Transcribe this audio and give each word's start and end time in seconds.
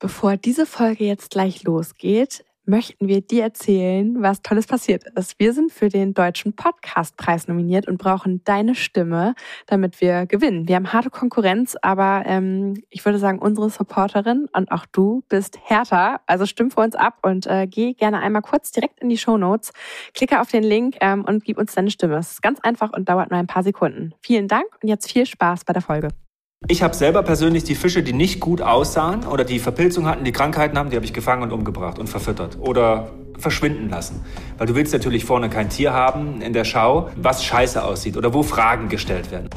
Bevor 0.00 0.38
diese 0.38 0.64
Folge 0.64 1.04
jetzt 1.04 1.30
gleich 1.30 1.62
losgeht, 1.62 2.42
möchten 2.64 3.06
wir 3.06 3.20
dir 3.20 3.42
erzählen, 3.42 4.22
was 4.22 4.40
Tolles 4.40 4.66
passiert 4.66 5.04
ist. 5.14 5.38
Wir 5.38 5.52
sind 5.52 5.70
für 5.70 5.90
den 5.90 6.14
Deutschen 6.14 6.54
Podcastpreis 6.54 7.48
nominiert 7.48 7.86
und 7.86 7.98
brauchen 7.98 8.42
deine 8.44 8.74
Stimme, 8.74 9.34
damit 9.66 10.00
wir 10.00 10.24
gewinnen. 10.24 10.66
Wir 10.68 10.76
haben 10.76 10.94
harte 10.94 11.10
Konkurrenz, 11.10 11.76
aber 11.82 12.22
ähm, 12.24 12.82
ich 12.88 13.04
würde 13.04 13.18
sagen, 13.18 13.40
unsere 13.40 13.68
Supporterin 13.68 14.48
und 14.54 14.72
auch 14.72 14.86
du 14.86 15.22
bist 15.28 15.58
härter. 15.62 16.22
Also 16.26 16.46
stimm 16.46 16.70
für 16.70 16.80
uns 16.80 16.94
ab 16.94 17.18
und 17.20 17.46
äh, 17.46 17.66
geh 17.66 17.92
gerne 17.92 18.20
einmal 18.20 18.40
kurz 18.40 18.70
direkt 18.70 19.00
in 19.00 19.10
die 19.10 19.18
Show 19.18 19.36
Notes, 19.36 19.72
klicke 20.14 20.40
auf 20.40 20.50
den 20.50 20.62
Link 20.62 20.96
ähm, 21.02 21.26
und 21.26 21.44
gib 21.44 21.58
uns 21.58 21.74
deine 21.74 21.90
Stimme. 21.90 22.16
Es 22.16 22.32
ist 22.32 22.42
ganz 22.42 22.58
einfach 22.60 22.94
und 22.94 23.06
dauert 23.06 23.30
nur 23.30 23.38
ein 23.38 23.46
paar 23.46 23.64
Sekunden. 23.64 24.14
Vielen 24.22 24.48
Dank 24.48 24.64
und 24.82 24.88
jetzt 24.88 25.12
viel 25.12 25.26
Spaß 25.26 25.66
bei 25.66 25.74
der 25.74 25.82
Folge. 25.82 26.08
Ich 26.68 26.84
habe 26.84 26.94
selber 26.94 27.24
persönlich 27.24 27.64
die 27.64 27.74
Fische, 27.74 28.02
die 28.02 28.12
nicht 28.12 28.38
gut 28.38 28.62
aussahen 28.62 29.26
oder 29.26 29.42
die 29.42 29.58
Verpilzung 29.58 30.06
hatten, 30.06 30.24
die 30.24 30.30
Krankheiten 30.30 30.78
haben, 30.78 30.90
die 30.90 30.96
habe 30.96 31.04
ich 31.04 31.12
gefangen 31.12 31.42
und 31.42 31.52
umgebracht 31.52 31.98
und 31.98 32.06
verfüttert 32.06 32.58
oder 32.60 33.10
verschwinden 33.38 33.88
lassen. 33.88 34.24
Weil 34.56 34.68
du 34.68 34.76
willst 34.76 34.92
natürlich 34.92 35.24
vorne 35.24 35.50
kein 35.50 35.68
Tier 35.68 35.92
haben 35.92 36.42
in 36.42 36.52
der 36.52 36.64
Schau, 36.64 37.10
was 37.16 37.44
scheiße 37.44 37.82
aussieht 37.82 38.16
oder 38.16 38.34
wo 38.34 38.44
Fragen 38.44 38.88
gestellt 38.88 39.32
werden. 39.32 39.50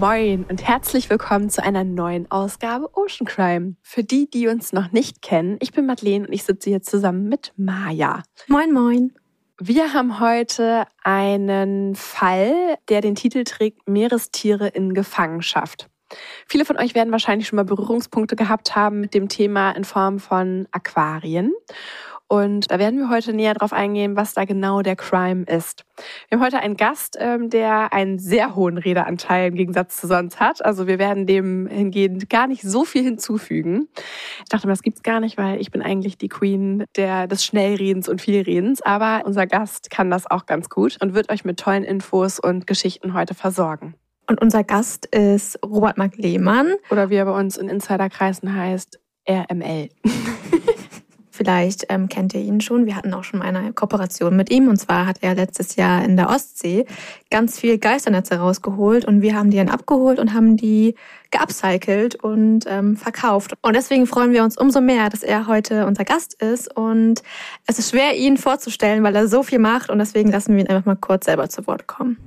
Moin 0.00 0.46
und 0.48 0.66
herzlich 0.66 1.10
willkommen 1.10 1.50
zu 1.50 1.62
einer 1.62 1.84
neuen 1.84 2.30
Ausgabe 2.30 2.88
Ocean 2.96 3.26
Crime. 3.26 3.76
Für 3.82 4.02
die, 4.02 4.30
die 4.30 4.48
uns 4.48 4.72
noch 4.72 4.92
nicht 4.92 5.20
kennen, 5.20 5.58
ich 5.60 5.72
bin 5.72 5.84
Madeleine 5.84 6.26
und 6.26 6.32
ich 6.32 6.42
sitze 6.42 6.70
hier 6.70 6.80
zusammen 6.80 7.28
mit 7.28 7.52
Maja. 7.58 8.22
Moin, 8.48 8.72
moin. 8.72 9.12
Wir 9.58 9.92
haben 9.92 10.18
heute 10.18 10.86
einen 11.04 11.94
Fall, 11.96 12.78
der 12.88 13.02
den 13.02 13.14
Titel 13.14 13.44
trägt 13.44 13.90
Meerestiere 13.90 14.68
in 14.68 14.94
Gefangenschaft. 14.94 15.90
Viele 16.46 16.64
von 16.64 16.78
euch 16.78 16.94
werden 16.94 17.12
wahrscheinlich 17.12 17.48
schon 17.48 17.56
mal 17.56 17.66
Berührungspunkte 17.66 18.36
gehabt 18.36 18.74
haben 18.74 19.00
mit 19.00 19.12
dem 19.12 19.28
Thema 19.28 19.72
in 19.72 19.84
Form 19.84 20.18
von 20.18 20.66
Aquarien. 20.70 21.52
Und 22.32 22.70
da 22.70 22.78
werden 22.78 23.00
wir 23.00 23.08
heute 23.08 23.32
näher 23.32 23.54
drauf 23.54 23.72
eingehen, 23.72 24.14
was 24.14 24.34
da 24.34 24.44
genau 24.44 24.82
der 24.82 24.94
Crime 24.94 25.42
ist. 25.46 25.84
Wir 26.28 26.38
haben 26.38 26.44
heute 26.44 26.60
einen 26.60 26.76
Gast, 26.76 27.16
ähm, 27.18 27.50
der 27.50 27.92
einen 27.92 28.20
sehr 28.20 28.54
hohen 28.54 28.78
Redeanteil 28.78 29.48
im 29.48 29.56
Gegensatz 29.56 29.96
zu 29.96 30.06
sonst 30.06 30.38
hat. 30.38 30.64
Also 30.64 30.86
wir 30.86 31.00
werden 31.00 31.26
dem 31.26 31.66
hingehend 31.66 32.30
gar 32.30 32.46
nicht 32.46 32.62
so 32.62 32.84
viel 32.84 33.02
hinzufügen. 33.02 33.88
Ich 34.44 34.48
dachte 34.48 34.68
mir, 34.68 34.72
das 34.72 34.82
gibt's 34.82 35.02
gar 35.02 35.18
nicht, 35.18 35.38
weil 35.38 35.60
ich 35.60 35.72
bin 35.72 35.82
eigentlich 35.82 36.18
die 36.18 36.28
Queen 36.28 36.84
der, 36.94 37.26
des 37.26 37.44
Schnellredens 37.44 38.08
und 38.08 38.20
Vielredens. 38.20 38.80
Aber 38.80 39.22
unser 39.24 39.48
Gast 39.48 39.90
kann 39.90 40.08
das 40.08 40.30
auch 40.30 40.46
ganz 40.46 40.68
gut 40.68 40.98
und 41.02 41.14
wird 41.14 41.32
euch 41.32 41.44
mit 41.44 41.58
tollen 41.58 41.82
Infos 41.82 42.38
und 42.38 42.68
Geschichten 42.68 43.12
heute 43.12 43.34
versorgen. 43.34 43.94
Und 44.28 44.40
unser 44.40 44.62
Gast 44.62 45.04
ist 45.06 45.58
Robert 45.66 45.98
Mark 45.98 46.16
Lehmann. 46.16 46.76
Oder 46.92 47.10
wie 47.10 47.16
er 47.16 47.24
bei 47.24 47.36
uns 47.36 47.56
in 47.56 47.68
Insiderkreisen 47.68 48.54
heißt, 48.54 49.00
RML. 49.28 49.88
Vielleicht 51.40 51.86
ähm, 51.88 52.10
kennt 52.10 52.34
ihr 52.34 52.42
ihn 52.42 52.60
schon. 52.60 52.84
Wir 52.84 52.96
hatten 52.96 53.14
auch 53.14 53.24
schon 53.24 53.40
eine 53.40 53.72
Kooperation 53.72 54.36
mit 54.36 54.50
ihm. 54.50 54.68
Und 54.68 54.76
zwar 54.76 55.06
hat 55.06 55.22
er 55.22 55.34
letztes 55.34 55.74
Jahr 55.74 56.04
in 56.04 56.18
der 56.18 56.28
Ostsee 56.28 56.84
ganz 57.30 57.58
viel 57.58 57.78
Geisternetze 57.78 58.34
rausgeholt 58.34 59.06
und 59.06 59.22
wir 59.22 59.34
haben 59.34 59.50
die 59.50 59.56
dann 59.56 59.70
abgeholt 59.70 60.18
und 60.18 60.34
haben 60.34 60.58
die 60.58 60.96
geupcycelt 61.30 62.14
und 62.16 62.66
ähm, 62.68 62.94
verkauft. 62.94 63.54
Und 63.62 63.74
deswegen 63.74 64.06
freuen 64.06 64.32
wir 64.32 64.44
uns 64.44 64.58
umso 64.58 64.82
mehr, 64.82 65.08
dass 65.08 65.22
er 65.22 65.46
heute 65.46 65.86
unser 65.86 66.04
Gast 66.04 66.34
ist. 66.42 66.76
Und 66.76 67.22
es 67.66 67.78
ist 67.78 67.92
schwer, 67.92 68.14
ihn 68.18 68.36
vorzustellen, 68.36 69.02
weil 69.02 69.16
er 69.16 69.26
so 69.26 69.42
viel 69.42 69.60
macht. 69.60 69.88
Und 69.88 69.98
deswegen 69.98 70.30
lassen 70.30 70.54
wir 70.54 70.64
ihn 70.64 70.68
einfach 70.68 70.84
mal 70.84 70.96
kurz 70.96 71.24
selber 71.24 71.48
zu 71.48 71.66
Wort 71.66 71.86
kommen. 71.86 72.18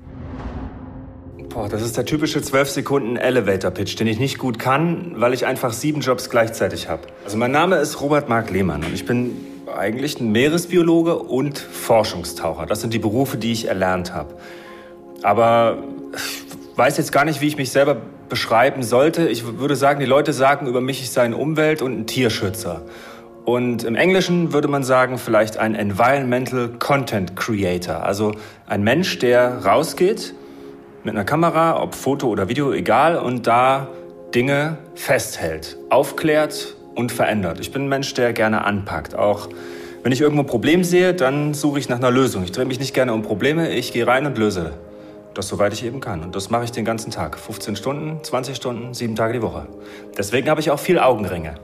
Boah, 1.54 1.70
das 1.70 1.84
ist 1.84 1.96
der 1.98 2.06
typische 2.06 2.42
12 2.42 2.70
Sekunden 2.72 3.16
Elevator 3.16 3.70
Pitch, 3.70 4.00
den 4.00 4.08
ich 4.08 4.18
nicht 4.18 4.40
gut 4.40 4.58
kann, 4.58 5.14
weil 5.18 5.36
ich 5.36 5.46
einfach 5.46 5.72
sieben 5.72 6.02
Jobs 6.02 6.32
gleichzeitig 6.32 6.90
habe. 6.90 7.04
Also 7.26 7.38
mein 7.38 7.52
Name 7.52 7.76
ist 7.76 8.02
Robert 8.02 8.28
Mark 8.28 8.50
Lehmann 8.50 8.84
und 8.84 8.92
ich 8.92 9.06
bin 9.06 9.38
eigentlich 9.78 10.20
ein 10.20 10.32
Meeresbiologe 10.32 11.16
und 11.16 11.60
Forschungstaucher. 11.60 12.66
Das 12.66 12.82
sind 12.82 12.92
die 12.92 12.98
Berufe, 12.98 13.38
die 13.38 13.52
ich 13.52 13.68
erlernt 13.68 14.16
habe. 14.16 14.34
Aber 15.22 15.78
ich 16.16 16.76
weiß 16.76 16.98
jetzt 16.98 17.12
gar 17.12 17.24
nicht, 17.24 17.40
wie 17.40 17.48
ich 17.48 17.58
mich 17.58 17.70
selber 17.70 17.98
beschreiben 18.30 18.82
sollte. 18.82 19.30
Ich 19.30 19.46
würde 19.60 19.76
sagen, 19.76 20.00
die 20.00 20.08
Leute 20.08 20.34
sagen 20.34 20.66
über 20.66 20.82
mich, 20.82 21.02
ich 21.02 21.12
sei 21.12 21.22
ein 21.22 21.36
Umwelt- 21.36 21.84
und 21.84 22.00
ein 22.00 22.08
Tierschützer. 22.08 22.82
Und 23.46 23.84
im 23.84 23.94
Englischen 23.94 24.54
würde 24.54 24.70
man 24.70 24.84
sagen, 24.84 25.20
vielleicht 25.20 25.58
ein 25.58 25.76
Environmental 25.76 26.70
Content 26.80 27.36
Creator. 27.36 28.04
Also 28.04 28.32
ein 28.66 28.84
Mensch, 28.84 29.20
der 29.20 29.64
rausgeht 29.64 30.34
mit 31.04 31.14
einer 31.14 31.26
Kamera, 31.26 31.82
ob 31.82 31.96
Foto 31.96 32.28
oder 32.28 32.48
Video, 32.48 32.72
egal, 32.72 33.18
und 33.18 33.46
da 33.46 33.88
Dinge 34.34 34.78
festhält, 34.96 35.78
aufklärt 35.90 36.76
und 36.96 37.12
verändert. 37.12 37.60
Ich 37.60 37.72
bin 37.72 37.84
ein 37.84 37.90
Mensch, 37.90 38.14
der 38.14 38.34
gerne 38.34 38.64
anpackt. 38.64 39.16
Auch 39.16 39.50
wenn 40.02 40.12
ich 40.12 40.22
irgendwo 40.22 40.44
ein 40.44 40.48
Problem 40.48 40.84
sehe, 40.84 41.14
dann 41.14 41.54
suche 41.54 41.80
ich 41.80 41.90
nach 41.90 41.98
einer 41.98 42.12
Lösung. 42.12 42.44
Ich 42.44 42.52
drehe 42.52 42.66
mich 42.66 42.80
nicht 42.80 42.94
gerne 42.94 43.14
um 43.14 43.22
Probleme, 43.22 43.70
ich 43.72 43.92
gehe 43.94 44.08
rein 44.08 44.26
und 44.26 44.38
löse 44.38 44.74
das, 45.34 45.48
soweit 45.48 45.74
ich 45.74 45.84
eben 45.84 46.00
kann. 46.00 46.22
Und 46.22 46.36
das 46.36 46.50
mache 46.50 46.64
ich 46.64 46.72
den 46.72 46.86
ganzen 46.86 47.12
Tag. 47.12 47.38
15 47.38 47.76
Stunden, 47.76 48.24
20 48.24 48.56
Stunden, 48.56 48.94
sieben 48.94 49.16
Tage 49.16 49.34
die 49.34 49.42
Woche. 49.42 49.68
Deswegen 50.18 50.50
habe 50.50 50.62
ich 50.62 50.72
auch 50.72 50.80
viel 50.80 51.00
Augenringe. 51.00 51.56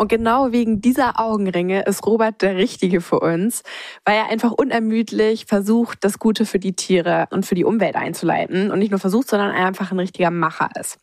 Und 0.00 0.08
genau 0.08 0.50
wegen 0.50 0.80
dieser 0.80 1.20
Augenringe 1.20 1.82
ist 1.82 2.06
Robert 2.06 2.40
der 2.40 2.56
Richtige 2.56 3.02
für 3.02 3.20
uns, 3.20 3.62
weil 4.06 4.16
er 4.16 4.30
einfach 4.30 4.50
unermüdlich 4.50 5.44
versucht, 5.44 5.98
das 6.00 6.18
Gute 6.18 6.46
für 6.46 6.58
die 6.58 6.72
Tiere 6.72 7.26
und 7.28 7.44
für 7.44 7.54
die 7.54 7.66
Umwelt 7.66 7.96
einzuleiten. 7.96 8.70
Und 8.70 8.78
nicht 8.78 8.92
nur 8.92 8.98
versucht, 8.98 9.28
sondern 9.28 9.50
einfach 9.50 9.92
ein 9.92 9.98
richtiger 9.98 10.30
Macher 10.30 10.70
ist. 10.80 10.98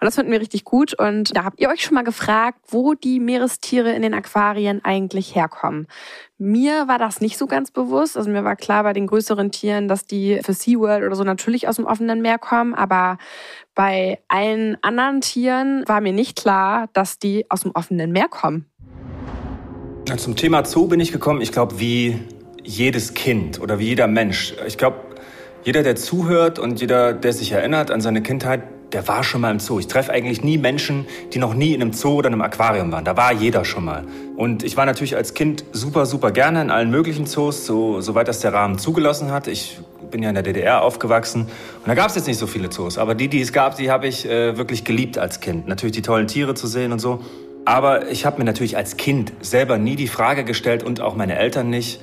Und 0.00 0.06
das 0.06 0.16
finden 0.16 0.32
wir 0.32 0.40
richtig 0.40 0.64
gut. 0.64 0.98
Und 0.98 1.36
da 1.36 1.44
habt 1.44 1.60
ihr 1.60 1.68
euch 1.68 1.84
schon 1.84 1.94
mal 1.94 2.02
gefragt, 2.02 2.58
wo 2.66 2.94
die 2.94 3.20
Meerestiere 3.20 3.92
in 3.92 4.02
den 4.02 4.14
Aquarien 4.14 4.84
eigentlich 4.84 5.36
herkommen. 5.36 5.86
Mir 6.42 6.88
war 6.88 6.98
das 6.98 7.20
nicht 7.20 7.38
so 7.38 7.46
ganz 7.46 7.70
bewusst. 7.70 8.16
Also 8.16 8.30
mir 8.30 8.42
war 8.44 8.56
klar 8.56 8.82
bei 8.82 8.94
den 8.94 9.06
größeren 9.06 9.52
Tieren, 9.52 9.86
dass 9.86 10.06
die 10.06 10.40
für 10.42 10.54
SeaWorld 10.54 11.04
oder 11.04 11.14
so 11.14 11.22
natürlich 11.22 11.68
aus 11.68 11.76
dem 11.76 11.84
offenen 11.84 12.20
Meer 12.20 12.38
kommen. 12.38 12.74
Aber 12.74 13.18
bei 13.74 14.18
allen 14.28 14.76
anderen 14.82 15.20
Tieren 15.20 15.84
war 15.86 16.00
mir 16.00 16.12
nicht 16.12 16.36
klar, 16.36 16.88
dass 16.92 17.18
die 17.18 17.46
aus 17.50 17.62
dem 17.62 17.72
offenen 17.72 18.12
Meer 18.12 18.28
kommen. 18.28 18.66
Zum 20.16 20.36
Thema 20.36 20.64
Zoo 20.64 20.88
bin 20.88 21.00
ich 21.00 21.12
gekommen, 21.12 21.40
ich 21.40 21.52
glaube, 21.52 21.78
wie 21.78 22.18
jedes 22.64 23.14
Kind 23.14 23.60
oder 23.60 23.78
wie 23.78 23.86
jeder 23.86 24.06
Mensch. 24.06 24.54
Ich 24.66 24.76
glaube, 24.76 24.96
jeder, 25.62 25.82
der 25.82 25.96
zuhört 25.96 26.58
und 26.58 26.80
jeder, 26.80 27.12
der 27.12 27.32
sich 27.32 27.52
erinnert 27.52 27.90
an 27.90 28.00
seine 28.00 28.22
Kindheit, 28.22 28.62
der 28.92 29.06
war 29.06 29.22
schon 29.22 29.40
mal 29.40 29.50
im 29.50 29.60
Zoo. 29.60 29.78
Ich 29.78 29.86
treffe 29.86 30.10
eigentlich 30.12 30.42
nie 30.42 30.58
Menschen, 30.58 31.06
die 31.32 31.38
noch 31.38 31.54
nie 31.54 31.74
in 31.74 31.82
einem 31.82 31.92
Zoo 31.92 32.14
oder 32.14 32.28
einem 32.28 32.42
Aquarium 32.42 32.90
waren. 32.92 33.04
Da 33.04 33.16
war 33.16 33.32
jeder 33.32 33.64
schon 33.64 33.84
mal. 33.84 34.04
Und 34.36 34.62
ich 34.64 34.76
war 34.76 34.86
natürlich 34.86 35.16
als 35.16 35.34
Kind 35.34 35.64
super, 35.72 36.06
super 36.06 36.32
gerne 36.32 36.62
in 36.62 36.70
allen 36.70 36.90
möglichen 36.90 37.26
Zoos, 37.26 37.66
so, 37.66 38.00
soweit 38.00 38.26
das 38.26 38.40
der 38.40 38.52
Rahmen 38.52 38.78
zugelassen 38.78 39.30
hat. 39.30 39.46
Ich 39.46 39.78
bin 40.10 40.22
ja 40.22 40.28
in 40.28 40.34
der 40.34 40.44
DDR 40.44 40.82
aufgewachsen 40.82 41.42
und 41.42 41.86
da 41.86 41.94
gab 41.94 42.08
es 42.08 42.16
jetzt 42.16 42.26
nicht 42.26 42.38
so 42.38 42.46
viele 42.46 42.70
Zoos. 42.70 42.98
Aber 42.98 43.14
die, 43.14 43.28
die 43.28 43.40
es 43.40 43.52
gab, 43.52 43.76
die 43.76 43.90
habe 43.90 44.06
ich 44.06 44.28
äh, 44.28 44.56
wirklich 44.56 44.84
geliebt 44.84 45.18
als 45.18 45.40
Kind. 45.40 45.68
Natürlich 45.68 45.94
die 45.94 46.02
tollen 46.02 46.26
Tiere 46.26 46.54
zu 46.54 46.66
sehen 46.66 46.92
und 46.92 46.98
so. 46.98 47.20
Aber 47.64 48.08
ich 48.10 48.24
habe 48.24 48.38
mir 48.38 48.44
natürlich 48.44 48.76
als 48.76 48.96
Kind 48.96 49.32
selber 49.40 49.78
nie 49.78 49.96
die 49.96 50.08
Frage 50.08 50.44
gestellt 50.44 50.82
und 50.82 51.00
auch 51.00 51.14
meine 51.14 51.36
Eltern 51.38 51.70
nicht, 51.70 52.00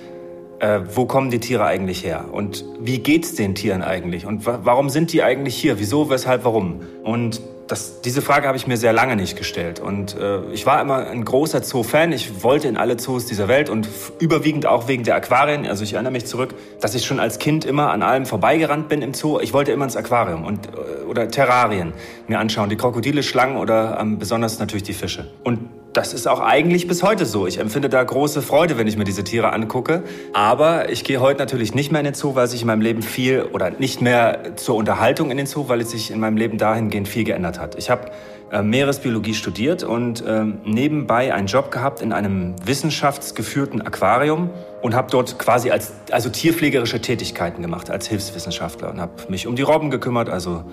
äh, 0.59 0.79
wo 0.93 1.05
kommen 1.05 1.29
die 1.29 1.39
Tiere 1.39 1.65
eigentlich 1.65 2.03
her 2.03 2.25
und 2.31 2.65
wie 2.79 2.99
geht's 2.99 3.35
den 3.35 3.55
Tieren 3.55 3.81
eigentlich 3.81 4.25
und 4.25 4.45
wa 4.45 4.59
warum 4.63 4.89
sind 4.89 5.13
die 5.13 5.23
eigentlich 5.23 5.55
hier? 5.55 5.79
Wieso, 5.79 6.09
weshalb, 6.09 6.43
warum? 6.43 6.81
Und 7.03 7.41
das, 7.67 8.01
diese 8.01 8.21
Frage 8.21 8.47
habe 8.47 8.57
ich 8.57 8.67
mir 8.67 8.77
sehr 8.77 8.93
lange 8.93 9.15
nicht 9.15 9.37
gestellt. 9.37 9.79
Und 9.79 10.15
äh, 10.15 10.41
ich 10.51 10.65
war 10.65 10.81
immer 10.81 11.07
ein 11.07 11.25
großer 11.25 11.61
Zoo-Fan. 11.61 12.11
Ich 12.13 12.43
wollte 12.43 12.67
in 12.67 12.77
alle 12.77 12.97
Zoos 12.97 13.25
dieser 13.25 13.47
Welt 13.47 13.69
und 13.69 13.87
überwiegend 14.19 14.65
auch 14.65 14.87
wegen 14.87 15.03
der 15.03 15.15
Aquarien. 15.15 15.65
Also 15.67 15.83
ich 15.83 15.93
erinnere 15.93 16.13
mich 16.13 16.25
zurück, 16.25 16.55
dass 16.79 16.95
ich 16.95 17.05
schon 17.05 17.19
als 17.19 17.39
Kind 17.39 17.65
immer 17.65 17.91
an 17.91 18.03
allem 18.03 18.25
vorbeigerannt 18.25 18.89
bin 18.89 19.01
im 19.01 19.13
Zoo. 19.13 19.39
Ich 19.39 19.53
wollte 19.53 19.71
immer 19.71 19.85
ins 19.85 19.97
Aquarium 19.97 20.45
und, 20.45 20.67
äh, 20.67 21.03
oder 21.03 21.27
Terrarien 21.27 21.93
mir 22.27 22.39
anschauen. 22.39 22.69
Die 22.69 22.77
Krokodile, 22.77 23.23
Schlangen 23.23 23.57
oder 23.57 23.97
ähm, 23.99 24.17
besonders 24.17 24.59
natürlich 24.59 24.83
die 24.83 24.93
Fische. 24.93 25.29
Und 25.43 25.59
das 25.97 26.13
ist 26.13 26.27
auch 26.27 26.41
eigentlich 26.41 26.87
bis 26.87 27.01
heute 27.01 27.25
so. 27.25 27.47
Ich 27.47 27.57
empfinde 27.57 27.89
da 27.89 28.03
große 28.03 28.43
Freude, 28.43 28.77
wenn 28.77 28.85
ich 28.85 28.97
mir 28.97 29.03
diese 29.03 29.23
Tiere 29.23 29.51
angucke. 29.51 30.03
Aber 30.31 30.91
ich 30.91 31.03
gehe 31.03 31.19
heute 31.19 31.39
natürlich 31.39 31.73
nicht 31.73 31.91
mehr 31.91 32.01
in 32.01 32.05
den 32.05 32.13
Zoo, 32.13 32.35
weil 32.35 32.45
sich 32.45 32.61
in 32.61 32.67
meinem 32.67 32.81
Leben 32.81 33.01
viel 33.01 33.49
oder 33.51 33.71
nicht 33.71 33.99
mehr 33.99 34.55
zur 34.57 34.75
Unterhaltung 34.75 35.31
in 35.31 35.37
den 35.37 35.47
Zoo, 35.47 35.69
weil 35.69 35.81
es 35.81 35.89
sich 35.89 36.11
in 36.11 36.19
meinem 36.19 36.37
Leben 36.37 36.59
dahingehend 36.59 37.07
viel 37.07 37.23
geändert 37.23 37.59
hat. 37.59 37.73
Ich 37.79 37.89
habe 37.89 38.11
äh, 38.51 38.61
Meeresbiologie 38.61 39.33
studiert 39.33 39.81
und 39.81 40.23
äh, 40.23 40.45
nebenbei 40.63 41.33
einen 41.33 41.47
Job 41.47 41.71
gehabt 41.71 42.01
in 42.01 42.13
einem 42.13 42.53
wissenschaftsgeführten 42.63 43.81
Aquarium 43.81 44.51
und 44.83 44.93
habe 44.93 45.09
dort 45.09 45.39
quasi 45.39 45.71
als 45.71 45.93
also 46.11 46.29
tierpflegerische 46.29 47.01
Tätigkeiten 47.01 47.63
gemacht 47.63 47.89
als 47.89 48.07
Hilfswissenschaftler 48.07 48.91
und 48.91 49.01
habe 49.01 49.13
mich 49.29 49.47
um 49.47 49.55
die 49.55 49.63
Robben 49.63 49.89
gekümmert, 49.89 50.29
also 50.29 50.63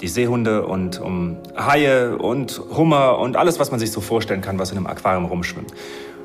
die 0.00 0.08
Seehunde 0.08 0.66
und 0.66 1.00
um 1.00 1.36
Haie 1.56 2.16
und 2.16 2.60
Hummer 2.76 3.18
und 3.18 3.36
alles, 3.36 3.58
was 3.58 3.70
man 3.70 3.80
sich 3.80 3.92
so 3.92 4.00
vorstellen 4.00 4.40
kann, 4.40 4.58
was 4.58 4.70
in 4.70 4.76
einem 4.76 4.86
Aquarium 4.86 5.26
rumschwimmt. 5.26 5.72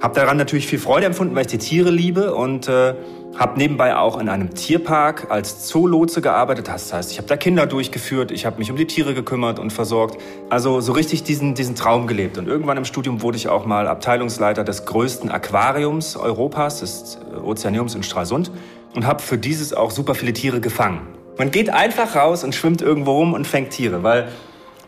Hab 0.02 0.14
daran 0.14 0.38
natürlich 0.38 0.68
viel 0.68 0.80
Freude 0.80 1.06
empfunden, 1.06 1.36
weil 1.36 1.42
ich 1.42 1.52
die 1.52 1.58
Tiere 1.58 1.90
liebe 1.90 2.36
und 2.36 2.68
äh, 2.68 2.96
habe 3.38 3.58
nebenbei 3.58 3.96
auch 3.96 4.20
in 4.20 4.30
einem 4.30 4.54
Tierpark 4.54 5.30
als 5.30 5.66
Zoolotse 5.68 6.22
gearbeitet. 6.22 6.68
Das 6.68 6.94
heißt, 6.94 7.12
ich 7.12 7.18
habe 7.18 7.28
da 7.28 7.38
Kinder 7.38 7.66
durchgeführt, 7.66 8.32
ich 8.32 8.46
habe 8.46 8.60
mich 8.60 8.72
um 8.72 8.78
die 8.78 8.88
Tiere 8.88 9.14
gekümmert 9.14 9.60
und 9.60 9.74
versorgt. 9.74 10.22
Also 10.50 10.80
so 10.80 10.94
richtig 10.94 11.24
diesen, 11.24 11.54
diesen 11.54 11.76
Traum 11.76 12.08
gelebt. 12.08 12.38
Und 12.38 12.48
irgendwann 12.48 12.78
im 12.78 12.86
Studium 12.86 13.22
wurde 13.22 13.38
ich 13.38 13.48
auch 13.48 13.66
mal 13.66 13.88
Abteilungsleiter 13.88 14.64
des 14.64 14.86
größten 14.86 15.32
Aquariums 15.32 16.16
Europas, 16.16 16.80
des 16.80 17.18
Ozeaniums 17.44 17.96
in 17.96 18.04
Stralsund, 18.04 18.52
und 18.96 19.06
habe 19.06 19.22
für 19.22 19.38
dieses 19.38 19.74
auch 19.74 19.92
super 19.92 20.16
viele 20.16 20.32
Tiere 20.34 20.62
gefangen. 20.62 21.15
Man 21.38 21.52
geht 21.52 21.70
einfach 21.70 22.16
raus 22.16 22.46
und 22.46 22.56
schwimmt 22.56 22.82
irgendwo 22.82 23.12
rum 23.18 23.34
und 23.34 23.46
fängt 23.46 23.72
Tiere, 23.72 24.04
weil 24.04 24.30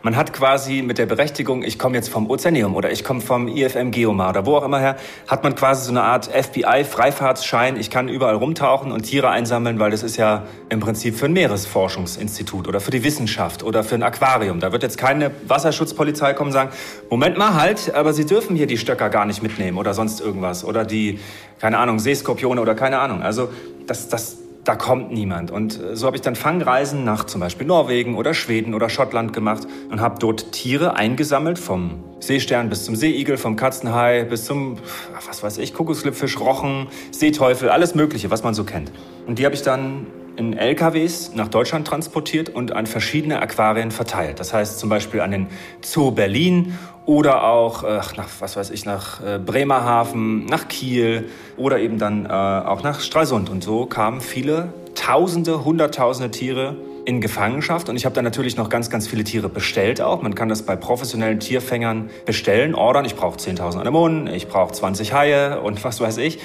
man 0.02 0.16
hat 0.16 0.32
quasi 0.32 0.80
mit 0.80 0.96
der 0.96 1.04
Berechtigung, 1.04 1.62
ich 1.62 1.78
komme 1.78 1.96
jetzt 1.96 2.08
vom 2.08 2.30
Ozeaneum 2.30 2.74
oder 2.74 2.90
ich 2.90 3.04
komme 3.04 3.20
vom 3.20 3.48
IFM 3.48 3.90
Geomar 3.90 4.30
oder 4.30 4.46
wo 4.46 4.56
auch 4.56 4.64
immer 4.64 4.78
her, 4.78 4.96
hat 5.26 5.42
man 5.42 5.54
quasi 5.54 5.84
so 5.84 5.90
eine 5.90 6.04
Art 6.04 6.26
FBI-Freifahrtsschein. 6.28 7.76
Ich 7.76 7.90
kann 7.90 8.08
überall 8.08 8.36
rumtauchen 8.36 8.92
und 8.92 9.02
Tiere 9.02 9.28
einsammeln, 9.28 9.78
weil 9.78 9.90
das 9.90 10.02
ist 10.02 10.16
ja 10.16 10.44
im 10.70 10.80
Prinzip 10.80 11.16
für 11.16 11.26
ein 11.26 11.34
Meeresforschungsinstitut 11.34 12.66
oder 12.66 12.80
für 12.80 12.92
die 12.92 13.04
Wissenschaft 13.04 13.62
oder 13.62 13.84
für 13.84 13.96
ein 13.96 14.02
Aquarium. 14.02 14.60
Da 14.60 14.72
wird 14.72 14.82
jetzt 14.84 14.96
keine 14.96 15.32
Wasserschutzpolizei 15.46 16.32
kommen 16.32 16.48
und 16.48 16.54
sagen, 16.54 16.70
Moment 17.10 17.36
mal 17.36 17.60
halt, 17.60 17.92
aber 17.94 18.14
Sie 18.14 18.24
dürfen 18.24 18.56
hier 18.56 18.68
die 18.68 18.78
Stöcker 18.78 19.10
gar 19.10 19.26
nicht 19.26 19.42
mitnehmen 19.42 19.76
oder 19.76 19.92
sonst 19.92 20.20
irgendwas 20.20 20.64
oder 20.64 20.86
die, 20.86 21.18
keine 21.60 21.76
Ahnung, 21.76 21.98
Seeskorpione 21.98 22.60
oder 22.62 22.74
keine 22.74 23.00
Ahnung. 23.00 23.20
Also 23.20 23.50
das, 23.86 24.08
das 24.08 24.38
da 24.64 24.76
kommt 24.76 25.12
niemand. 25.12 25.50
Und 25.50 25.80
äh, 25.80 25.96
so 25.96 26.06
habe 26.06 26.16
ich 26.16 26.22
dann 26.22 26.36
Fangreisen 26.36 27.04
nach 27.04 27.24
zum 27.24 27.40
Beispiel 27.40 27.66
Norwegen 27.66 28.14
oder 28.16 28.34
Schweden 28.34 28.74
oder 28.74 28.88
Schottland 28.88 29.32
gemacht 29.32 29.66
und 29.90 30.00
habe 30.00 30.16
dort 30.18 30.52
Tiere 30.52 30.94
eingesammelt, 30.94 31.58
vom 31.58 32.04
Seestern 32.20 32.68
bis 32.68 32.84
zum 32.84 32.96
Seeigel, 32.96 33.36
vom 33.36 33.56
Katzenhai 33.56 34.24
bis 34.24 34.44
zum, 34.44 34.78
was 35.26 35.42
weiß 35.42 35.58
ich, 35.58 35.72
Kokoslippfisch, 35.72 36.38
Rochen, 36.40 36.88
Seeteufel, 37.10 37.70
alles 37.70 37.94
Mögliche, 37.94 38.30
was 38.30 38.42
man 38.42 38.54
so 38.54 38.64
kennt. 38.64 38.92
Und 39.26 39.38
die 39.38 39.44
habe 39.44 39.54
ich 39.54 39.62
dann 39.62 40.06
in 40.38 40.56
LKWs 40.56 41.32
nach 41.34 41.48
Deutschland 41.48 41.86
transportiert 41.86 42.48
und 42.48 42.72
an 42.72 42.86
verschiedene 42.86 43.42
Aquarien 43.42 43.90
verteilt. 43.90 44.38
Das 44.38 44.54
heißt 44.54 44.78
zum 44.78 44.88
Beispiel 44.88 45.20
an 45.20 45.32
den 45.32 45.46
Zoo 45.82 46.12
Berlin 46.12 46.78
oder 47.08 47.44
auch 47.44 47.84
äh, 47.84 48.00
nach, 48.18 48.28
was 48.40 48.56
weiß 48.58 48.68
ich, 48.68 48.84
nach 48.84 49.24
äh, 49.24 49.38
Bremerhaven, 49.38 50.44
nach 50.44 50.68
Kiel 50.68 51.30
oder 51.56 51.78
eben 51.78 51.98
dann 51.98 52.26
äh, 52.26 52.28
auch 52.28 52.82
nach 52.82 53.00
Stralsund. 53.00 53.48
Und 53.48 53.64
so 53.64 53.86
kamen 53.86 54.20
viele 54.20 54.74
Tausende, 54.94 55.64
Hunderttausende 55.64 56.30
Tiere 56.30 56.76
in 57.06 57.22
Gefangenschaft. 57.22 57.88
Und 57.88 57.96
ich 57.96 58.04
habe 58.04 58.14
dann 58.14 58.24
natürlich 58.24 58.58
noch 58.58 58.68
ganz, 58.68 58.90
ganz 58.90 59.08
viele 59.08 59.24
Tiere 59.24 59.48
bestellt 59.48 60.02
auch. 60.02 60.20
Man 60.20 60.34
kann 60.34 60.50
das 60.50 60.64
bei 60.64 60.76
professionellen 60.76 61.40
Tierfängern 61.40 62.10
bestellen, 62.26 62.74
ordern. 62.74 63.06
Ich 63.06 63.16
brauche 63.16 63.38
10.000 63.38 63.78
Anemonen, 63.78 64.26
ich 64.26 64.46
brauche 64.46 64.74
20 64.74 65.14
Haie 65.14 65.62
und 65.62 65.82
was 65.84 66.02
weiß 66.02 66.18
ich. 66.18 66.40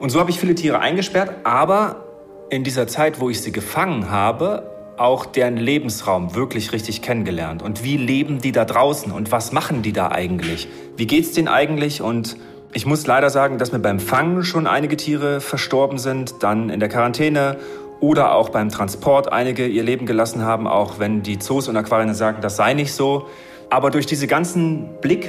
Und 0.00 0.10
so 0.10 0.18
habe 0.18 0.30
ich 0.30 0.40
viele 0.40 0.56
Tiere 0.56 0.80
eingesperrt. 0.80 1.30
Aber 1.44 2.06
in 2.50 2.64
dieser 2.64 2.88
Zeit, 2.88 3.20
wo 3.20 3.30
ich 3.30 3.40
sie 3.40 3.52
gefangen 3.52 4.10
habe, 4.10 4.77
auch 5.00 5.26
deren 5.26 5.56
Lebensraum 5.56 6.34
wirklich 6.34 6.72
richtig 6.72 7.02
kennengelernt. 7.02 7.62
Und 7.62 7.84
wie 7.84 7.96
leben 7.96 8.40
die 8.40 8.52
da 8.52 8.64
draußen 8.64 9.12
und 9.12 9.32
was 9.32 9.52
machen 9.52 9.82
die 9.82 9.92
da 9.92 10.10
eigentlich? 10.10 10.68
Wie 10.96 11.06
geht's 11.06 11.32
denen 11.32 11.48
eigentlich? 11.48 12.02
Und 12.02 12.36
ich 12.72 12.86
muss 12.86 13.06
leider 13.06 13.30
sagen, 13.30 13.58
dass 13.58 13.72
mir 13.72 13.78
beim 13.78 14.00
Fangen 14.00 14.44
schon 14.44 14.66
einige 14.66 14.96
Tiere 14.96 15.40
verstorben 15.40 15.98
sind, 15.98 16.42
dann 16.42 16.70
in 16.70 16.80
der 16.80 16.88
Quarantäne 16.88 17.56
oder 18.00 18.34
auch 18.34 18.50
beim 18.50 18.68
Transport 18.68 19.32
einige 19.32 19.66
ihr 19.66 19.82
Leben 19.82 20.06
gelassen 20.06 20.42
haben, 20.42 20.66
auch 20.66 20.98
wenn 20.98 21.22
die 21.22 21.38
Zoos 21.38 21.68
und 21.68 21.76
Aquarien 21.76 22.14
sagen, 22.14 22.38
das 22.40 22.56
sei 22.56 22.74
nicht 22.74 22.92
so. 22.92 23.26
Aber 23.70 23.90
durch 23.90 24.06
diese 24.06 24.26
ganzen 24.26 24.88
Blick, 25.00 25.28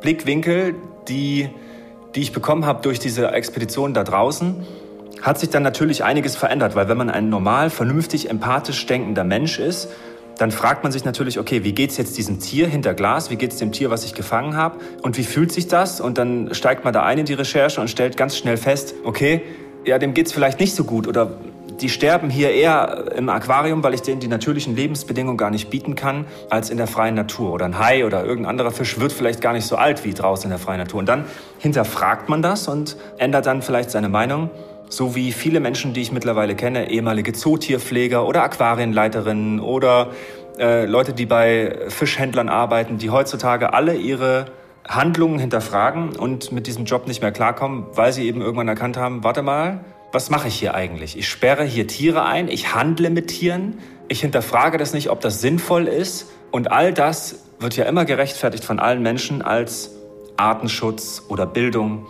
Blickwinkel, 0.00 0.74
die, 1.08 1.48
die 2.14 2.20
ich 2.20 2.32
bekommen 2.32 2.66
habe 2.66 2.82
durch 2.82 2.98
diese 2.98 3.28
Expedition 3.32 3.94
da 3.94 4.04
draußen, 4.04 4.66
hat 5.22 5.38
sich 5.38 5.50
dann 5.50 5.62
natürlich 5.62 6.04
einiges 6.04 6.36
verändert, 6.36 6.76
weil 6.76 6.88
wenn 6.88 6.98
man 6.98 7.10
ein 7.10 7.28
normal, 7.28 7.70
vernünftig, 7.70 8.30
empathisch 8.30 8.84
denkender 8.86 9.24
Mensch 9.24 9.58
ist, 9.58 9.88
dann 10.38 10.52
fragt 10.52 10.84
man 10.84 10.92
sich 10.92 11.04
natürlich, 11.04 11.38
okay, 11.38 11.64
wie 11.64 11.72
geht's 11.72 11.96
jetzt 11.96 12.16
diesem 12.16 12.38
Tier 12.38 12.68
hinter 12.68 12.94
Glas? 12.94 13.28
Wie 13.30 13.36
geht's 13.36 13.56
dem 13.56 13.72
Tier, 13.72 13.90
was 13.90 14.04
ich 14.04 14.14
gefangen 14.14 14.56
habe? 14.56 14.78
Und 15.02 15.18
wie 15.18 15.24
fühlt 15.24 15.50
sich 15.50 15.66
das? 15.66 16.00
Und 16.00 16.16
dann 16.16 16.54
steigt 16.54 16.84
man 16.84 16.94
da 16.94 17.02
ein 17.02 17.18
in 17.18 17.26
die 17.26 17.34
Recherche 17.34 17.80
und 17.80 17.90
stellt 17.90 18.16
ganz 18.16 18.36
schnell 18.36 18.56
fest, 18.56 18.94
okay, 19.04 19.42
ja, 19.84 19.98
dem 19.98 20.14
geht's 20.14 20.32
vielleicht 20.32 20.60
nicht 20.60 20.74
so 20.74 20.84
gut 20.84 21.08
oder 21.08 21.32
die 21.80 21.88
sterben 21.88 22.30
hier 22.30 22.50
eher 22.50 23.12
im 23.16 23.28
Aquarium, 23.28 23.82
weil 23.82 23.94
ich 23.94 24.02
denen 24.02 24.20
die 24.20 24.28
natürlichen 24.28 24.74
Lebensbedingungen 24.74 25.36
gar 25.36 25.50
nicht 25.50 25.70
bieten 25.70 25.94
kann, 25.94 26.26
als 26.50 26.70
in 26.70 26.76
der 26.76 26.86
freien 26.86 27.14
Natur. 27.14 27.52
Oder 27.52 27.66
ein 27.66 27.78
Hai 27.78 28.04
oder 28.04 28.24
irgendein 28.24 28.50
anderer 28.50 28.70
Fisch 28.70 28.98
wird 28.98 29.12
vielleicht 29.12 29.40
gar 29.40 29.52
nicht 29.52 29.66
so 29.66 29.76
alt 29.76 30.04
wie 30.04 30.12
draußen 30.12 30.44
in 30.44 30.50
der 30.50 30.58
freien 30.58 30.80
Natur. 30.80 31.00
Und 31.00 31.08
dann 31.08 31.24
hinterfragt 31.58 32.28
man 32.28 32.42
das 32.42 32.68
und 32.68 32.96
ändert 33.18 33.46
dann 33.46 33.62
vielleicht 33.62 33.90
seine 33.90 34.08
Meinung 34.08 34.50
so 34.88 35.14
wie 35.14 35.32
viele 35.32 35.60
Menschen, 35.60 35.92
die 35.92 36.00
ich 36.00 36.12
mittlerweile 36.12 36.54
kenne, 36.54 36.90
ehemalige 36.90 37.32
Zootierpfleger 37.32 38.26
oder 38.26 38.42
Aquarienleiterinnen 38.42 39.60
oder 39.60 40.10
äh, 40.58 40.86
Leute, 40.86 41.12
die 41.12 41.26
bei 41.26 41.78
Fischhändlern 41.88 42.48
arbeiten, 42.48 42.98
die 42.98 43.10
heutzutage 43.10 43.72
alle 43.74 43.94
ihre 43.94 44.46
Handlungen 44.88 45.38
hinterfragen 45.38 46.16
und 46.16 46.50
mit 46.50 46.66
diesem 46.66 46.86
Job 46.86 47.06
nicht 47.06 47.20
mehr 47.20 47.32
klarkommen, 47.32 47.86
weil 47.92 48.12
sie 48.12 48.26
eben 48.26 48.40
irgendwann 48.40 48.68
erkannt 48.68 48.96
haben, 48.96 49.22
warte 49.22 49.42
mal, 49.42 49.84
was 50.12 50.30
mache 50.30 50.48
ich 50.48 50.54
hier 50.54 50.74
eigentlich? 50.74 51.18
Ich 51.18 51.28
sperre 51.28 51.64
hier 51.64 51.86
Tiere 51.86 52.24
ein, 52.24 52.48
ich 52.48 52.74
handle 52.74 53.10
mit 53.10 53.28
Tieren, 53.28 53.78
ich 54.08 54.22
hinterfrage 54.22 54.78
das 54.78 54.94
nicht, 54.94 55.10
ob 55.10 55.20
das 55.20 55.42
sinnvoll 55.42 55.86
ist 55.86 56.30
und 56.50 56.72
all 56.72 56.94
das 56.94 57.44
wird 57.60 57.76
ja 57.76 57.84
immer 57.84 58.06
gerechtfertigt 58.06 58.64
von 58.64 58.78
allen 58.78 59.02
Menschen 59.02 59.42
als 59.42 59.90
Artenschutz 60.38 61.24
oder 61.28 61.44
Bildung 61.44 62.06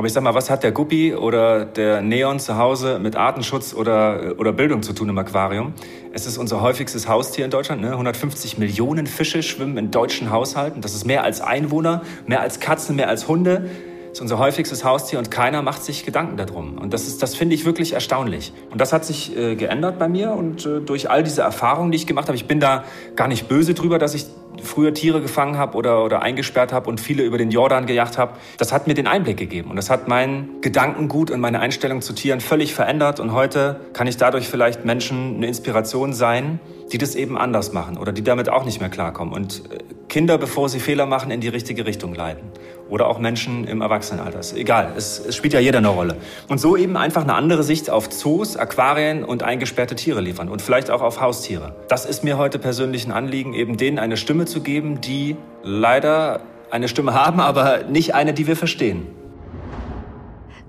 aber 0.00 0.06
ich 0.06 0.14
sag 0.14 0.22
mal, 0.22 0.32
was 0.32 0.48
hat 0.48 0.62
der 0.62 0.72
Guppi 0.72 1.14
oder 1.14 1.66
der 1.66 2.00
Neon 2.00 2.40
zu 2.40 2.56
Hause 2.56 2.98
mit 2.98 3.16
Artenschutz 3.16 3.74
oder, 3.74 4.34
oder 4.38 4.50
Bildung 4.50 4.82
zu 4.82 4.94
tun 4.94 5.10
im 5.10 5.18
Aquarium? 5.18 5.74
Es 6.14 6.24
ist 6.24 6.38
unser 6.38 6.62
häufigstes 6.62 7.06
Haustier 7.06 7.44
in 7.44 7.50
Deutschland. 7.50 7.82
Ne? 7.82 7.90
150 7.90 8.56
Millionen 8.56 9.06
Fische 9.06 9.42
schwimmen 9.42 9.76
in 9.76 9.90
deutschen 9.90 10.30
Haushalten. 10.30 10.80
Das 10.80 10.94
ist 10.94 11.04
mehr 11.04 11.22
als 11.22 11.42
Einwohner, 11.42 12.00
mehr 12.26 12.40
als 12.40 12.60
Katzen, 12.60 12.96
mehr 12.96 13.10
als 13.10 13.28
Hunde. 13.28 13.68
Das 14.08 14.12
ist 14.12 14.22
unser 14.22 14.38
häufigstes 14.38 14.86
Haustier 14.86 15.18
und 15.18 15.30
keiner 15.30 15.60
macht 15.60 15.84
sich 15.84 16.06
Gedanken 16.06 16.38
darum. 16.38 16.78
Und 16.78 16.94
das, 16.94 17.18
das 17.18 17.34
finde 17.34 17.54
ich 17.54 17.66
wirklich 17.66 17.92
erstaunlich. 17.92 18.54
Und 18.70 18.80
das 18.80 18.94
hat 18.94 19.04
sich 19.04 19.36
äh, 19.36 19.54
geändert 19.54 19.98
bei 19.98 20.08
mir 20.08 20.32
und 20.32 20.64
äh, 20.64 20.80
durch 20.80 21.10
all 21.10 21.22
diese 21.22 21.42
Erfahrungen, 21.42 21.92
die 21.92 21.96
ich 21.96 22.06
gemacht 22.06 22.28
habe, 22.28 22.36
ich 22.36 22.46
bin 22.46 22.58
da 22.58 22.84
gar 23.16 23.28
nicht 23.28 23.48
böse 23.48 23.74
drüber, 23.74 23.98
dass 23.98 24.14
ich 24.14 24.24
früher 24.62 24.94
Tiere 24.94 25.20
gefangen 25.20 25.56
habe 25.56 25.76
oder, 25.76 26.04
oder 26.04 26.22
eingesperrt 26.22 26.72
habe 26.72 26.88
und 26.88 27.00
viele 27.00 27.22
über 27.22 27.38
den 27.38 27.50
Jordan 27.50 27.86
gejagt 27.86 28.18
habe, 28.18 28.34
das 28.58 28.72
hat 28.72 28.86
mir 28.86 28.94
den 28.94 29.06
Einblick 29.06 29.36
gegeben. 29.36 29.70
Und 29.70 29.76
das 29.76 29.90
hat 29.90 30.08
mein 30.08 30.60
Gedankengut 30.60 31.30
und 31.30 31.40
meine 31.40 31.60
Einstellung 31.60 32.02
zu 32.02 32.12
Tieren 32.12 32.40
völlig 32.40 32.74
verändert. 32.74 33.20
Und 33.20 33.32
heute 33.32 33.80
kann 33.92 34.06
ich 34.06 34.16
dadurch 34.16 34.48
vielleicht 34.48 34.84
Menschen 34.84 35.36
eine 35.36 35.46
Inspiration 35.46 36.12
sein, 36.12 36.60
die 36.92 36.98
das 36.98 37.14
eben 37.14 37.38
anders 37.38 37.72
machen 37.72 37.96
oder 37.96 38.12
die 38.12 38.22
damit 38.22 38.48
auch 38.48 38.64
nicht 38.64 38.80
mehr 38.80 38.90
klarkommen. 38.90 39.32
Und 39.32 39.62
äh, 39.70 39.78
Kinder, 40.10 40.36
bevor 40.36 40.68
sie 40.68 40.80
Fehler 40.80 41.06
machen, 41.06 41.30
in 41.30 41.40
die 41.40 41.48
richtige 41.48 41.86
Richtung 41.86 42.14
leiten. 42.14 42.50
Oder 42.90 43.06
auch 43.06 43.18
Menschen 43.18 43.66
im 43.66 43.80
Erwachsenenalter. 43.80 44.40
Egal, 44.54 44.92
es, 44.96 45.18
es 45.18 45.36
spielt 45.36 45.54
ja 45.54 45.60
jeder 45.60 45.78
eine 45.78 45.88
Rolle. 45.88 46.16
Und 46.48 46.58
so 46.58 46.76
eben 46.76 46.98
einfach 46.98 47.22
eine 47.22 47.34
andere 47.34 47.62
Sicht 47.62 47.88
auf 47.88 48.10
Zoos, 48.10 48.56
Aquarien 48.56 49.24
und 49.24 49.42
eingesperrte 49.42 49.94
Tiere 49.94 50.20
liefern. 50.20 50.50
Und 50.50 50.60
vielleicht 50.60 50.90
auch 50.90 51.00
auf 51.00 51.20
Haustiere. 51.20 51.74
Das 51.88 52.04
ist 52.04 52.24
mir 52.24 52.36
heute 52.36 52.58
persönlich 52.58 53.06
ein 53.06 53.12
Anliegen, 53.12 53.54
eben 53.54 53.78
denen 53.78 53.98
eine 53.98 54.18
Stimme 54.18 54.44
zu 54.44 54.60
geben, 54.60 55.00
die 55.00 55.36
leider 55.62 56.40
eine 56.70 56.88
Stimme 56.88 57.14
haben, 57.14 57.40
aber 57.40 57.84
nicht 57.84 58.14
eine, 58.14 58.34
die 58.34 58.46
wir 58.46 58.56
verstehen. 58.56 59.06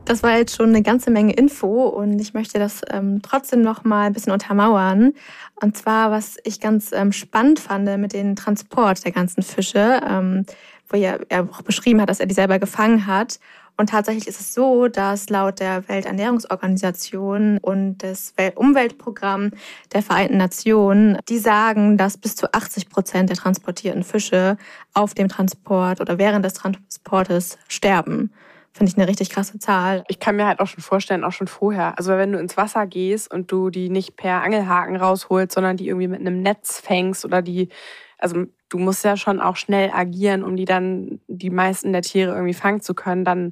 Das 0.06 0.24
war 0.24 0.38
jetzt 0.38 0.56
schon 0.56 0.70
eine 0.70 0.82
ganze 0.82 1.12
Menge 1.12 1.34
Info 1.34 1.86
und 1.88 2.20
ich 2.20 2.34
möchte 2.34 2.60
das 2.60 2.82
ähm, 2.90 3.22
trotzdem 3.22 3.62
noch 3.62 3.84
mal 3.84 4.08
ein 4.08 4.14
bisschen 4.14 4.34
untermauern. 4.34 5.14
Und 5.62 5.78
zwar, 5.78 6.12
was 6.12 6.38
ich 6.44 6.60
ganz 6.60 6.92
ähm, 6.92 7.12
spannend 7.12 7.60
fand 7.60 7.86
mit 7.98 8.14
dem 8.14 8.36
Transport 8.36 9.06
der 9.06 9.12
ganzen 9.12 9.44
Fische, 9.44 10.02
ähm, 10.08 10.46
wo 10.90 10.98
er, 10.98 11.20
er 11.30 11.48
auch 11.50 11.62
beschrieben 11.62 12.02
hat, 12.02 12.10
dass 12.10 12.20
er 12.20 12.26
die 12.26 12.34
selber 12.34 12.60
gefangen 12.60 13.06
hat. 13.06 13.40
Und 13.78 13.90
tatsächlich 13.90 14.28
ist 14.28 14.40
es 14.40 14.54
so, 14.54 14.88
dass 14.88 15.30
laut 15.30 15.60
der 15.60 15.88
Welternährungsorganisation 15.88 17.58
und 17.60 18.00
des 18.00 18.34
Umweltprogramm 18.56 19.52
der 19.94 20.04
Vereinten 20.04 20.38
Nationen, 20.38 21.18
die 21.30 21.40
sagen, 21.40 21.98
dass 21.98 22.18
bis 22.18 22.36
zu 22.36 22.54
80 22.54 22.90
Prozent 22.90 23.30
der 23.30 23.38
transportierten 23.38 24.04
Fische 24.04 24.58
auf 24.94 25.14
dem 25.14 25.30
Transport 25.30 26.02
oder 26.02 26.18
während 26.18 26.44
des 26.46 26.54
Transportes 26.54 27.58
sterben. 27.68 28.32
Finde 28.74 28.90
ich 28.90 28.98
eine 28.98 29.08
richtig 29.08 29.30
krasse 29.30 29.60
Zahl. 29.60 30.06
Ich 30.08 30.20
kann 30.20 30.38
mir 30.38 30.48
halt 30.48 30.62
auch 30.62 30.68
schon 30.68 30.82
vorstellen, 30.82 31.26
auch 31.26 31.34
schon 31.34 31.48
vorher. 31.48 31.98
Also 31.98 32.12
wenn 32.12 32.32
du 32.32 32.40
ins 32.40 32.56
Wasser 32.56 32.88
gehst 32.88 33.32
und 33.32 33.52
du 33.52 33.70
die 33.70 33.90
nicht 33.90 34.16
per 34.16 34.42
Angelhaken 34.44 34.96
rausholst, 34.96 35.52
sondern 35.52 35.76
die 35.76 35.90
irgendwie 35.90 36.08
mit 36.08 36.22
einem 36.22 36.42
Netz 36.42 36.80
fängst 36.80 37.26
oder 37.26 37.42
die, 37.42 37.68
also 38.18 38.46
du 38.70 38.78
musst 38.78 39.04
ja 39.04 39.18
schon 39.18 39.42
auch 39.42 39.58
schnell 39.58 39.92
agieren, 39.94 40.44
um 40.44 40.56
die 40.56 40.64
dann, 40.66 41.20
die 41.28 41.50
meisten 41.50 41.92
der 41.92 42.02
Tiere 42.02 42.34
irgendwie 42.34 42.54
fangen 42.54 42.80
zu 42.80 42.94
können, 42.94 43.26
dann 43.26 43.52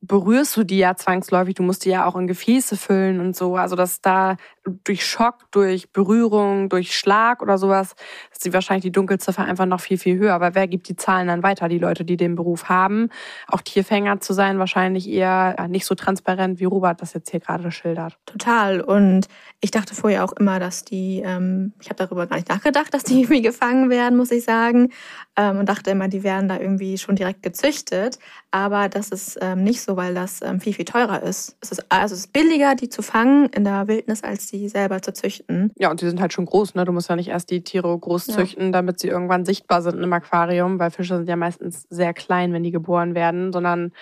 berührst 0.00 0.56
du 0.56 0.64
die 0.64 0.78
ja 0.78 0.94
zwangsläufig. 0.94 1.54
Du 1.54 1.62
musst 1.62 1.84
die 1.84 1.90
ja 1.90 2.06
auch 2.06 2.16
in 2.16 2.26
Gefäße 2.26 2.76
füllen 2.76 3.20
und 3.20 3.34
so. 3.34 3.56
Also 3.56 3.76
dass 3.76 4.00
da 4.00 4.36
durch 4.84 5.04
Schock, 5.04 5.50
durch 5.50 5.92
Berührung, 5.92 6.68
durch 6.68 6.96
Schlag 6.96 7.42
oder 7.42 7.58
sowas, 7.58 7.94
ist 8.36 8.44
die 8.44 8.52
wahrscheinlich 8.52 8.82
die 8.82 8.92
Dunkelziffer 8.92 9.44
einfach 9.44 9.64
noch 9.64 9.80
viel, 9.80 9.96
viel 9.96 10.18
höher. 10.18 10.34
Aber 10.34 10.54
wer 10.54 10.68
gibt 10.68 10.88
die 10.88 10.96
Zahlen 10.96 11.26
dann 11.28 11.42
weiter? 11.42 11.68
Die 11.68 11.78
Leute, 11.78 12.04
die 12.04 12.18
den 12.18 12.36
Beruf 12.36 12.68
haben. 12.68 13.08
Auch 13.48 13.62
Tierfänger 13.62 14.20
zu 14.20 14.34
sein, 14.34 14.58
wahrscheinlich 14.58 15.08
eher 15.08 15.66
nicht 15.68 15.86
so 15.86 15.94
transparent, 15.94 16.60
wie 16.60 16.66
Robert 16.66 17.00
das 17.00 17.14
jetzt 17.14 17.30
hier 17.30 17.40
gerade 17.40 17.70
schildert. 17.70 18.18
Total. 18.26 18.82
Und 18.82 19.28
ich 19.60 19.70
dachte 19.70 19.94
vorher 19.94 20.22
auch 20.22 20.32
immer, 20.32 20.60
dass 20.60 20.84
die, 20.84 21.22
ähm, 21.24 21.72
ich 21.80 21.88
habe 21.88 21.96
darüber 21.96 22.26
gar 22.26 22.36
nicht 22.36 22.50
nachgedacht, 22.50 22.92
dass 22.92 23.04
die 23.04 23.14
irgendwie 23.22 23.40
gefangen 23.40 23.88
werden, 23.88 24.18
muss 24.18 24.30
ich 24.30 24.44
sagen. 24.44 24.90
Ähm, 25.36 25.58
und 25.58 25.68
dachte 25.70 25.90
immer, 25.90 26.08
die 26.08 26.22
werden 26.22 26.48
da 26.48 26.58
irgendwie 26.58 26.98
schon 26.98 27.16
direkt 27.16 27.42
gezüchtet. 27.42 28.18
Aber 28.50 28.90
das 28.90 29.08
ist 29.08 29.38
ähm, 29.40 29.64
nicht 29.64 29.80
so, 29.80 29.96
weil 29.96 30.14
das 30.14 30.42
ähm, 30.42 30.60
viel, 30.60 30.74
viel 30.74 30.84
teurer 30.84 31.22
ist. 31.22 31.56
Es 31.62 31.72
ist 31.72 31.86
also 31.88 32.14
es 32.14 32.20
ist 32.20 32.32
billiger, 32.34 32.74
die 32.74 32.90
zu 32.90 33.00
fangen 33.00 33.46
in 33.46 33.64
der 33.64 33.88
Wildnis, 33.88 34.22
als 34.22 34.48
die 34.48 34.68
selber 34.68 35.00
zu 35.00 35.14
züchten. 35.14 35.72
Ja, 35.78 35.90
und 35.90 36.02
die 36.02 36.06
sind 36.06 36.20
halt 36.20 36.34
schon 36.34 36.44
groß. 36.44 36.74
Ne? 36.74 36.84
Du 36.84 36.92
musst 36.92 37.08
ja 37.08 37.16
nicht 37.16 37.28
erst 37.28 37.50
die 37.50 37.62
Tiere 37.62 37.98
groß 37.98 38.25
züchten, 38.26 38.66
ja. 38.66 38.72
damit 38.72 39.00
sie 39.00 39.08
irgendwann 39.08 39.44
sichtbar 39.44 39.82
sind 39.82 40.02
im 40.02 40.12
Aquarium, 40.12 40.78
weil 40.78 40.90
Fische 40.90 41.16
sind 41.16 41.28
ja 41.28 41.36
meistens 41.36 41.86
sehr 41.90 42.14
klein, 42.14 42.52
wenn 42.52 42.62
die 42.62 42.70
geboren 42.70 43.14
werden, 43.14 43.52
sondern 43.52 43.92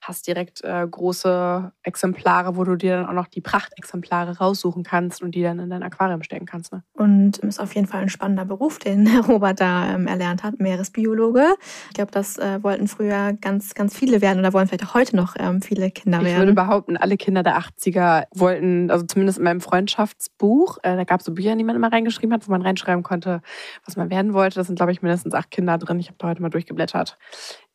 hast 0.00 0.26
direkt 0.26 0.62
äh, 0.64 0.86
große 0.88 1.72
Exemplare, 1.82 2.56
wo 2.56 2.64
du 2.64 2.76
dir 2.76 2.96
dann 2.96 3.06
auch 3.06 3.12
noch 3.12 3.28
die 3.28 3.40
Prachtexemplare 3.40 4.38
raussuchen 4.38 4.82
kannst 4.82 5.22
und 5.22 5.34
die 5.34 5.42
dann 5.42 5.58
in 5.58 5.70
dein 5.70 5.82
Aquarium 5.82 6.22
stecken 6.22 6.46
kannst. 6.46 6.72
Ne? 6.72 6.82
Und 6.94 7.38
ist 7.38 7.60
auf 7.60 7.74
jeden 7.74 7.86
Fall 7.86 8.02
ein 8.02 8.08
spannender 8.08 8.44
Beruf, 8.44 8.78
den 8.78 9.06
Robert 9.28 9.60
da 9.60 9.94
ähm, 9.94 10.06
erlernt 10.06 10.42
hat, 10.42 10.58
Meeresbiologe. 10.58 11.54
Ich 11.88 11.94
glaube, 11.94 12.12
das 12.12 12.38
äh, 12.38 12.62
wollten 12.62 12.88
früher 12.88 13.34
ganz, 13.34 13.74
ganz 13.74 13.96
viele 13.96 14.20
werden 14.20 14.38
oder 14.38 14.52
wollen 14.52 14.66
vielleicht 14.66 14.86
auch 14.86 14.94
heute 14.94 15.16
noch 15.16 15.34
ähm, 15.38 15.60
viele 15.62 15.90
Kinder 15.90 16.18
werden. 16.18 16.32
Ich 16.32 16.38
würde 16.38 16.54
behaupten, 16.54 16.96
alle 16.96 17.16
Kinder 17.16 17.42
der 17.42 17.58
80er 17.58 18.24
wollten, 18.34 18.90
also 18.90 19.04
zumindest 19.04 19.38
in 19.38 19.44
meinem 19.44 19.60
Freundschaftsbuch, 19.60 20.78
äh, 20.82 20.96
da 20.96 21.04
gab 21.04 21.20
es 21.20 21.26
so 21.26 21.34
Bücher, 21.34 21.54
die 21.56 21.64
man 21.64 21.76
immer 21.76 21.92
reingeschrieben 21.92 22.32
hat, 22.32 22.46
wo 22.46 22.52
man 22.52 22.62
reinschreiben 22.62 23.02
konnte, 23.02 23.42
was 23.84 23.96
man 23.96 24.10
werden 24.10 24.32
wollte. 24.32 24.56
Da 24.56 24.64
sind, 24.64 24.76
glaube 24.76 24.92
ich, 24.92 25.02
mindestens 25.02 25.34
acht 25.34 25.50
Kinder 25.50 25.76
drin. 25.78 26.00
Ich 26.00 26.08
habe 26.08 26.16
da 26.18 26.28
heute 26.28 26.42
mal 26.42 26.50
durchgeblättert, 26.50 27.18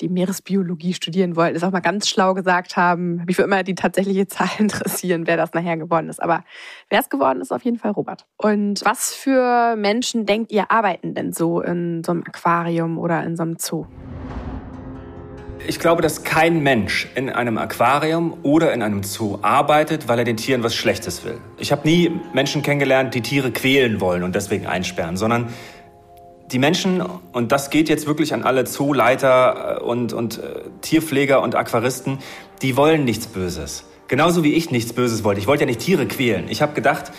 die 0.02 0.10
Meeresbiologie 0.10 0.94
studieren 0.94 1.36
wollten. 1.36 1.56
Ist 1.56 1.64
auch 1.64 1.72
mal 1.72 1.80
ganz 1.80 2.10
schlau 2.10 2.34
gesagt 2.34 2.76
haben. 2.76 3.24
Mich 3.26 3.38
würde 3.38 3.48
immer 3.48 3.64
die 3.64 3.76
tatsächliche 3.76 4.28
Zahl 4.28 4.50
interessieren, 4.58 5.28
wer 5.28 5.38
das 5.38 5.54
nachher 5.54 5.78
geworden 5.78 6.10
ist. 6.10 6.22
Aber 6.22 6.44
wer 6.90 7.00
es 7.00 7.10
geworden 7.10 7.42
ist, 7.42 7.52
auf 7.52 7.64
jeden 7.64 7.78
Fall 7.78 7.92
Robert. 7.92 8.26
Und 8.38 8.84
was 8.86 9.14
für 9.14 9.76
Menschen 9.76 10.26
denkt 10.26 10.52
ihr 10.52 10.72
arbeiten 10.72 11.14
denn 11.14 11.34
so 11.34 11.62
in 11.62 12.04
so 12.04 12.12
einem 12.12 12.24
Aquarium 12.26 12.98
oder 12.98 13.24
in 13.24 13.36
so 13.36 13.44
einem 13.44 13.58
Zoo? 13.58 13.86
Ich 15.68 15.80
glaube, 15.80 16.04
dass 16.04 16.24
kein 16.24 16.62
Mensch 16.62 17.08
in 17.16 17.30
einem 17.30 17.58
Aquarium 17.58 18.38
oder 18.44 18.72
in 18.72 18.84
einem 18.84 19.02
Zoo 19.02 19.40
arbeitet, 19.42 20.08
weil 20.08 20.20
er 20.20 20.26
den 20.26 20.38
Tieren 20.38 20.62
was 20.62 20.76
Schlechtes 20.76 21.26
will. 21.26 21.40
Ich 21.58 21.72
habe 21.72 21.88
nie 21.88 22.12
Menschen 22.34 22.62
kennengelernt, 22.62 23.16
die 23.16 23.22
Tiere 23.22 23.52
quälen 23.52 24.00
wollen 24.00 24.22
und 24.22 24.36
deswegen 24.36 24.68
einsperren, 24.68 25.18
sondern 25.18 25.48
die 26.52 26.60
Menschen, 26.60 27.02
und 27.32 27.52
das 27.52 27.70
geht 27.70 27.90
jetzt 27.90 28.08
wirklich 28.08 28.34
an 28.34 28.44
alle 28.44 28.66
Zooleiter 28.66 29.80
äh, 29.80 29.84
und, 29.84 30.14
und 30.14 30.38
äh, 30.38 30.62
Tierpfleger 30.82 31.42
und 31.42 31.56
Aquaristen, 31.56 32.20
die 32.62 32.78
wollen 32.78 33.04
nichts 33.04 33.28
Böses. 33.28 33.86
Genauso 34.08 34.44
wie 34.44 34.54
ich 34.54 34.70
nichts 34.70 34.94
Böses 34.94 35.24
wollte. 35.24 35.40
Ich 35.40 35.48
wollte 35.48 35.64
ja 35.64 35.68
nicht 35.68 35.80
Tiere 35.80 36.08
quälen. 36.08 36.46
Ich 36.48 36.62
habe 36.62 36.74
gedacht, 36.74 37.12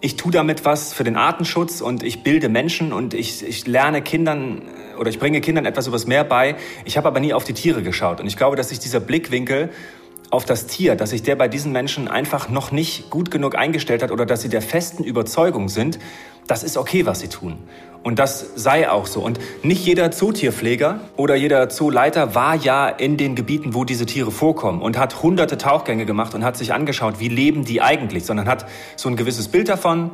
ich 0.00 0.16
tue 0.16 0.32
damit 0.32 0.64
was 0.64 0.94
für 0.94 1.04
den 1.04 1.16
Artenschutz 1.16 1.82
und 1.82 2.02
ich 2.02 2.22
bilde 2.22 2.48
Menschen 2.48 2.94
und 2.94 3.12
ich, 3.12 3.46
ich 3.46 3.66
lerne 3.66 4.00
Kindern 4.00 4.62
äh, 4.62 4.98
oder 4.98 5.10
ich 5.10 5.18
bringe 5.18 5.40
Kindern 5.40 5.66
etwas 5.66 5.86
übers 5.86 6.06
Meer 6.06 6.24
bei. 6.24 6.56
Ich 6.84 6.96
habe 6.96 7.08
aber 7.08 7.20
nie 7.20 7.34
auf 7.34 7.44
die 7.44 7.54
Tiere 7.54 7.82
geschaut. 7.82 8.20
Und 8.20 8.26
ich 8.26 8.36
glaube, 8.36 8.56
dass 8.56 8.70
sich 8.70 8.78
dieser 8.78 9.00
Blickwinkel 9.00 9.70
auf 10.30 10.44
das 10.44 10.66
Tier, 10.66 10.94
dass 10.94 11.10
sich 11.10 11.22
der 11.22 11.36
bei 11.36 11.48
diesen 11.48 11.72
Menschen 11.72 12.08
einfach 12.08 12.48
noch 12.48 12.70
nicht 12.70 13.10
gut 13.10 13.30
genug 13.30 13.56
eingestellt 13.56 14.02
hat 14.02 14.12
oder 14.12 14.24
dass 14.26 14.42
sie 14.42 14.48
der 14.48 14.62
festen 14.62 15.04
Überzeugung 15.04 15.68
sind, 15.68 15.98
das 16.46 16.62
ist 16.62 16.76
okay, 16.76 17.04
was 17.04 17.20
sie 17.20 17.28
tun. 17.28 17.58
Und 18.02 18.18
das 18.18 18.52
sei 18.56 18.88
auch 18.88 19.06
so. 19.06 19.20
Und 19.20 19.38
nicht 19.62 19.84
jeder 19.84 20.10
Zootierpfleger 20.10 21.00
oder 21.16 21.34
jeder 21.34 21.68
Zooleiter 21.68 22.34
war 22.34 22.54
ja 22.54 22.88
in 22.88 23.16
den 23.16 23.34
Gebieten, 23.34 23.74
wo 23.74 23.84
diese 23.84 24.06
Tiere 24.06 24.30
vorkommen 24.30 24.80
und 24.80 24.98
hat 24.98 25.22
hunderte 25.22 25.58
Tauchgänge 25.58 26.06
gemacht 26.06 26.34
und 26.34 26.44
hat 26.44 26.56
sich 26.56 26.72
angeschaut, 26.72 27.20
wie 27.20 27.28
leben 27.28 27.64
die 27.64 27.82
eigentlich, 27.82 28.24
sondern 28.24 28.48
hat 28.48 28.64
so 28.96 29.08
ein 29.08 29.16
gewisses 29.16 29.48
Bild 29.48 29.68
davon 29.68 30.10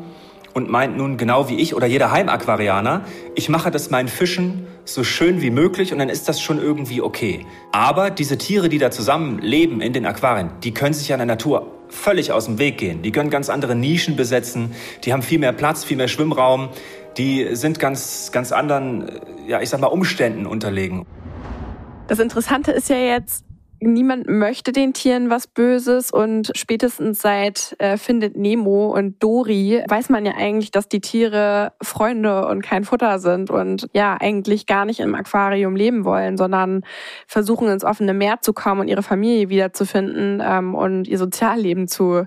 und 0.53 0.71
meint 0.71 0.97
nun 0.97 1.17
genau 1.17 1.49
wie 1.49 1.57
ich 1.57 1.75
oder 1.75 1.87
jeder 1.87 2.11
Heimaquarianer, 2.11 3.05
ich 3.35 3.49
mache 3.51 3.71
das 3.71 3.91
meinen 3.91 4.09
Fischen 4.09 4.67
so 4.85 5.05
schön 5.05 5.43
wie 5.43 5.51
möglich 5.51 5.93
und 5.93 5.99
dann 5.99 6.09
ist 6.09 6.29
das 6.29 6.41
schon 6.41 6.59
irgendwie 6.59 7.03
okay. 7.03 7.45
Aber 7.73 8.11
diese 8.11 8.39
Tiere, 8.39 8.69
die 8.69 8.79
da 8.79 8.91
zusammen 8.91 9.39
leben 9.39 9.81
in 9.81 9.93
den 9.93 10.07
Aquarien, 10.07 10.51
die 10.65 10.73
können 10.73 10.95
sich 10.95 11.09
ja 11.09 11.17
in 11.17 11.21
der 11.21 11.27
Natur 11.27 11.67
völlig 11.89 12.33
aus 12.33 12.47
dem 12.47 12.59
Weg 12.59 12.79
gehen. 12.79 13.03
Die 13.03 13.13
können 13.13 13.31
ganz 13.31 13.49
andere 13.49 13.75
Nischen 13.75 14.17
besetzen, 14.17 14.75
die 15.05 15.13
haben 15.13 15.23
viel 15.23 15.39
mehr 15.39 15.53
Platz, 15.53 15.85
viel 15.85 15.99
mehr 15.99 16.09
Schwimmraum, 16.09 16.71
die 17.17 17.55
sind 17.57 17.79
ganz, 17.79 18.31
ganz 18.33 18.53
anderen, 18.53 19.21
ja, 19.47 19.61
ich 19.61 19.71
sag 19.71 19.81
mal, 19.81 19.89
Umständen 19.89 20.47
unterlegen. 20.47 21.07
Das 22.09 22.19
Interessante 22.19 22.71
ist 22.71 22.89
ja 22.89 22.97
jetzt, 22.97 23.45
niemand 23.81 24.29
möchte 24.29 24.73
den 24.73 24.93
Tieren 24.93 25.31
was 25.31 25.47
Böses 25.47 26.11
und 26.11 26.51
spätestens 26.55 27.21
seit 27.21 27.75
äh, 27.79 27.97
Findet 27.97 28.37
Nemo 28.37 28.95
und 28.97 29.23
Dory 29.23 29.83
weiß 29.89 30.09
man 30.09 30.25
ja 30.25 30.33
eigentlich, 30.37 30.71
dass 30.71 30.89
die 30.89 31.01
Tiere 31.01 31.73
Freunde 31.83 32.47
und 32.47 32.63
kein 32.63 32.85
Futter 32.85 33.19
sind 33.19 33.51
und 33.51 33.89
ja 33.93 34.17
eigentlich 34.21 34.67
gar 34.67 34.85
nicht 34.85 35.01
im 35.01 35.15
Aquarium 35.15 35.77
leben 35.77 36.05
wollen, 36.05 36.37
sondern 36.37 36.85
versuchen 37.27 37.69
ins 37.69 37.85
offene 37.85 38.15
Meer 38.15 38.41
zu 38.41 38.53
kommen 38.53 38.83
und 38.83 38.89
ihre 38.89 39.03
Familie 39.03 39.49
wiederzufinden 39.49 40.43
ähm, 40.45 40.75
und 40.75 41.09
ihr 41.09 41.19
Sozialleben 41.19 41.89
zu 41.89 42.27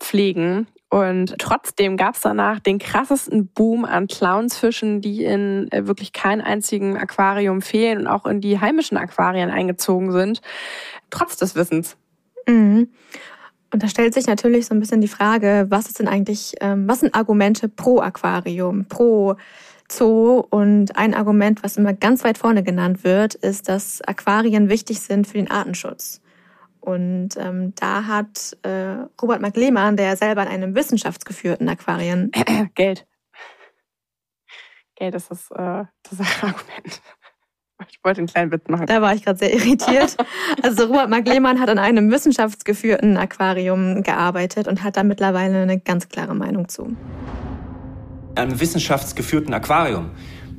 pflegen. 0.00 0.66
Und 0.90 1.36
trotzdem 1.38 1.96
gab 1.96 2.16
es 2.16 2.20
danach 2.20 2.58
den 2.58 2.80
krassesten 2.80 3.46
Boom 3.46 3.84
an 3.84 4.08
Clownsfischen, 4.08 5.00
die 5.00 5.24
in 5.24 5.70
äh, 5.70 5.86
wirklich 5.86 6.12
kein 6.12 6.40
einzigen 6.40 6.96
Aquarium 6.96 7.62
fehlen 7.62 8.00
und 8.00 8.06
auch 8.08 8.26
in 8.26 8.40
die 8.40 8.60
heimischen 8.60 8.96
Aquarien 8.96 9.50
eingezogen 9.50 10.10
sind, 10.10 10.42
trotz 11.10 11.36
des 11.36 11.54
Wissens. 11.54 11.96
Mhm. 12.48 12.88
Und 13.72 13.84
da 13.84 13.88
stellt 13.88 14.14
sich 14.14 14.26
natürlich 14.26 14.66
so 14.66 14.74
ein 14.74 14.80
bisschen 14.80 15.00
die 15.00 15.06
Frage, 15.06 15.66
was 15.68 15.86
ist 15.86 16.00
denn 16.00 16.08
eigentlich, 16.08 16.54
ähm, 16.60 16.88
was 16.88 17.00
sind 17.00 17.14
Argumente 17.14 17.68
pro 17.68 18.00
Aquarium, 18.00 18.86
pro 18.86 19.36
Zoo? 19.88 20.44
Und 20.50 20.96
ein 20.96 21.14
Argument, 21.14 21.62
was 21.62 21.76
immer 21.76 21.92
ganz 21.92 22.24
weit 22.24 22.36
vorne 22.36 22.64
genannt 22.64 23.04
wird, 23.04 23.36
ist, 23.36 23.68
dass 23.68 24.02
Aquarien 24.02 24.68
wichtig 24.68 24.98
sind 24.98 25.28
für 25.28 25.34
den 25.34 25.52
Artenschutz. 25.52 26.20
Und 26.80 27.36
ähm, 27.36 27.74
da 27.76 28.06
hat 28.06 28.56
äh, 28.62 29.06
Robert 29.20 29.40
McLehmann, 29.40 29.96
der 29.96 30.16
selber 30.16 30.42
in 30.42 30.48
einem 30.48 30.74
wissenschaftsgeführten 30.74 31.68
Aquarien. 31.68 32.30
Geld. 32.74 33.06
Geld 34.96 35.14
ist 35.14 35.30
das, 35.30 35.50
äh, 35.52 35.84
das 36.02 36.20
Argument. 36.42 37.02
Ich 37.88 37.98
wollte 38.04 38.18
einen 38.18 38.26
kleinen 38.26 38.52
Witz 38.52 38.68
machen. 38.68 38.86
Da 38.86 39.00
war 39.00 39.14
ich 39.14 39.24
gerade 39.24 39.38
sehr 39.38 39.52
irritiert. 39.52 40.16
Also 40.62 40.84
Robert 40.84 41.08
McLehmann 41.08 41.60
hat 41.60 41.70
an 41.70 41.78
einem 41.78 42.10
wissenschaftsgeführten 42.10 43.16
Aquarium 43.16 44.02
gearbeitet 44.02 44.68
und 44.68 44.82
hat 44.82 44.96
da 44.96 45.02
mittlerweile 45.02 45.62
eine 45.62 45.78
ganz 45.78 46.08
klare 46.08 46.34
Meinung 46.34 46.68
zu. 46.68 46.94
Einem 48.34 48.60
wissenschaftsgeführten 48.60 49.54
Aquarium. 49.54 50.10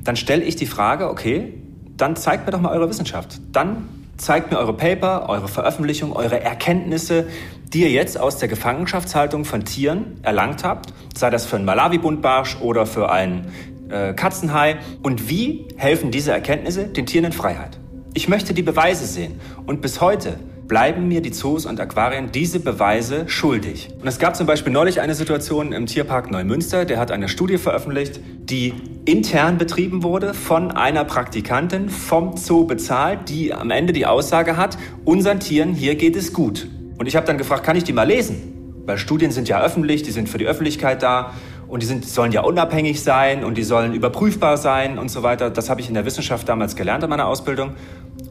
Dann 0.02 0.16
stelle 0.16 0.42
ich 0.42 0.56
die 0.56 0.66
Frage, 0.66 1.08
okay, 1.08 1.54
dann 1.96 2.16
zeigt 2.16 2.46
mir 2.46 2.52
doch 2.52 2.60
mal 2.60 2.72
eure 2.72 2.88
Wissenschaft. 2.88 3.40
Dann 3.52 3.88
zeigt 4.22 4.52
mir 4.52 4.58
eure 4.58 4.72
Paper, 4.72 5.28
eure 5.28 5.48
Veröffentlichung, 5.48 6.12
eure 6.12 6.40
Erkenntnisse, 6.40 7.26
die 7.72 7.82
ihr 7.82 7.90
jetzt 7.90 8.18
aus 8.18 8.38
der 8.38 8.48
Gefangenschaftshaltung 8.48 9.44
von 9.44 9.64
Tieren 9.64 10.20
erlangt 10.22 10.62
habt, 10.62 10.92
sei 11.16 11.30
das 11.30 11.44
für 11.46 11.56
einen 11.56 11.64
Malawi-Buntbarsch 11.64 12.58
oder 12.60 12.86
für 12.86 13.10
einen 13.10 13.52
äh, 13.90 14.14
Katzenhai. 14.14 14.76
Und 15.02 15.28
wie 15.28 15.66
helfen 15.76 16.10
diese 16.10 16.32
Erkenntnisse 16.32 16.86
den 16.86 17.06
Tieren 17.06 17.26
in 17.26 17.32
Freiheit? 17.32 17.78
Ich 18.14 18.28
möchte 18.28 18.54
die 18.54 18.62
Beweise 18.62 19.06
sehen. 19.06 19.40
Und 19.66 19.80
bis 19.80 20.00
heute 20.00 20.38
bleiben 20.68 21.08
mir 21.08 21.20
die 21.20 21.32
Zoos 21.32 21.66
und 21.66 21.80
Aquarien 21.80 22.30
diese 22.32 22.60
Beweise 22.60 23.28
schuldig. 23.28 23.88
Und 24.00 24.08
es 24.08 24.18
gab 24.18 24.36
zum 24.36 24.46
Beispiel 24.46 24.72
neulich 24.72 25.00
eine 25.00 25.14
Situation 25.14 25.72
im 25.72 25.86
Tierpark 25.86 26.30
Neumünster, 26.30 26.84
der 26.84 26.98
hat 26.98 27.10
eine 27.10 27.28
Studie 27.28 27.58
veröffentlicht, 27.58 28.20
die 28.38 28.74
intern 29.04 29.58
betrieben 29.58 30.02
wurde 30.02 30.34
von 30.34 30.70
einer 30.70 31.04
Praktikantin 31.04 31.88
vom 31.88 32.36
Zoo 32.36 32.64
bezahlt, 32.64 33.28
die 33.28 33.52
am 33.52 33.70
Ende 33.70 33.92
die 33.92 34.06
Aussage 34.06 34.56
hat, 34.56 34.78
unseren 35.04 35.40
Tieren 35.40 35.74
hier 35.74 35.96
geht 35.96 36.16
es 36.16 36.32
gut. 36.32 36.68
Und 36.98 37.06
ich 37.06 37.16
habe 37.16 37.26
dann 37.26 37.38
gefragt, 37.38 37.64
kann 37.64 37.76
ich 37.76 37.84
die 37.84 37.92
mal 37.92 38.06
lesen? 38.06 38.82
Weil 38.86 38.98
Studien 38.98 39.30
sind 39.30 39.48
ja 39.48 39.62
öffentlich, 39.62 40.02
die 40.02 40.10
sind 40.10 40.28
für 40.28 40.38
die 40.38 40.46
Öffentlichkeit 40.46 41.02
da 41.02 41.32
und 41.68 41.82
die 41.82 41.86
sind, 41.86 42.04
sollen 42.04 42.32
ja 42.32 42.42
unabhängig 42.42 43.02
sein 43.02 43.44
und 43.44 43.56
die 43.56 43.62
sollen 43.62 43.94
überprüfbar 43.94 44.56
sein 44.56 44.98
und 44.98 45.10
so 45.10 45.22
weiter. 45.22 45.50
Das 45.50 45.70
habe 45.70 45.80
ich 45.80 45.88
in 45.88 45.94
der 45.94 46.04
Wissenschaft 46.04 46.48
damals 46.48 46.76
gelernt 46.76 47.02
in 47.04 47.10
meiner 47.10 47.26
Ausbildung. 47.26 47.74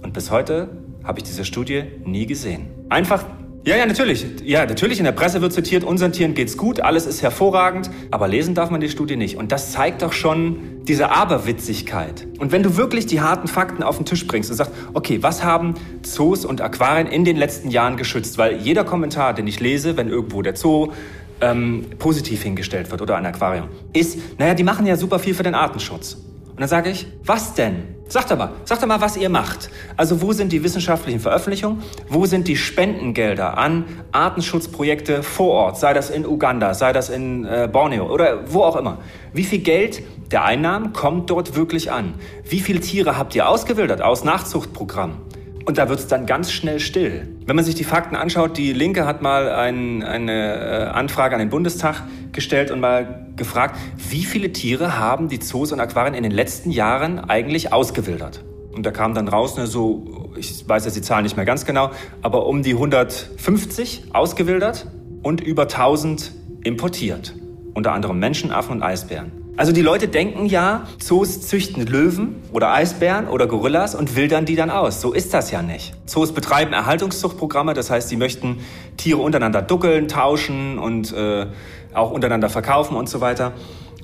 Und 0.03 0.13
bis 0.13 0.29
heute 0.29 0.69
habe 1.03 1.20
ich 1.20 1.24
diese 1.24 1.46
Studie 1.46 1.84
nie 2.05 2.25
gesehen. 2.25 2.67
Einfach 2.89 3.25
Ja, 3.63 3.75
ja, 3.75 3.86
natürlich. 3.86 4.25
Ja, 4.43 4.65
natürlich. 4.65 4.98
In 4.98 5.05
der 5.05 5.12
Presse 5.12 5.39
wird 5.43 5.53
zitiert, 5.53 5.84
unseren 5.84 6.12
Tieren 6.12 6.34
geht's 6.34 6.58
gut, 6.58 6.79
alles 6.79 7.05
ist 7.05 7.22
hervorragend. 7.22 7.91
Aber 8.10 8.27
lesen 8.27 8.55
darf 8.55 8.72
man 8.72 8.81
die 8.81 8.89
Studie 8.89 9.17
nicht. 9.17 9.38
Und 9.38 9.51
das 9.51 9.72
zeigt 9.72 10.01
doch 10.01 10.13
schon 10.13 10.84
diese 10.88 11.12
Aberwitzigkeit. 11.12 12.25
Und 12.39 12.51
wenn 12.51 12.63
du 12.63 12.75
wirklich 12.75 13.05
die 13.05 13.22
harten 13.22 13.48
Fakten 13.48 13.84
auf 13.84 13.98
den 13.98 14.05
Tisch 14.05 14.25
bringst 14.25 14.50
und 14.50 14.58
sagst, 14.58 14.74
okay, 14.96 15.22
was 15.22 15.43
haben 15.43 15.75
Zoos 16.01 16.43
und 16.43 16.60
Aquarien 16.60 17.05
in 17.05 17.24
den 17.24 17.38
letzten 17.38 17.70
Jahren 17.70 17.98
geschützt? 17.98 18.39
Weil 18.39 18.58
jeder 18.58 18.84
Kommentar, 18.84 19.36
den 19.36 19.46
ich 19.46 19.60
lese, 19.60 19.96
wenn 19.96 20.10
irgendwo 20.10 20.41
der 20.41 20.55
Zoo 20.55 20.91
ähm, 21.39 21.86
positiv 22.00 22.41
hingestellt 22.41 22.89
wird 22.89 23.03
oder 23.03 23.15
ein 23.15 23.27
Aquarium, 23.27 23.67
ist, 23.93 24.17
naja, 24.39 24.55
die 24.55 24.63
machen 24.63 24.88
ja 24.88 24.96
super 24.96 25.20
viel 25.20 25.36
für 25.36 25.43
den 25.43 25.53
Artenschutz. 25.53 26.17
Und 26.51 26.60
dann 26.60 26.70
sage 26.70 26.89
ich, 26.89 27.08
was 27.24 27.53
denn? 27.53 27.96
Sagt 28.08 28.29
doch 28.29 28.38
mal, 28.38 28.50
sagt 28.65 28.84
doch 28.84 28.88
mal, 28.88 29.00
was 29.00 29.15
ihr 29.15 29.29
macht. 29.29 29.70
Also 29.96 30.22
wo 30.22 30.34
sind 30.34 30.51
die 30.51 30.63
wissenschaftlichen 30.63 31.22
Veröffentlichungen? 31.22 31.81
Wo 32.10 32.25
sind 32.25 32.48
die 32.50 32.58
Spendengelder 32.58 33.58
an 33.58 33.86
Artenschutzprojekte 34.12 35.24
vor 35.24 35.51
Ort? 35.51 35.77
Sei 35.77 35.93
das 35.93 36.10
in 36.10 36.25
Uganda, 36.25 36.74
sei 36.74 36.91
das 36.91 37.10
in 37.10 37.46
äh, 37.46 37.70
Borneo 37.72 38.12
oder 38.12 38.51
wo 38.51 38.63
auch 38.63 38.75
immer. 38.75 38.98
Wie 39.31 39.46
viel 39.46 39.60
Geld 39.60 40.03
der 40.29 40.43
Einnahmen 40.43 40.91
kommt 40.91 41.29
dort 41.29 41.55
wirklich 41.55 41.91
an? 41.91 42.15
Wie 42.43 42.60
viele 42.60 42.81
Tiere 42.81 43.17
habt 43.17 43.34
ihr 43.34 43.48
ausgewildert 43.48 44.01
aus 44.01 44.25
Nachzuchtprogrammen? 44.25 45.30
Und 45.65 45.77
da 45.77 45.89
wird 45.89 45.99
es 45.99 46.07
dann 46.07 46.25
ganz 46.25 46.51
schnell 46.51 46.79
still. 46.79 47.27
Wenn 47.45 47.55
man 47.55 47.65
sich 47.65 47.75
die 47.75 47.83
Fakten 47.83 48.15
anschaut, 48.15 48.57
die 48.57 48.73
Linke 48.73 49.05
hat 49.05 49.21
mal 49.21 49.49
ein, 49.49 50.03
eine 50.03 50.55
äh, 50.55 50.83
Anfrage 50.87 51.35
an 51.35 51.39
den 51.39 51.49
Bundestag 51.49 52.03
gestellt 52.31 52.71
und 52.71 52.79
mal 52.79 53.27
gefragt, 53.35 53.77
wie 53.97 54.23
viele 54.23 54.51
Tiere 54.51 54.97
haben 54.97 55.27
die 55.27 55.39
Zoos 55.39 55.71
und 55.71 55.79
Aquarien 55.79 56.13
in 56.13 56.23
den 56.23 56.31
letzten 56.31 56.71
Jahren 56.71 57.19
eigentlich 57.19 57.73
ausgewildert? 57.73 58.43
Und 58.73 58.85
da 58.85 58.91
kam 58.91 59.13
dann 59.13 59.27
raus, 59.27 59.57
ne, 59.57 59.67
so, 59.67 60.31
ich 60.37 60.67
weiß 60.67 60.85
jetzt 60.85 60.95
die 60.95 61.01
Zahlen 61.01 61.23
nicht 61.23 61.35
mehr 61.35 61.45
ganz 61.45 61.65
genau, 61.65 61.91
aber 62.21 62.47
um 62.47 62.63
die 62.63 62.73
150 62.73 64.05
ausgewildert 64.13 64.87
und 65.21 65.41
über 65.41 65.63
1000 65.63 66.31
importiert. 66.63 67.35
Unter 67.73 67.93
anderem 67.93 68.19
Menschenaffen 68.19 68.77
und 68.77 68.83
Eisbären. 68.83 69.40
Also 69.61 69.73
die 69.73 69.83
Leute 69.83 70.07
denken 70.07 70.47
ja, 70.47 70.87
Zoos 70.97 71.39
züchten 71.41 71.85
Löwen 71.85 72.37
oder 72.51 72.73
Eisbären 72.73 73.27
oder 73.27 73.45
Gorillas 73.45 73.93
und 73.93 74.15
wildern 74.15 74.45
die 74.45 74.55
dann 74.55 74.71
aus. 74.71 75.01
So 75.01 75.13
ist 75.13 75.35
das 75.35 75.51
ja 75.51 75.61
nicht. 75.61 75.93
Zoos 76.07 76.31
betreiben 76.31 76.73
Erhaltungszuchtprogramme, 76.73 77.75
das 77.75 77.91
heißt, 77.91 78.09
sie 78.09 78.15
möchten 78.17 78.57
Tiere 78.97 79.19
untereinander 79.19 79.61
duckeln, 79.61 80.07
tauschen 80.07 80.79
und 80.79 81.13
äh, 81.13 81.45
auch 81.93 82.09
untereinander 82.09 82.49
verkaufen 82.49 82.97
und 82.97 83.07
so 83.07 83.21
weiter 83.21 83.53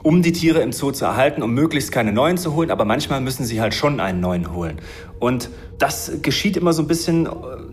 um 0.03 0.21
die 0.21 0.31
Tiere 0.31 0.61
im 0.61 0.71
Zoo 0.71 0.91
zu 0.91 1.05
erhalten, 1.05 1.41
um 1.43 1.53
möglichst 1.53 1.91
keine 1.91 2.13
neuen 2.13 2.37
zu 2.37 2.53
holen. 2.53 2.71
Aber 2.71 2.85
manchmal 2.85 3.19
müssen 3.19 3.43
sie 3.43 3.59
halt 3.59 3.73
schon 3.73 3.99
einen 3.99 4.21
neuen 4.21 4.53
holen. 4.53 4.79
Und 5.19 5.49
das 5.77 6.12
geschieht 6.24 6.57
immer 6.57 6.74
so 6.74 6.81
ein 6.81 6.88
bisschen, 6.88 7.27
äh, 7.27 7.29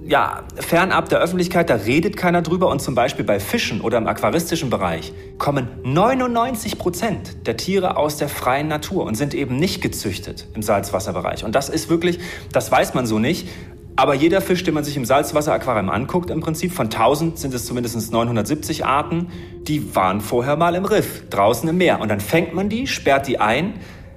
ja, 0.06 0.42
fernab 0.56 1.08
der 1.08 1.20
Öffentlichkeit. 1.20 1.70
Da 1.70 1.76
redet 1.76 2.16
keiner 2.16 2.42
drüber. 2.42 2.68
Und 2.68 2.80
zum 2.80 2.94
Beispiel 2.94 3.24
bei 3.24 3.40
Fischen 3.40 3.80
oder 3.80 3.98
im 3.98 4.06
aquaristischen 4.06 4.68
Bereich 4.68 5.12
kommen 5.38 5.68
99 5.84 6.78
Prozent 6.78 7.46
der 7.46 7.56
Tiere 7.56 7.96
aus 7.96 8.18
der 8.18 8.28
freien 8.28 8.68
Natur 8.68 9.04
und 9.04 9.14
sind 9.14 9.34
eben 9.34 9.56
nicht 9.56 9.80
gezüchtet 9.80 10.46
im 10.54 10.62
Salzwasserbereich. 10.62 11.44
Und 11.44 11.54
das 11.54 11.68
ist 11.68 11.88
wirklich, 11.88 12.18
das 12.52 12.70
weiß 12.70 12.94
man 12.94 13.06
so 13.06 13.18
nicht. 13.18 13.48
Aber 13.96 14.14
jeder 14.14 14.40
Fisch, 14.40 14.64
den 14.64 14.74
man 14.74 14.82
sich 14.82 14.96
im 14.96 15.04
Salzwasseraquarium 15.04 15.88
anguckt, 15.88 16.28
im 16.30 16.40
Prinzip 16.40 16.72
von 16.72 16.86
1000 16.86 17.38
sind 17.38 17.54
es 17.54 17.64
zumindest 17.64 18.12
970 18.12 18.84
Arten, 18.84 19.28
die 19.62 19.94
waren 19.94 20.20
vorher 20.20 20.56
mal 20.56 20.74
im 20.74 20.84
Riff, 20.84 21.28
draußen 21.30 21.68
im 21.68 21.78
Meer. 21.78 22.00
Und 22.00 22.08
dann 22.08 22.18
fängt 22.18 22.54
man 22.54 22.68
die, 22.68 22.88
sperrt 22.88 23.28
die 23.28 23.38
ein, 23.38 23.74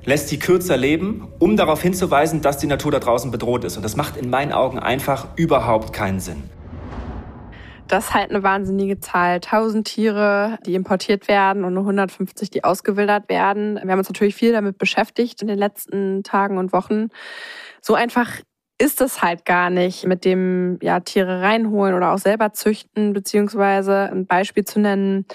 lässt 0.08 0.32
die 0.32 0.40
kürzer 0.40 0.78
leben, 0.78 1.28
um 1.38 1.58
darauf 1.58 1.82
hinzuweisen, 1.82 2.42
dass 2.42 2.58
die 2.58 2.66
Natur 2.66 2.92
da 2.92 3.00
draußen 3.00 3.30
bedroht 3.30 3.66
ist. 3.66 3.76
Und 3.76 3.84
das 3.84 3.98
macht 3.98 4.16
in 4.16 4.30
meinen 4.30 4.54
Augen 4.54 4.80
einfach 4.80 5.28
überhaupt 5.36 5.92
keinen 5.92 6.22
Sinn. 6.22 6.44
Das 7.90 8.06
ist 8.06 8.14
halt 8.14 8.30
eine 8.30 8.42
wahnsinnige 8.42 9.00
Zahl. 9.00 9.36
1000 9.36 9.86
Tiere, 9.86 10.60
die 10.66 10.76
importiert 10.76 11.28
werden 11.28 11.66
und 11.66 11.74
nur 11.74 11.84
150, 11.84 12.50
die 12.50 12.64
ausgewildert 12.64 13.28
werden. 13.28 13.80
Wir 13.84 13.92
haben 13.92 14.00
uns 14.00 14.08
natürlich 14.08 14.36
viel 14.36 14.54
damit 14.54 14.78
beschäftigt 14.78 15.42
in 15.42 15.50
den 15.50 15.58
letzten 15.58 16.24
Tagen 16.24 16.58
und 16.58 16.72
Wochen. 16.72 17.10
So 17.82 17.94
einfach 17.94 18.40
ist 18.80 19.02
es 19.02 19.22
halt 19.22 19.44
gar 19.44 19.70
nicht 19.70 20.06
mit 20.06 20.24
dem 20.24 20.80
ja, 20.82 21.02
Tiere 21.02 21.42
reinholen 21.42 21.96
oder 21.96 22.14
auch 22.14 22.20
selber 22.20 22.54
züchten, 22.54 23.12
beziehungsweise 23.12 24.10
ein 24.12 24.26
Beispiel 24.26 24.64
zu 24.64 24.80
nennen, 24.80 25.26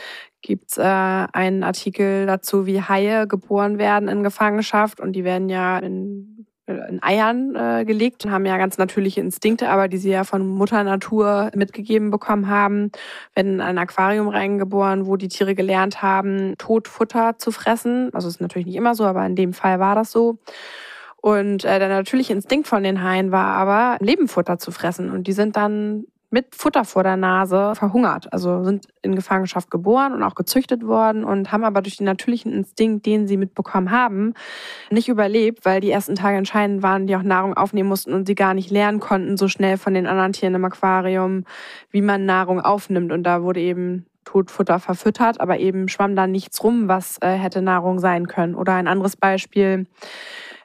gibt's 0.43 0.77
äh, 0.77 0.83
einen 0.83 1.63
Artikel 1.63 2.27
dazu, 2.27 2.67
wie 2.67 2.83
Haie 2.83 3.27
geboren 3.27 3.79
werden 3.79 4.09
in 4.09 4.23
Gefangenschaft 4.23 5.01
und 5.01 5.13
die 5.13 5.25
werden 5.25 5.49
ja 5.49 5.79
in, 5.79 6.47
in 6.67 7.03
Eiern 7.03 7.55
äh, 7.55 7.85
gelegt 7.85 8.25
und 8.25 8.31
haben 8.31 8.45
ja 8.45 8.59
ganz 8.59 8.79
natürliche 8.79 9.21
Instinkte, 9.21 9.69
aber 9.69 9.89
die 9.89 9.99
sie 9.99 10.11
ja 10.11 10.25
von 10.25 10.47
Mutter 10.47 10.83
Natur 10.85 11.51
mitgegeben 11.55 12.11
bekommen 12.11 12.49
haben, 12.49 12.91
werden 13.35 13.55
in 13.55 13.61
ein 13.61 13.79
Aquarium 13.79 14.29
reingeboren, 14.29 15.07
wo 15.07 15.17
die 15.17 15.29
Tiere 15.29 15.55
gelernt 15.55 16.03
haben, 16.03 16.55
Totfutter 16.59 17.39
zu 17.39 17.53
fressen. 17.53 18.11
Also 18.13 18.29
ist 18.29 18.41
natürlich 18.41 18.67
nicht 18.67 18.77
immer 18.77 18.95
so, 18.95 19.05
aber 19.05 19.25
in 19.25 19.37
dem 19.37 19.53
Fall 19.53 19.81
war 19.81 19.95
das 19.95 20.11
so. 20.11 20.39
Und 21.23 21.65
äh, 21.65 21.79
der 21.79 21.89
natürliche 21.89 22.33
Instinkt 22.33 22.67
von 22.67 22.83
den 22.83 23.01
Haien 23.01 23.31
war 23.31 23.55
aber, 23.55 23.97
Lebenfutter 24.05 24.59
zu 24.59 24.73
fressen. 24.73 25.09
Und 25.09 25.29
die 25.29 25.33
sind 25.33 25.57
dann 25.57 26.05
mit 26.33 26.55
Futter 26.55 26.85
vor 26.85 27.03
der 27.03 27.19
Nase 27.19 27.75
verhungert. 27.75 28.33
Also 28.33 28.65
sind 28.65 28.89
in 29.03 29.15
Gefangenschaft 29.15 29.71
geboren 29.71 30.15
und 30.15 30.23
auch 30.23 30.35
gezüchtet 30.35 30.87
worden 30.87 31.25
und 31.25 31.53
haben 31.53 31.63
aber 31.63 31.83
durch 31.83 31.99
den 31.99 32.07
natürlichen 32.07 32.53
Instinkt, 32.53 33.05
den 33.05 33.29
sie 33.29 33.37
mitbekommen 33.37 33.91
haben, 33.91 34.33
nicht 34.91 35.09
überlebt, 35.09 35.67
weil 35.67 35.83
die 35.83 35.91
ersten 35.91 36.15
Tage 36.15 36.39
entscheidend 36.39 36.83
waren, 36.83 37.07
die 37.07 37.15
auch 37.17 37.23
Nahrung 37.23 37.55
aufnehmen 37.55 37.91
mussten 37.91 38.15
und 38.15 38.27
sie 38.27 38.35
gar 38.35 38.55
nicht 38.55 38.71
lernen 38.71 38.99
konnten, 38.99 39.37
so 39.37 39.47
schnell 39.47 39.77
von 39.77 39.93
den 39.93 40.07
anderen 40.07 40.33
Tieren 40.33 40.55
im 40.55 40.65
Aquarium, 40.65 41.45
wie 41.91 42.01
man 42.01 42.25
Nahrung 42.25 42.61
aufnimmt. 42.61 43.13
Und 43.13 43.25
da 43.25 43.43
wurde 43.43 43.61
eben 43.61 44.07
Totfutter 44.25 44.79
verfüttert, 44.79 45.39
aber 45.39 45.59
eben 45.59 45.89
schwamm 45.89 46.17
da 46.17 46.27
nichts 46.27 46.65
rum, 46.65 46.89
was 46.89 47.19
äh, 47.21 47.33
hätte 47.33 47.61
Nahrung 47.61 47.99
sein 47.99 48.27
können. 48.27 48.55
Oder 48.55 48.73
ein 48.73 48.89
anderes 48.89 49.17
Beispiel 49.17 49.87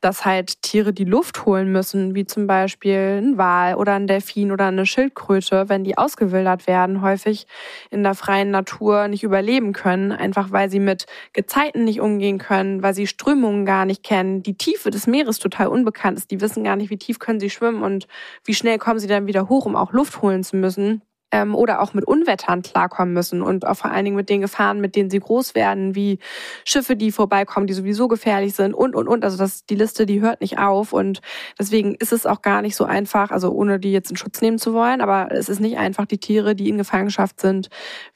dass 0.01 0.25
halt 0.25 0.61
Tiere 0.61 0.93
die 0.93 1.03
Luft 1.03 1.45
holen 1.45 1.71
müssen, 1.71 2.15
wie 2.15 2.25
zum 2.25 2.47
Beispiel 2.47 3.21
ein 3.21 3.37
Wal 3.37 3.75
oder 3.75 3.93
ein 3.93 4.07
Delfin 4.07 4.51
oder 4.51 4.67
eine 4.67 4.85
Schildkröte, 4.85 5.69
wenn 5.69 5.83
die 5.83 5.97
ausgewildert 5.97 6.67
werden, 6.67 7.01
häufig 7.01 7.47
in 7.89 8.03
der 8.03 8.15
freien 8.15 8.51
Natur 8.51 9.07
nicht 9.07 9.23
überleben 9.23 9.73
können, 9.73 10.11
einfach 10.11 10.51
weil 10.51 10.69
sie 10.69 10.79
mit 10.79 11.05
Gezeiten 11.33 11.83
nicht 11.83 12.01
umgehen 12.01 12.37
können, 12.37 12.83
weil 12.83 12.93
sie 12.93 13.07
Strömungen 13.07 13.65
gar 13.65 13.85
nicht 13.85 14.03
kennen, 14.03 14.43
die 14.43 14.57
Tiefe 14.57 14.89
des 14.89 15.07
Meeres 15.07 15.39
total 15.39 15.67
unbekannt 15.67 16.17
ist, 16.17 16.31
die 16.31 16.41
wissen 16.41 16.63
gar 16.63 16.75
nicht, 16.75 16.89
wie 16.89 16.97
tief 16.97 17.19
können 17.19 17.39
sie 17.39 17.49
schwimmen 17.49 17.83
und 17.83 18.07
wie 18.43 18.53
schnell 18.53 18.77
kommen 18.77 18.99
sie 18.99 19.07
dann 19.07 19.27
wieder 19.27 19.49
hoch, 19.49 19.65
um 19.65 19.75
auch 19.75 19.93
Luft 19.93 20.21
holen 20.21 20.43
zu 20.43 20.57
müssen 20.57 21.01
ähm, 21.31 21.55
oder 21.55 21.81
auch 21.81 21.93
mit 21.93 22.05
Unwettern 22.05 22.61
klarkommen 22.61 23.13
müssen 23.13 23.41
und 23.41 23.65
auch 23.65 23.75
vor 23.75 23.91
allen 23.91 24.05
Dingen 24.05 24.15
mit 24.17 24.29
den 24.29 24.41
Gefahren, 24.41 24.79
mit 24.79 24.95
denen 24.95 25.09
sie 25.09 25.19
groß 25.19 25.55
werden, 25.55 25.95
wie 25.95 26.19
Schiffe, 26.65 26.95
die 26.95 27.11
vorbeikommen, 27.11 27.67
die 27.67 27.73
sowieso 27.73 28.07
gefährlich 28.07 28.53
sind 28.55 28.73
und, 28.73 28.95
und, 28.95 29.07
und. 29.07 29.23
Also 29.23 29.37
das, 29.37 29.65
die 29.65 29.75
Liste, 29.75 30.05
die 30.05 30.21
hört 30.21 30.41
nicht 30.41 30.57
auf 30.57 30.93
und 30.93 31.21
deswegen 31.59 31.95
ist 31.95 32.13
es 32.13 32.25
auch 32.25 32.41
gar 32.41 32.61
nicht 32.61 32.75
so 32.75 32.85
einfach, 32.85 33.31
also 33.31 33.51
ohne 33.51 33.79
die 33.79 33.91
jetzt 33.91 34.09
in 34.09 34.17
Schutz 34.17 34.41
nehmen 34.41 34.57
zu 34.57 34.73
wollen, 34.73 35.01
aber 35.01 35.31
es 35.31 35.49
ist 35.49 35.59
nicht 35.59 35.77
einfach, 35.77 36.05
die 36.05 36.19
Tiere, 36.19 36.55
die 36.55 36.69
in 36.69 36.77
Gefangenschaft 36.77 37.41
sind, 37.41 37.69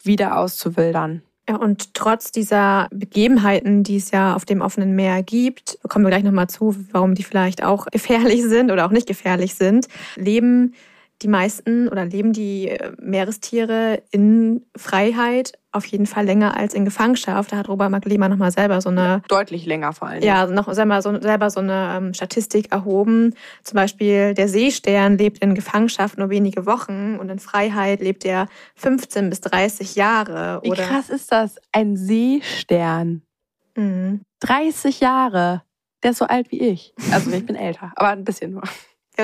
wieder 0.04 0.38
auszuwildern. 0.38 1.24
Ja, 1.50 1.56
und 1.56 1.96
trotz 1.96 2.32
dieser 2.32 2.88
Begebenheiten, 2.92 3.84
die 3.84 3.98
es 3.98 4.12
ja 4.12 4.36
auf 4.36 4.46
dem 4.46 4.62
offenen 4.62 4.96
Meer 4.96 5.24
gibt, 5.24 5.80
kommen 5.90 6.06
wir 6.06 6.10
gleich 6.10 6.24
nochmal 6.24 6.48
zu, 6.48 6.76
warum 6.92 7.16
die 7.16 7.24
vielleicht 7.24 7.64
auch 7.64 7.88
gefährlich 7.88 8.44
sind 8.44 8.72
oder 8.72 8.86
auch 8.86 8.92
nicht 8.92 9.08
gefährlich 9.08 9.56
sind, 9.56 9.88
leben 10.16 10.76
die 11.22 11.28
meisten 11.28 11.88
oder 11.88 12.06
leben 12.06 12.34
die 12.34 12.70
äh, 12.70 12.92
Meerestiere 13.00 14.02
in 14.12 14.66
Freiheit 14.76 15.54
auf 15.72 15.86
jeden 15.86 16.06
Fall 16.06 16.26
länger 16.26 16.58
als 16.58 16.74
in 16.74 16.84
Gefangenschaft. 16.84 17.52
Da 17.52 17.58
hat 17.58 17.70
Robert 17.70 17.90
Maglima 17.92 18.28
nochmal 18.28 18.52
selber 18.52 18.82
so 18.82 18.90
eine... 18.90 19.22
Deutlich 19.30 19.66
länger 19.66 19.94
vor 19.94 20.10
allem. 20.10 20.24
Ja, 20.24 20.46
noch 20.48 20.72
selber 20.74 21.02
so, 21.02 21.20
selber 21.22 21.50
so 21.50 21.62
eine 21.62 21.96
ähm, 21.98 22.14
Statistik 22.14 22.72
erhoben. 22.72 23.36
Zum 23.64 23.76
Beispiel 23.76 24.34
der 24.34 24.48
Seestern 24.50 25.18
lebt 25.18 25.40
in 25.40 25.56
Gefangenschaft 25.56 26.18
nur 26.18 26.30
wenige 26.30 26.66
Wochen 26.66 27.18
und 27.20 27.30
in 27.30 27.40
Freiheit 27.40 28.02
lebt 28.02 28.26
er 28.26 28.48
15 28.76 29.30
bis 29.30 29.42
30 29.42 29.96
Jahre. 29.96 30.60
Wie 30.64 30.72
oder 30.72 30.84
krass 30.84 31.10
ist 31.10 31.32
das? 31.32 31.56
Ein 31.72 31.96
Seestern. 31.96 33.22
Mhm. 33.76 34.22
30 34.42 35.00
Jahre. 35.00 35.64
Der 36.04 36.12
ist 36.12 36.18
so 36.18 36.26
alt 36.26 36.52
wie 36.52 36.60
ich. 36.60 36.94
Also 37.12 37.32
ich 37.32 37.46
bin 37.46 37.56
älter, 37.56 37.94
aber 37.96 38.10
ein 38.10 38.24
bisschen 38.24 38.52
nur. 38.52 38.64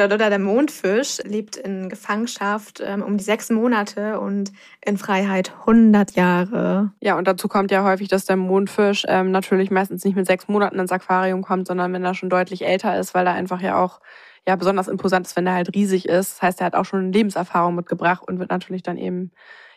Oder 0.05 0.17
der 0.17 0.39
Mondfisch 0.39 1.19
lebt 1.23 1.55
in 1.55 1.89
Gefangenschaft 1.89 2.81
ähm, 2.83 3.01
um 3.01 3.17
die 3.17 3.23
sechs 3.23 3.49
Monate 3.49 4.19
und 4.19 4.51
in 4.85 4.97
Freiheit 4.97 5.53
100 5.61 6.11
Jahre. 6.15 6.91
Ja, 7.01 7.17
und 7.17 7.27
dazu 7.27 7.47
kommt 7.47 7.71
ja 7.71 7.83
häufig, 7.83 8.07
dass 8.07 8.25
der 8.25 8.35
Mondfisch 8.35 9.05
ähm, 9.07 9.31
natürlich 9.31 9.71
meistens 9.71 10.03
nicht 10.03 10.15
mit 10.15 10.25
sechs 10.25 10.47
Monaten 10.47 10.79
ins 10.79 10.91
Aquarium 10.91 11.41
kommt, 11.41 11.67
sondern 11.67 11.93
wenn 11.93 12.03
er 12.03 12.13
schon 12.13 12.29
deutlich 12.29 12.65
älter 12.65 12.97
ist, 12.99 13.13
weil 13.13 13.27
er 13.27 13.33
einfach 13.33 13.61
ja 13.61 13.81
auch 13.81 13.99
ja 14.47 14.55
besonders 14.55 14.87
imposant 14.87 15.27
ist, 15.27 15.35
wenn 15.35 15.47
er 15.47 15.53
halt 15.53 15.75
riesig 15.75 16.07
ist. 16.07 16.35
Das 16.35 16.41
heißt, 16.41 16.61
er 16.61 16.67
hat 16.67 16.75
auch 16.75 16.85
schon 16.85 17.11
Lebenserfahrung 17.11 17.75
mitgebracht 17.75 18.23
und 18.27 18.39
wird 18.39 18.49
natürlich 18.49 18.83
dann 18.83 18.97
eben 18.97 19.31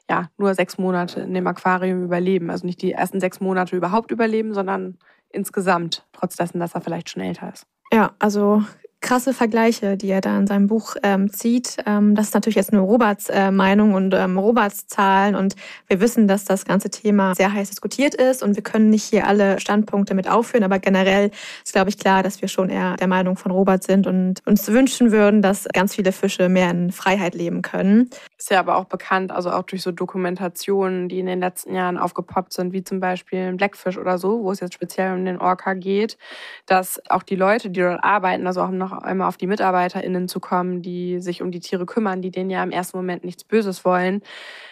ja 0.08 0.28
nur 0.38 0.54
sechs 0.54 0.78
Monate 0.78 1.20
in 1.20 1.34
dem 1.34 1.46
Aquarium 1.46 2.04
überleben. 2.04 2.50
Also 2.50 2.66
nicht 2.66 2.80
die 2.82 2.92
ersten 2.92 3.20
sechs 3.20 3.40
Monate 3.40 3.76
überhaupt 3.76 4.10
überleben, 4.10 4.54
sondern 4.54 4.98
insgesamt, 5.30 6.06
trotz 6.12 6.36
dessen, 6.36 6.60
dass 6.60 6.74
er 6.74 6.80
vielleicht 6.80 7.10
schon 7.10 7.22
älter 7.22 7.52
ist. 7.52 7.66
Ja, 7.92 8.12
also 8.20 8.62
krasse 9.00 9.32
Vergleiche, 9.32 9.96
die 9.96 10.08
er 10.08 10.20
da 10.20 10.38
in 10.38 10.46
seinem 10.46 10.66
Buch 10.66 10.94
ähm, 11.02 11.32
zieht. 11.32 11.78
Ähm, 11.86 12.14
das 12.14 12.28
ist 12.28 12.34
natürlich 12.34 12.56
jetzt 12.56 12.72
nur 12.72 12.82
Roberts 12.82 13.28
äh, 13.28 13.50
Meinung 13.50 13.94
und 13.94 14.14
ähm, 14.14 14.38
Roberts 14.38 14.86
Zahlen. 14.86 15.34
Und 15.34 15.56
wir 15.88 16.00
wissen, 16.00 16.28
dass 16.28 16.44
das 16.44 16.64
ganze 16.64 16.90
Thema 16.90 17.34
sehr 17.34 17.52
heiß 17.52 17.70
diskutiert 17.70 18.14
ist 18.14 18.42
und 18.42 18.56
wir 18.56 18.62
können 18.62 18.90
nicht 18.90 19.04
hier 19.04 19.26
alle 19.26 19.58
Standpunkte 19.58 20.14
mit 20.14 20.28
aufführen. 20.28 20.64
Aber 20.64 20.78
generell 20.78 21.30
ist, 21.64 21.72
glaube 21.72 21.88
ich, 21.88 21.98
klar, 21.98 22.22
dass 22.22 22.42
wir 22.42 22.48
schon 22.48 22.68
eher 22.68 22.96
der 22.96 23.08
Meinung 23.08 23.36
von 23.36 23.52
Robert 23.52 23.82
sind 23.82 24.06
und 24.06 24.42
uns 24.46 24.68
wünschen 24.68 25.12
würden, 25.12 25.40
dass 25.40 25.66
ganz 25.72 25.94
viele 25.94 26.12
Fische 26.12 26.48
mehr 26.48 26.70
in 26.70 26.92
Freiheit 26.92 27.34
leben 27.34 27.62
können. 27.62 28.10
Ist 28.38 28.50
ja 28.50 28.60
aber 28.60 28.76
auch 28.76 28.84
bekannt, 28.84 29.32
also 29.32 29.50
auch 29.50 29.62
durch 29.62 29.82
so 29.82 29.92
Dokumentationen, 29.92 31.08
die 31.08 31.20
in 31.20 31.26
den 31.26 31.40
letzten 31.40 31.74
Jahren 31.74 31.96
aufgepoppt 31.96 32.52
sind, 32.52 32.72
wie 32.72 32.84
zum 32.84 33.00
Beispiel 33.00 33.52
Blackfish 33.54 33.96
oder 33.96 34.18
so, 34.18 34.42
wo 34.42 34.52
es 34.52 34.60
jetzt 34.60 34.74
speziell 34.74 35.14
um 35.14 35.24
den 35.24 35.38
Orca 35.38 35.74
geht, 35.74 36.18
dass 36.66 37.00
auch 37.08 37.22
die 37.22 37.36
Leute, 37.36 37.70
die 37.70 37.80
dort 37.80 38.04
arbeiten, 38.04 38.46
also 38.46 38.62
auch 38.62 38.70
noch 38.70 38.89
einmal 38.92 39.28
auf 39.28 39.36
die 39.36 39.46
MitarbeiterInnen 39.46 40.28
zu 40.28 40.40
kommen, 40.40 40.82
die 40.82 41.20
sich 41.20 41.42
um 41.42 41.50
die 41.50 41.60
Tiere 41.60 41.86
kümmern, 41.86 42.22
die 42.22 42.30
denen 42.30 42.50
ja 42.50 42.62
im 42.62 42.70
ersten 42.70 42.96
Moment 42.96 43.24
nichts 43.24 43.44
Böses 43.44 43.84
wollen. 43.84 44.22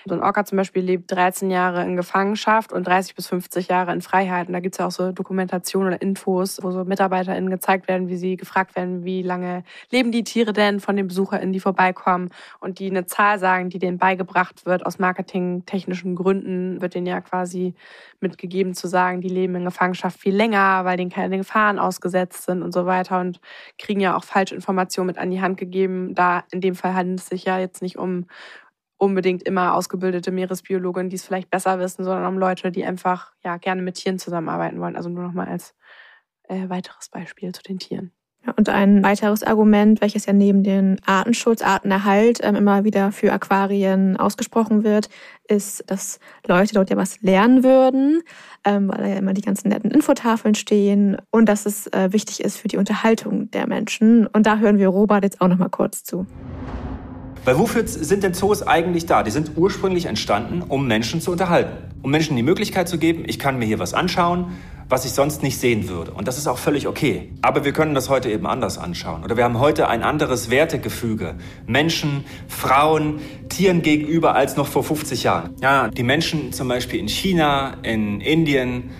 So 0.06 0.14
ein 0.14 0.22
Orca 0.22 0.44
zum 0.44 0.56
Beispiel 0.56 0.82
lebt 0.82 1.10
13 1.10 1.50
Jahre 1.50 1.82
in 1.82 1.96
Gefangenschaft 1.96 2.72
und 2.72 2.86
30 2.86 3.14
bis 3.14 3.28
50 3.28 3.68
Jahre 3.68 3.92
in 3.92 4.00
Freiheit. 4.00 4.48
Und 4.48 4.54
da 4.54 4.60
gibt 4.60 4.74
es 4.74 4.78
ja 4.78 4.86
auch 4.86 4.90
so 4.90 5.12
Dokumentationen 5.12 5.88
oder 5.88 6.02
Infos, 6.02 6.58
wo 6.62 6.70
so 6.70 6.84
MitarbeiterInnen 6.84 7.50
gezeigt 7.50 7.88
werden, 7.88 8.08
wie 8.08 8.16
sie 8.16 8.36
gefragt 8.36 8.76
werden, 8.76 9.04
wie 9.04 9.22
lange 9.22 9.64
leben 9.90 10.12
die 10.12 10.24
Tiere 10.24 10.52
denn 10.52 10.80
von 10.80 10.96
den 10.96 11.08
BesucherInnen, 11.08 11.52
die 11.52 11.60
vorbeikommen 11.60 12.30
und 12.60 12.78
die 12.78 12.90
eine 12.90 13.06
Zahl 13.06 13.38
sagen, 13.38 13.70
die 13.70 13.78
denen 13.78 13.98
beigebracht 13.98 14.66
wird 14.66 14.86
aus 14.86 14.98
marketingtechnischen 14.98 16.14
Gründen, 16.14 16.80
wird 16.80 16.94
denen 16.94 17.06
ja 17.06 17.20
quasi 17.20 17.74
mitgegeben 18.20 18.74
zu 18.74 18.88
sagen, 18.88 19.20
die 19.20 19.28
leben 19.28 19.54
in 19.54 19.64
Gefangenschaft 19.64 20.18
viel 20.18 20.34
länger, 20.34 20.84
weil 20.84 20.96
denen 20.96 21.10
keine 21.10 21.38
Gefahren 21.38 21.78
ausgesetzt 21.78 22.44
sind 22.44 22.62
und 22.62 22.72
so 22.72 22.86
weiter 22.86 23.20
und 23.20 23.40
kriegen 23.78 24.00
ja 24.00 24.16
auch 24.16 24.24
falsche 24.24 24.54
Informationen 24.54 25.06
mit 25.06 25.18
an 25.18 25.30
die 25.30 25.40
Hand 25.40 25.58
gegeben. 25.58 26.14
Da 26.14 26.44
in 26.50 26.60
dem 26.60 26.74
Fall 26.74 26.94
handelt 26.94 27.20
es 27.20 27.26
sich 27.26 27.44
ja 27.44 27.58
jetzt 27.58 27.82
nicht 27.82 27.98
um 27.98 28.26
unbedingt 28.98 29.44
immer 29.44 29.74
ausgebildete 29.74 30.32
Meeresbiologen, 30.32 31.08
die 31.08 31.16
es 31.16 31.24
vielleicht 31.24 31.50
besser 31.50 31.78
wissen, 31.78 32.04
sondern 32.04 32.26
um 32.26 32.38
Leute, 32.38 32.72
die 32.72 32.84
einfach 32.84 33.32
ja 33.44 33.56
gerne 33.56 33.80
mit 33.80 33.94
Tieren 33.94 34.18
zusammenarbeiten 34.18 34.80
wollen. 34.80 34.96
Also 34.96 35.08
nur 35.08 35.22
noch 35.22 35.32
mal 35.32 35.46
als 35.46 35.74
äh, 36.48 36.68
weiteres 36.68 37.08
Beispiel 37.08 37.52
zu 37.52 37.62
den 37.62 37.78
Tieren. 37.78 38.17
Und 38.56 38.68
ein 38.68 39.02
weiteres 39.02 39.42
Argument, 39.42 40.00
welches 40.00 40.26
ja 40.26 40.32
neben 40.32 40.62
den 40.62 40.98
Artenschutz, 41.04 41.62
Artenerhalt 41.62 42.40
ähm, 42.42 42.56
immer 42.56 42.84
wieder 42.84 43.12
für 43.12 43.32
Aquarien 43.32 44.16
ausgesprochen 44.16 44.84
wird, 44.84 45.08
ist, 45.48 45.84
dass 45.86 46.18
Leute 46.46 46.74
dort 46.74 46.90
ja 46.90 46.96
was 46.96 47.20
lernen 47.20 47.62
würden, 47.62 48.22
ähm, 48.64 48.88
weil 48.88 48.98
da 48.98 49.06
ja 49.06 49.16
immer 49.16 49.34
die 49.34 49.42
ganzen 49.42 49.68
netten 49.68 49.90
Infotafeln 49.90 50.54
stehen 50.54 51.18
und 51.30 51.46
dass 51.46 51.66
es 51.66 51.88
äh, 51.88 52.12
wichtig 52.12 52.40
ist 52.40 52.56
für 52.56 52.68
die 52.68 52.78
Unterhaltung 52.78 53.50
der 53.50 53.66
Menschen. 53.66 54.26
Und 54.26 54.46
da 54.46 54.58
hören 54.58 54.78
wir 54.78 54.88
Robert 54.88 55.24
jetzt 55.24 55.40
auch 55.40 55.48
noch 55.48 55.58
mal 55.58 55.68
kurz 55.68 56.04
zu. 56.04 56.26
Weil 57.44 57.58
wofür 57.58 57.86
sind 57.86 58.22
denn 58.22 58.34
Zoos 58.34 58.62
eigentlich 58.62 59.06
da? 59.06 59.22
Die 59.22 59.30
sind 59.30 59.52
ursprünglich 59.56 60.06
entstanden, 60.06 60.62
um 60.66 60.86
Menschen 60.86 61.20
zu 61.20 61.32
unterhalten. 61.32 61.87
Um 62.02 62.10
Menschen 62.10 62.36
die 62.36 62.42
Möglichkeit 62.42 62.88
zu 62.88 62.98
geben, 62.98 63.24
ich 63.26 63.38
kann 63.38 63.58
mir 63.58 63.66
hier 63.66 63.78
was 63.78 63.92
anschauen, 63.92 64.56
was 64.88 65.04
ich 65.04 65.12
sonst 65.12 65.42
nicht 65.42 65.58
sehen 65.58 65.88
würde. 65.88 66.12
Und 66.12 66.28
das 66.28 66.38
ist 66.38 66.46
auch 66.46 66.58
völlig 66.58 66.86
okay. 66.86 67.30
Aber 67.42 67.64
wir 67.64 67.72
können 67.72 67.94
das 67.94 68.08
heute 68.08 68.30
eben 68.30 68.46
anders 68.46 68.78
anschauen. 68.78 69.24
Oder 69.24 69.36
wir 69.36 69.44
haben 69.44 69.58
heute 69.58 69.88
ein 69.88 70.02
anderes 70.02 70.48
Wertegefüge. 70.48 71.34
Menschen, 71.66 72.24
Frauen, 72.46 73.20
Tieren 73.48 73.82
gegenüber 73.82 74.34
als 74.34 74.56
noch 74.56 74.66
vor 74.66 74.84
50 74.84 75.24
Jahren. 75.24 75.56
Ja, 75.60 75.88
die 75.88 76.04
Menschen 76.04 76.52
zum 76.52 76.68
Beispiel 76.68 77.00
in 77.00 77.08
China, 77.08 77.74
in 77.82 78.20
Indien 78.20 78.90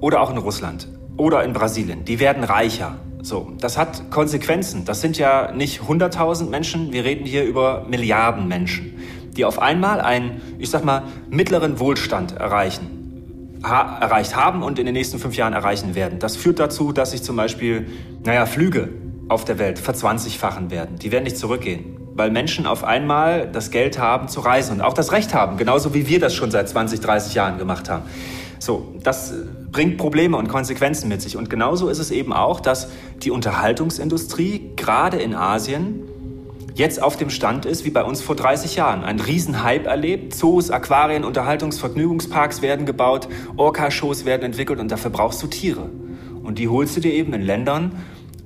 oder 0.00 0.20
auch 0.20 0.30
in 0.30 0.38
Russland 0.38 0.88
oder 1.16 1.44
in 1.44 1.52
Brasilien, 1.52 2.04
die 2.04 2.18
werden 2.18 2.44
reicher. 2.44 2.96
So, 3.20 3.52
das 3.60 3.76
hat 3.76 4.10
Konsequenzen. 4.10 4.84
Das 4.84 5.00
sind 5.00 5.18
ja 5.18 5.52
nicht 5.52 5.82
100.000 5.82 6.48
Menschen, 6.48 6.92
wir 6.92 7.04
reden 7.04 7.26
hier 7.26 7.44
über 7.44 7.84
Milliarden 7.88 8.48
Menschen, 8.48 8.94
die 9.36 9.44
auf 9.44 9.60
einmal 9.60 10.00
einen, 10.00 10.40
ich 10.58 10.70
sag 10.70 10.84
mal, 10.84 11.04
mittleren 11.30 11.78
Wohlstand 11.78 12.36
erreichen 12.36 12.98
ha 13.62 13.98
erreicht 14.00 14.36
haben 14.36 14.62
und 14.62 14.78
in 14.78 14.86
den 14.86 14.94
nächsten 14.94 15.18
fünf 15.18 15.36
Jahren 15.36 15.52
erreichen 15.52 15.94
werden. 15.94 16.18
Das 16.18 16.36
führt 16.36 16.58
dazu, 16.58 16.92
dass 16.92 17.10
sich 17.10 17.22
zum 17.22 17.36
Beispiel, 17.36 17.88
naja, 18.24 18.46
Flüge 18.46 18.88
auf 19.28 19.44
der 19.44 19.58
Welt 19.58 19.78
verzwanzigfachen 19.78 20.70
werden. 20.70 20.96
Die 20.98 21.12
werden 21.12 21.24
nicht 21.24 21.36
zurückgehen, 21.36 21.96
weil 22.14 22.30
Menschen 22.30 22.66
auf 22.66 22.84
einmal 22.84 23.48
das 23.50 23.70
Geld 23.70 23.98
haben 23.98 24.28
zu 24.28 24.40
reisen 24.40 24.76
und 24.76 24.80
auch 24.80 24.94
das 24.94 25.12
Recht 25.12 25.34
haben, 25.34 25.56
genauso 25.56 25.92
wie 25.94 26.06
wir 26.06 26.20
das 26.20 26.34
schon 26.34 26.50
seit 26.50 26.68
20, 26.68 27.00
30 27.00 27.34
Jahren 27.34 27.58
gemacht 27.58 27.90
haben. 27.90 28.04
So, 28.58 28.94
das 29.02 29.34
bringt 29.70 29.98
Probleme 29.98 30.36
und 30.36 30.48
Konsequenzen 30.48 31.08
mit 31.08 31.22
sich. 31.22 31.36
Und 31.36 31.50
genauso 31.50 31.88
ist 31.88 31.98
es 31.98 32.10
eben 32.10 32.32
auch, 32.32 32.60
dass 32.60 32.88
die 33.22 33.30
Unterhaltungsindustrie 33.30 34.70
gerade 34.76 35.18
in 35.18 35.34
Asien 35.34 36.02
jetzt 36.78 37.02
auf 37.02 37.16
dem 37.16 37.28
Stand 37.28 37.66
ist 37.66 37.84
wie 37.84 37.90
bei 37.90 38.04
uns 38.04 38.22
vor 38.22 38.36
30 38.36 38.76
Jahren. 38.76 39.02
Ein 39.04 39.20
Riesenhype 39.20 39.86
erlebt. 39.86 40.34
Zoos, 40.34 40.70
Aquarien, 40.70 41.24
Unterhaltungs-, 41.24 41.78
Vergnügungsparks 41.78 42.62
werden 42.62 42.86
gebaut, 42.86 43.28
Orca-Shows 43.56 44.24
werden 44.24 44.44
entwickelt 44.44 44.78
und 44.78 44.90
dafür 44.90 45.10
brauchst 45.10 45.42
du 45.42 45.48
Tiere. 45.48 45.90
Und 46.42 46.58
die 46.58 46.68
holst 46.68 46.96
du 46.96 47.00
dir 47.00 47.12
eben 47.12 47.34
in 47.34 47.42
Ländern, 47.42 47.92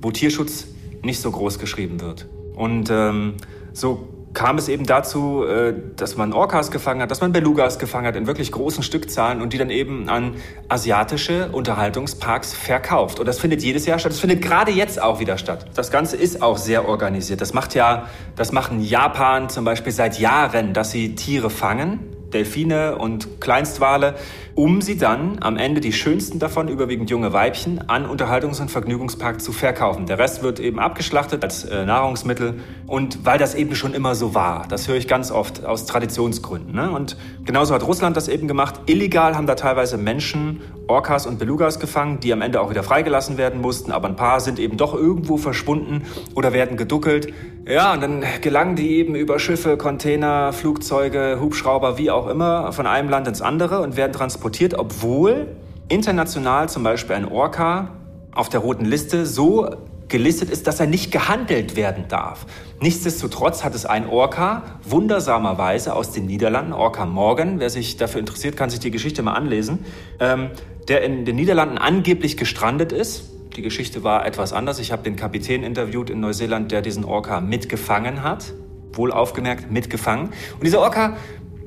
wo 0.01 0.11
Tierschutz 0.11 0.67
nicht 1.03 1.21
so 1.21 1.31
groß 1.31 1.59
geschrieben 1.59 2.01
wird. 2.01 2.27
Und 2.55 2.89
ähm, 2.89 3.35
so 3.71 4.07
kam 4.33 4.57
es 4.57 4.67
eben 4.67 4.85
dazu, 4.85 5.45
äh, 5.45 5.73
dass 5.95 6.17
man 6.17 6.33
Orcas 6.33 6.71
gefangen 6.71 7.01
hat, 7.01 7.11
dass 7.11 7.21
man 7.21 7.31
Belugas 7.31 7.77
gefangen 7.77 8.07
hat 8.07 8.15
in 8.15 8.27
wirklich 8.27 8.51
großen 8.51 8.83
Stückzahlen 8.83 9.41
und 9.41 9.53
die 9.53 9.57
dann 9.57 9.69
eben 9.69 10.09
an 10.09 10.35
asiatische 10.69 11.49
Unterhaltungsparks 11.51 12.53
verkauft. 12.53 13.19
Und 13.19 13.27
das 13.27 13.39
findet 13.39 13.61
jedes 13.61 13.85
Jahr 13.85 13.99
statt. 13.99 14.11
Das 14.11 14.19
findet 14.19 14.41
gerade 14.41 14.71
jetzt 14.71 15.01
auch 15.01 15.19
wieder 15.19 15.37
statt. 15.37 15.65
Das 15.75 15.91
Ganze 15.91 16.17
ist 16.17 16.41
auch 16.41 16.57
sehr 16.57 16.87
organisiert. 16.87 17.41
Das 17.41 17.53
macht 17.53 17.75
ja, 17.75 18.07
das 18.35 18.51
machen 18.51 18.81
Japan 18.81 19.49
zum 19.49 19.65
Beispiel 19.65 19.91
seit 19.91 20.19
Jahren, 20.19 20.73
dass 20.73 20.91
sie 20.91 21.15
Tiere 21.15 21.49
fangen, 21.49 21.99
Delfine 22.33 22.97
und 22.97 23.39
Kleinstwale 23.39 24.15
um 24.55 24.81
sie 24.81 24.97
dann 24.97 25.37
am 25.41 25.57
Ende 25.57 25.81
die 25.81 25.93
schönsten 25.93 26.37
davon, 26.37 26.67
überwiegend 26.67 27.09
junge 27.09 27.33
Weibchen, 27.33 27.89
an 27.89 28.05
Unterhaltungs- 28.05 28.61
und 28.61 28.69
Vergnügungspark 28.69 29.41
zu 29.41 29.51
verkaufen. 29.51 30.05
Der 30.05 30.19
Rest 30.19 30.43
wird 30.43 30.59
eben 30.59 30.79
abgeschlachtet 30.79 31.43
als 31.43 31.63
äh, 31.63 31.85
Nahrungsmittel 31.85 32.59
und 32.85 33.25
weil 33.25 33.39
das 33.39 33.55
eben 33.55 33.75
schon 33.75 33.93
immer 33.93 34.13
so 34.13 34.35
war. 34.35 34.67
Das 34.69 34.87
höre 34.87 34.95
ich 34.95 35.07
ganz 35.07 35.31
oft 35.31 35.65
aus 35.65 35.87
Traditionsgründen. 35.87 36.75
Ne? 36.75 36.91
Und 36.91 37.17
genauso 37.45 37.73
hat 37.73 37.85
Russland 37.85 38.15
das 38.15 38.27
eben 38.27 38.47
gemacht. 38.47 38.81
Illegal 38.85 39.35
haben 39.35 39.47
da 39.47 39.55
teilweise 39.55 39.97
Menschen 39.97 40.61
Orcas 40.85 41.25
und 41.25 41.39
Belugas 41.39 41.79
gefangen, 41.79 42.19
die 42.19 42.31
am 42.33 42.41
Ende 42.41 42.61
auch 42.61 42.69
wieder 42.69 42.83
freigelassen 42.83 43.37
werden 43.37 43.61
mussten, 43.61 43.91
aber 43.91 44.09
ein 44.09 44.17
paar 44.17 44.41
sind 44.41 44.59
eben 44.59 44.77
doch 44.77 44.93
irgendwo 44.93 45.37
verschwunden 45.37 46.03
oder 46.35 46.51
werden 46.51 46.75
geduckelt. 46.77 47.33
Ja, 47.65 47.93
und 47.93 48.01
dann 48.01 48.25
gelangen 48.41 48.75
die 48.75 48.97
eben 48.97 49.15
über 49.15 49.39
Schiffe, 49.39 49.77
Container, 49.77 50.51
Flugzeuge, 50.51 51.37
Hubschrauber, 51.39 51.97
wie 51.97 52.11
auch 52.11 52.27
immer, 52.27 52.73
von 52.73 52.85
einem 52.85 53.07
Land 53.07 53.29
ins 53.29 53.41
andere 53.41 53.79
und 53.79 53.95
werden 53.95 54.11
transportiert 54.11 54.42
transportiert, 54.43 54.73
obwohl 54.77 55.55
international 55.87 56.67
zum 56.67 56.83
Beispiel 56.83 57.15
ein 57.15 57.25
Orca 57.25 57.95
auf 58.33 58.49
der 58.49 58.59
roten 58.59 58.83
Liste 58.83 59.25
so 59.25 59.69
gelistet 60.09 60.49
ist, 60.49 60.67
dass 60.67 60.79
er 60.81 60.85
nicht 60.85 61.11
gehandelt 61.11 61.75
werden 61.77 62.05
darf. 62.09 62.45
Nichtsdestotrotz 62.81 63.63
hat 63.63 63.73
es 63.73 63.85
ein 63.85 64.07
Orca 64.07 64.63
wundersamerweise 64.83 65.95
aus 65.95 66.11
den 66.11 66.25
Niederlanden, 66.25 66.73
Orca 66.73 67.05
Morgan, 67.05 67.59
wer 67.59 67.69
sich 67.69 67.95
dafür 67.95 68.19
interessiert, 68.19 68.57
kann 68.57 68.69
sich 68.69 68.79
die 68.79 68.91
Geschichte 68.91 69.23
mal 69.23 69.33
anlesen, 69.33 69.85
ähm, 70.19 70.49
der 70.89 71.03
in 71.03 71.23
den 71.23 71.37
Niederlanden 71.37 71.77
angeblich 71.77 72.35
gestrandet 72.35 72.91
ist. 72.91 73.31
Die 73.55 73.61
Geschichte 73.61 74.03
war 74.03 74.25
etwas 74.25 74.51
anders. 74.51 74.79
Ich 74.79 74.91
habe 74.91 75.03
den 75.03 75.15
Kapitän 75.15 75.63
interviewt 75.63 76.09
in 76.09 76.19
Neuseeland, 76.19 76.71
der 76.71 76.81
diesen 76.81 77.05
Orca 77.05 77.39
mitgefangen 77.39 78.23
hat. 78.23 78.53
Wohl 78.91 79.11
aufgemerkt, 79.11 79.71
mitgefangen. 79.71 80.29
Und 80.55 80.63
dieser 80.63 80.81
Orca, 80.81 81.15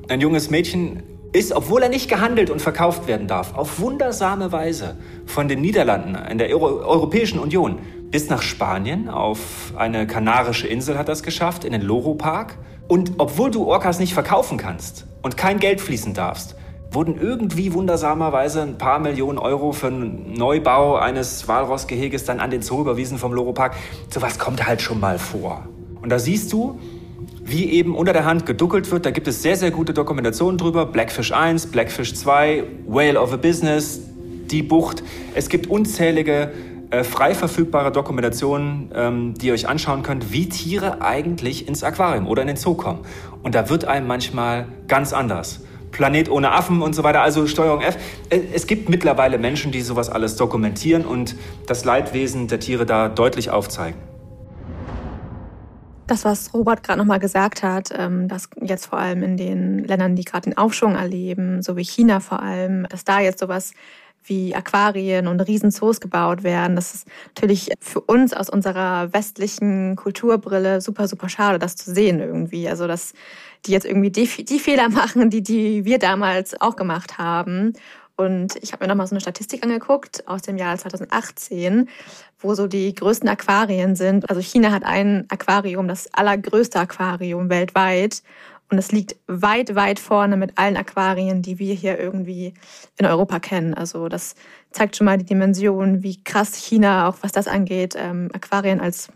ein 0.09 0.21
junges 0.21 0.49
Mädchen, 0.49 1.03
ist, 1.37 1.53
obwohl 1.53 1.83
er 1.83 1.89
nicht 1.89 2.09
gehandelt 2.09 2.49
und 2.49 2.61
verkauft 2.61 3.07
werden 3.07 3.27
darf, 3.27 3.55
auf 3.55 3.79
wundersame 3.79 4.51
Weise 4.51 4.95
von 5.25 5.47
den 5.47 5.61
Niederlanden 5.61 6.15
in 6.15 6.37
der 6.39 6.49
Euro 6.49 6.79
Europäischen 6.83 7.39
Union 7.39 7.79
bis 8.09 8.29
nach 8.29 8.41
Spanien, 8.41 9.07
auf 9.09 9.73
eine 9.75 10.07
kanarische 10.07 10.67
Insel 10.67 10.97
hat 10.97 11.09
es 11.09 11.23
geschafft, 11.23 11.63
in 11.63 11.73
den 11.73 11.81
Loro 11.81 12.15
Park. 12.15 12.57
Und 12.87 13.13
obwohl 13.17 13.51
du 13.51 13.65
Orcas 13.65 13.99
nicht 13.99 14.13
verkaufen 14.13 14.57
kannst 14.57 15.05
und 15.21 15.37
kein 15.37 15.59
Geld 15.59 15.81
fließen 15.81 16.13
darfst, 16.13 16.55
wurden 16.89 17.19
irgendwie 17.19 17.73
wundersamerweise 17.73 18.61
ein 18.61 18.77
paar 18.77 18.99
Millionen 18.99 19.37
Euro 19.37 19.73
für 19.73 19.87
einen 19.87 20.33
Neubau 20.33 20.95
eines 20.95 21.47
Walrossgeheges 21.47 22.23
dann 22.23 22.39
an 22.39 22.49
den 22.49 22.61
Zoo 22.61 22.81
überwiesen 22.81 23.17
vom 23.17 23.33
Loro 23.33 23.51
Park. 23.51 23.75
Sowas 24.09 24.39
kommt 24.39 24.65
halt 24.65 24.81
schon 24.81 24.99
mal 24.99 25.19
vor. 25.19 25.67
Und 26.01 26.09
da 26.09 26.17
siehst 26.17 26.53
du, 26.53 26.79
wie 27.47 27.71
eben 27.71 27.95
unter 27.95 28.11
der 28.11 28.25
Hand 28.25 28.45
geduckelt 28.45 28.91
wird. 28.91 29.05
Da 29.05 29.11
gibt 29.11 29.27
es 29.27 29.41
sehr, 29.41 29.55
sehr 29.55 29.71
gute 29.71 29.93
Dokumentationen 29.93 30.57
drüber. 30.57 30.85
Blackfish 30.85 31.31
1, 31.31 31.67
Blackfish 31.67 32.13
2, 32.13 32.63
Whale 32.87 33.19
of 33.19 33.31
a 33.31 33.37
Business, 33.37 34.01
Die 34.51 34.61
Bucht. 34.61 35.01
Es 35.33 35.47
gibt 35.47 35.67
unzählige 35.67 36.51
äh, 36.89 37.03
frei 37.05 37.33
verfügbare 37.33 37.91
Dokumentationen, 37.91 38.91
ähm, 38.93 39.33
die 39.35 39.47
ihr 39.47 39.53
euch 39.53 39.67
anschauen 39.67 40.03
könnt, 40.03 40.33
wie 40.33 40.49
Tiere 40.49 41.01
eigentlich 41.01 41.67
ins 41.69 41.83
Aquarium 41.83 42.27
oder 42.27 42.41
in 42.41 42.49
den 42.49 42.57
Zoo 42.57 42.75
kommen. 42.75 42.99
Und 43.43 43.55
da 43.55 43.69
wird 43.69 43.85
einem 43.85 44.07
manchmal 44.07 44.67
ganz 44.89 45.13
anders. 45.13 45.61
Planet 45.91 46.29
ohne 46.29 46.51
Affen 46.51 46.81
und 46.81 46.93
so 46.93 47.03
weiter, 47.03 47.21
also 47.21 47.47
Steuerung 47.47 47.81
F. 47.81 47.97
Äh, 48.29 48.39
es 48.53 48.67
gibt 48.67 48.89
mittlerweile 48.89 49.37
Menschen, 49.37 49.71
die 49.71 49.81
sowas 49.81 50.09
alles 50.09 50.35
dokumentieren 50.35 51.05
und 51.05 51.35
das 51.65 51.85
Leidwesen 51.85 52.49
der 52.49 52.59
Tiere 52.59 52.85
da 52.85 53.07
deutlich 53.07 53.51
aufzeigen. 53.51 53.97
Das, 56.07 56.23
was 56.23 56.53
Robert 56.53 56.83
gerade 56.83 56.99
nochmal 56.99 57.19
gesagt 57.19 57.63
hat, 57.63 57.89
ähm, 57.93 58.29
dass 58.29 58.49
jetzt 58.61 58.85
vor 58.85 58.97
allem 58.97 59.23
in 59.23 59.35
den 59.35 59.79
Ländern, 59.79 60.15
die 60.15 60.23
gerade 60.23 60.49
den 60.49 60.57
Aufschwung 60.57 60.95
erleben, 60.95 61.61
so 61.61 61.75
wie 61.75 61.83
China 61.83 62.21
vor 62.21 62.41
allem, 62.41 62.87
dass 62.89 63.03
da 63.03 63.19
jetzt 63.19 63.39
sowas 63.39 63.73
wie 64.23 64.55
Aquarien 64.55 65.27
und 65.27 65.41
Riesenzoos 65.41 65.99
gebaut 65.99 66.43
werden. 66.43 66.75
Das 66.75 66.93
ist 66.93 67.07
natürlich 67.35 67.69
für 67.81 68.01
uns 68.01 68.33
aus 68.33 68.49
unserer 68.49 69.11
westlichen 69.13 69.95
Kulturbrille 69.97 70.79
super, 70.81 71.07
super 71.07 71.27
schade, 71.29 71.59
das 71.59 71.75
zu 71.75 71.93
sehen 71.93 72.19
irgendwie. 72.19 72.69
Also, 72.69 72.87
dass 72.87 73.13
die 73.65 73.71
jetzt 73.71 73.85
irgendwie 73.85 74.11
die, 74.11 74.45
die 74.45 74.59
Fehler 74.59 74.89
machen, 74.89 75.29
die, 75.29 75.41
die 75.41 75.83
wir 75.83 75.99
damals 75.99 76.59
auch 76.59 76.77
gemacht 76.77 77.17
haben. 77.17 77.73
Und 78.17 78.55
ich 78.61 78.73
habe 78.73 78.83
mir 78.83 78.89
nochmal 78.89 79.07
so 79.07 79.13
eine 79.13 79.21
Statistik 79.21 79.63
angeguckt 79.63 80.27
aus 80.27 80.41
dem 80.41 80.57
Jahr 80.57 80.75
2018, 80.77 81.87
wo 82.39 82.55
so 82.55 82.67
die 82.67 82.93
größten 82.93 83.29
Aquarien 83.29 83.95
sind. 83.95 84.29
Also 84.29 84.41
China 84.41 84.71
hat 84.71 84.83
ein 84.83 85.25
Aquarium, 85.29 85.87
das 85.87 86.11
allergrößte 86.13 86.79
Aquarium 86.79 87.49
weltweit. 87.49 88.23
Und 88.69 88.79
es 88.79 88.91
liegt 88.91 89.15
weit, 89.27 89.75
weit 89.75 89.99
vorne 89.99 90.35
mit 90.35 90.57
allen 90.57 90.75
Aquarien, 90.75 91.41
die 91.41 91.57
wir 91.59 91.73
hier 91.73 91.97
irgendwie 91.97 92.53
in 92.97 93.05
Europa 93.05 93.39
kennen. 93.39 93.73
Also 93.73 94.09
das 94.09 94.35
zeigt 94.71 94.97
schon 94.97 95.05
mal 95.05 95.17
die 95.17 95.25
Dimension, 95.25 96.03
wie 96.03 96.21
krass 96.21 96.55
China, 96.55 97.07
auch 97.07 97.17
was 97.21 97.31
das 97.31 97.47
angeht, 97.47 97.95
ähm, 97.97 98.29
Aquarien 98.33 98.81
als 98.81 99.09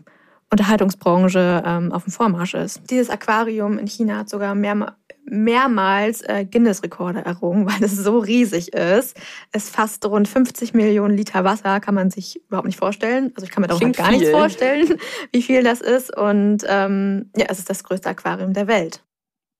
Unterhaltungsbranche 0.52 1.62
ähm, 1.64 1.92
auf 1.92 2.04
dem 2.04 2.12
Vormarsch 2.12 2.54
ist. 2.54 2.82
Dieses 2.90 3.10
Aquarium 3.10 3.78
in 3.78 3.86
China 3.86 4.18
hat 4.18 4.28
sogar 4.28 4.54
mehr, 4.54 4.94
mehrmals 5.32 6.20
äh, 6.22 6.44
Guinness-Rekorde 6.44 7.24
errungen, 7.24 7.66
weil 7.70 7.82
es 7.82 7.96
so 7.96 8.18
riesig 8.18 8.74
ist. 8.74 9.18
Es 9.50 9.70
fasst 9.70 10.04
rund 10.04 10.28
50 10.28 10.74
Millionen 10.74 11.16
Liter 11.16 11.42
Wasser, 11.44 11.80
kann 11.80 11.94
man 11.94 12.10
sich 12.10 12.40
überhaupt 12.46 12.66
nicht 12.66 12.78
vorstellen. 12.78 13.32
Also 13.34 13.44
ich 13.44 13.50
kann 13.50 13.62
mir 13.62 13.68
darüber 13.68 13.90
gar 13.90 14.08
viel. 14.08 14.18
nichts 14.18 14.30
vorstellen, 14.30 14.98
wie 15.32 15.42
viel 15.42 15.62
das 15.64 15.80
ist. 15.80 16.16
Und 16.16 16.64
ähm, 16.68 17.30
ja, 17.36 17.46
es 17.48 17.58
ist 17.58 17.70
das 17.70 17.82
größte 17.82 18.10
Aquarium 18.10 18.52
der 18.52 18.66
Welt. 18.66 19.02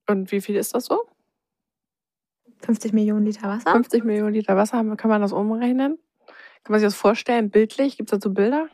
Und 0.08 0.30
wie 0.30 0.40
viel 0.40 0.56
ist 0.56 0.74
das 0.74 0.84
so? 0.84 1.06
50 2.60 2.92
Millionen 2.92 3.24
Liter 3.24 3.48
Wasser. 3.48 3.72
50 3.72 4.04
Millionen 4.04 4.34
Liter 4.34 4.56
Wasser, 4.56 4.84
kann 4.96 5.08
man 5.08 5.20
das 5.20 5.32
umrechnen? 5.32 5.98
Kann 6.64 6.72
man 6.72 6.80
sich 6.80 6.86
das 6.86 6.94
vorstellen, 6.94 7.50
bildlich? 7.50 7.96
Gibt 7.96 8.12
es 8.12 8.18
dazu 8.18 8.32
Bilder? 8.32 8.68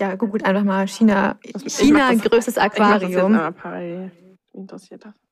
Ja, 0.00 0.14
googelt 0.16 0.44
einfach 0.44 0.64
mal 0.64 0.88
China, 0.88 1.38
China 1.66 2.12
größtes 2.12 2.58
Aquarium. 2.58 3.34
Ich 3.34 3.38
das 3.38 3.54
parallel. 3.54 4.10
Interessiert 4.52 5.04
das. 5.04 5.25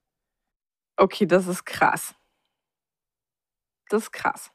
Okay, 0.99 1.27
das 1.27 1.47
ist 1.49 1.65
krass. 1.65 2.15
Das 3.89 4.03
ist 4.05 4.13
krass. 4.13 4.51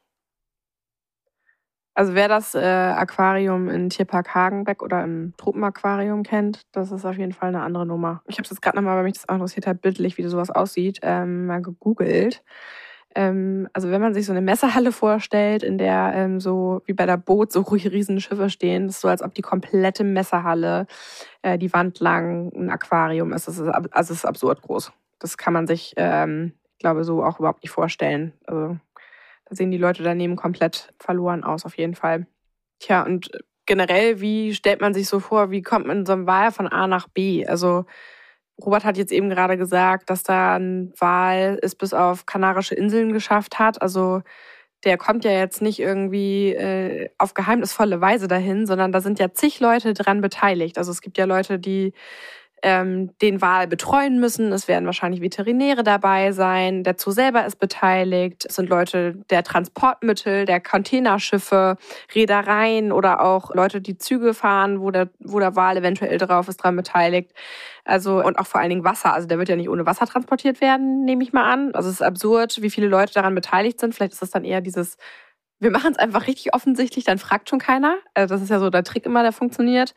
Also 1.95 2.13
wer 2.13 2.29
das 2.29 2.55
äh, 2.55 2.59
Aquarium 2.59 3.67
in 3.67 3.89
Tierpark 3.89 4.33
Hagenbeck 4.33 4.81
oder 4.81 5.03
im 5.03 5.33
Tropenaquarium 5.37 6.23
kennt, 6.23 6.61
das 6.71 6.91
ist 6.91 7.03
auf 7.03 7.17
jeden 7.17 7.33
Fall 7.33 7.49
eine 7.49 7.61
andere 7.61 7.85
Nummer. 7.85 8.21
Ich 8.27 8.37
habe 8.37 8.43
es 8.43 8.51
jetzt 8.51 8.61
gerade 8.61 8.77
nochmal, 8.77 8.95
weil 8.95 9.03
mich 9.03 9.15
das 9.15 9.27
auch 9.27 9.33
interessiert 9.33 9.67
hat, 9.67 9.81
bildlich, 9.81 10.17
wie 10.17 10.23
sowas 10.23 10.49
aussieht, 10.49 10.99
ähm, 11.01 11.47
mal 11.47 11.61
gegoogelt. 11.61 12.41
Ähm, 13.15 13.67
also 13.73 13.89
wenn 13.91 14.01
man 14.01 14.13
sich 14.13 14.25
so 14.25 14.31
eine 14.31 14.41
Messehalle 14.41 14.91
vorstellt, 14.93 15.63
in 15.63 15.77
der 15.77 16.11
ähm, 16.15 16.39
so 16.39 16.81
wie 16.85 16.93
bei 16.93 17.05
der 17.05 17.17
Boot 17.17 17.51
so 17.51 17.61
ruhig 17.61 17.91
riesen 17.91 18.21
Schiffe 18.21 18.49
stehen, 18.49 18.87
das 18.87 18.95
ist 18.97 19.01
so, 19.01 19.07
als 19.09 19.23
ob 19.23 19.33
die 19.33 19.41
komplette 19.41 20.03
Messehalle 20.05 20.85
äh, 21.41 21.57
die 21.57 21.73
Wand 21.73 21.99
lang 21.99 22.51
ein 22.55 22.69
Aquarium 22.69 23.33
ist. 23.33 23.47
Das 23.47 23.57
ist 23.57 23.67
also 23.67 23.89
es 23.93 24.09
ist 24.11 24.25
absurd 24.25 24.61
groß. 24.61 24.93
Das 25.19 25.37
kann 25.37 25.53
man 25.53 25.67
sich, 25.67 25.93
ähm, 25.97 26.53
ich 26.73 26.79
glaube, 26.79 27.03
so 27.03 27.23
auch 27.23 27.39
überhaupt 27.39 27.63
nicht 27.63 27.71
vorstellen. 27.71 28.33
Also 28.45 28.77
da 29.45 29.55
sehen 29.55 29.71
die 29.71 29.77
Leute 29.77 30.03
daneben 30.03 30.35
komplett 30.35 30.93
verloren 30.99 31.43
aus, 31.43 31.65
auf 31.65 31.77
jeden 31.77 31.95
Fall. 31.95 32.27
Tja, 32.79 33.03
und 33.03 33.29
generell, 33.65 34.21
wie 34.21 34.53
stellt 34.53 34.81
man 34.81 34.93
sich 34.93 35.07
so 35.07 35.19
vor, 35.19 35.51
wie 35.51 35.61
kommt 35.61 35.85
man 35.85 35.99
in 35.99 36.05
so 36.05 36.13
einem 36.13 36.27
Wahl 36.27 36.51
von 36.51 36.67
A 36.67 36.87
nach 36.87 37.07
B? 37.07 37.45
Also 37.45 37.85
Robert 38.63 38.83
hat 38.83 38.97
jetzt 38.97 39.11
eben 39.11 39.29
gerade 39.29 39.57
gesagt, 39.57 40.09
dass 40.09 40.23
da 40.23 40.57
ein 40.57 40.93
Wal 40.97 41.59
es 41.61 41.75
bis 41.75 41.93
auf 41.93 42.25
Kanarische 42.25 42.75
Inseln 42.75 43.13
geschafft 43.13 43.59
hat. 43.59 43.81
Also 43.81 44.21
der 44.85 44.97
kommt 44.97 45.25
ja 45.25 45.31
jetzt 45.31 45.61
nicht 45.61 45.79
irgendwie 45.79 46.53
äh, 46.53 47.09
auf 47.17 47.33
geheimnisvolle 47.33 48.01
Weise 48.01 48.27
dahin, 48.27 48.65
sondern 48.65 48.91
da 48.91 49.01
sind 49.01 49.19
ja 49.19 49.33
zig 49.33 49.59
Leute 49.59 49.93
dran 49.93 50.21
beteiligt. 50.21 50.77
Also 50.77 50.91
es 50.91 51.01
gibt 51.01 51.17
ja 51.17 51.25
Leute, 51.25 51.59
die 51.59 51.93
ähm, 52.63 53.17
den 53.19 53.41
Wal 53.41 53.67
betreuen 53.67 54.19
müssen. 54.19 54.51
Es 54.51 54.67
werden 54.67 54.85
wahrscheinlich 54.85 55.21
Veterinäre 55.21 55.83
dabei 55.83 56.31
sein. 56.31 56.83
Der 56.83 56.95
Zoo 56.97 57.11
selber 57.11 57.45
ist 57.45 57.57
beteiligt. 57.57 58.45
Es 58.45 58.55
sind 58.55 58.69
Leute 58.69 59.15
der 59.29 59.43
Transportmittel, 59.43 60.45
der 60.45 60.59
Containerschiffe, 60.59 61.77
Reedereien 62.13 62.91
oder 62.91 63.21
auch 63.21 63.53
Leute, 63.53 63.81
die 63.81 63.97
Züge 63.97 64.33
fahren, 64.33 64.81
wo 64.81 64.91
der, 64.91 65.09
wo 65.19 65.39
der 65.39 65.55
Wal 65.55 65.77
eventuell 65.77 66.17
drauf 66.17 66.47
ist, 66.47 66.57
dran 66.57 66.75
beteiligt. 66.75 67.31
Also, 67.85 68.23
und 68.23 68.37
auch 68.37 68.47
vor 68.47 68.61
allen 68.61 68.69
Dingen 68.69 68.83
Wasser. 68.83 69.13
Also, 69.13 69.27
der 69.27 69.37
wird 69.37 69.49
ja 69.49 69.55
nicht 69.55 69.69
ohne 69.69 69.85
Wasser 69.85 70.05
transportiert 70.05 70.61
werden, 70.61 71.05
nehme 71.05 71.23
ich 71.23 71.33
mal 71.33 71.51
an. 71.51 71.73
Also, 71.73 71.89
es 71.89 71.95
ist 71.95 72.01
absurd, 72.01 72.61
wie 72.61 72.69
viele 72.69 72.87
Leute 72.87 73.13
daran 73.13 73.35
beteiligt 73.35 73.79
sind. 73.79 73.95
Vielleicht 73.95 74.13
ist 74.13 74.21
es 74.21 74.31
dann 74.31 74.43
eher 74.43 74.61
dieses, 74.61 74.97
wir 75.59 75.71
machen 75.71 75.91
es 75.91 75.97
einfach 75.97 76.27
richtig 76.27 76.53
offensichtlich, 76.53 77.05
dann 77.05 77.17
fragt 77.17 77.49
schon 77.49 77.59
keiner. 77.59 77.97
Also, 78.13 78.35
das 78.35 78.43
ist 78.43 78.49
ja 78.49 78.59
so 78.59 78.69
der 78.69 78.83
Trick 78.83 79.05
immer, 79.05 79.23
der 79.23 79.31
funktioniert 79.31 79.93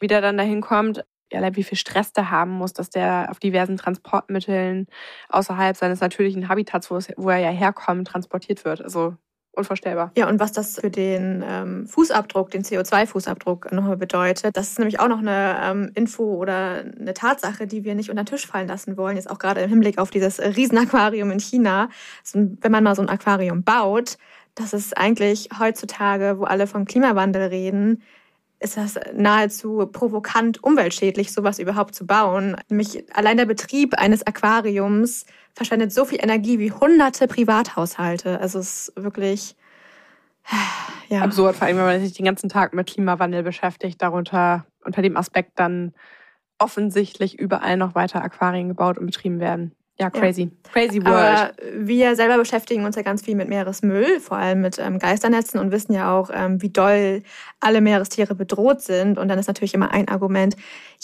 wie 0.00 0.06
der 0.06 0.20
dann 0.20 0.36
dahin 0.36 0.60
kommt 0.60 1.04
wie 1.30 1.62
viel 1.64 1.78
Stress 1.78 2.12
der 2.12 2.30
haben 2.30 2.52
muss, 2.52 2.72
dass 2.72 2.90
der 2.90 3.28
auf 3.30 3.38
diversen 3.38 3.76
Transportmitteln 3.76 4.86
außerhalb 5.28 5.76
seines 5.76 6.00
natürlichen 6.00 6.48
Habitats, 6.48 6.90
wo, 6.90 6.96
es, 6.96 7.08
wo 7.16 7.30
er 7.30 7.38
ja 7.38 7.50
herkommt, 7.50 8.08
transportiert 8.08 8.64
wird. 8.64 8.82
Also 8.82 9.14
unvorstellbar. 9.56 10.12
Ja, 10.16 10.28
und 10.28 10.38
was 10.38 10.52
das 10.52 10.78
für 10.78 10.90
den 10.90 11.42
ähm, 11.46 11.86
Fußabdruck, 11.86 12.50
den 12.50 12.62
CO2-Fußabdruck 12.62 13.74
nochmal 13.74 13.96
bedeutet, 13.96 14.56
das 14.56 14.68
ist 14.68 14.78
nämlich 14.78 15.00
auch 15.00 15.08
noch 15.08 15.18
eine 15.18 15.58
ähm, 15.62 15.90
Info 15.94 16.34
oder 16.34 16.84
eine 16.98 17.14
Tatsache, 17.14 17.66
die 17.66 17.84
wir 17.84 17.94
nicht 17.94 18.10
unter 18.10 18.22
den 18.22 18.26
Tisch 18.26 18.46
fallen 18.46 18.68
lassen 18.68 18.96
wollen. 18.96 19.16
Jetzt 19.16 19.30
auch 19.30 19.38
gerade 19.38 19.62
im 19.62 19.70
Hinblick 19.70 19.98
auf 19.98 20.10
dieses 20.10 20.38
Riesenaquarium 20.40 21.30
in 21.30 21.40
China. 21.40 21.88
Also, 22.22 22.50
wenn 22.60 22.72
man 22.72 22.84
mal 22.84 22.94
so 22.94 23.02
ein 23.02 23.08
Aquarium 23.08 23.64
baut, 23.64 24.18
das 24.54 24.72
ist 24.72 24.96
eigentlich 24.96 25.48
heutzutage, 25.58 26.38
wo 26.38 26.44
alle 26.44 26.66
vom 26.66 26.84
Klimawandel 26.84 27.48
reden, 27.48 28.02
ist 28.58 28.76
das 28.76 28.98
nahezu 29.14 29.86
provokant 29.86 30.62
umweltschädlich, 30.62 31.32
sowas 31.32 31.58
überhaupt 31.58 31.94
zu 31.94 32.06
bauen. 32.06 32.56
Nämlich 32.68 33.04
allein 33.14 33.36
der 33.36 33.44
Betrieb 33.44 33.94
eines 33.98 34.26
Aquariums 34.26 35.26
verschwendet 35.54 35.92
so 35.92 36.04
viel 36.04 36.18
Energie 36.22 36.58
wie 36.58 36.72
hunderte 36.72 37.26
Privathaushalte. 37.28 38.40
Also 38.40 38.58
es 38.58 38.88
ist 38.88 38.92
wirklich 38.96 39.56
ja. 41.08 41.22
absurd, 41.22 41.56
vor 41.56 41.66
allem 41.66 41.76
wenn 41.76 41.84
man 41.84 42.00
sich 42.00 42.14
den 42.14 42.24
ganzen 42.24 42.48
Tag 42.48 42.72
mit 42.72 42.86
Klimawandel 42.86 43.42
beschäftigt, 43.42 44.00
darunter 44.00 44.66
unter 44.84 45.02
dem 45.02 45.16
Aspekt 45.16 45.52
dann 45.56 45.92
offensichtlich 46.58 47.38
überall 47.38 47.76
noch 47.76 47.94
weiter 47.94 48.22
Aquarien 48.22 48.68
gebaut 48.68 48.98
und 48.98 49.06
betrieben 49.06 49.40
werden. 49.40 49.74
Ja, 49.98 50.10
crazy. 50.10 50.42
Ja. 50.42 50.70
Crazy 50.72 51.02
world. 51.02 51.08
Aber 51.08 51.52
wir 51.74 52.16
selber 52.16 52.36
beschäftigen 52.36 52.84
uns 52.84 52.96
ja 52.96 53.02
ganz 53.02 53.22
viel 53.22 53.34
mit 53.34 53.48
Meeresmüll, 53.48 54.20
vor 54.20 54.36
allem 54.36 54.60
mit 54.60 54.78
ähm, 54.78 54.98
Geisternetzen 54.98 55.58
und 55.58 55.72
wissen 55.72 55.94
ja 55.94 56.14
auch, 56.14 56.28
ähm, 56.32 56.60
wie 56.60 56.68
doll 56.68 57.22
alle 57.60 57.80
Meerestiere 57.80 58.34
bedroht 58.34 58.82
sind. 58.82 59.16
Und 59.16 59.28
dann 59.28 59.38
ist 59.38 59.46
natürlich 59.46 59.72
immer 59.72 59.90
ein 59.92 60.08
Argument, 60.08 60.54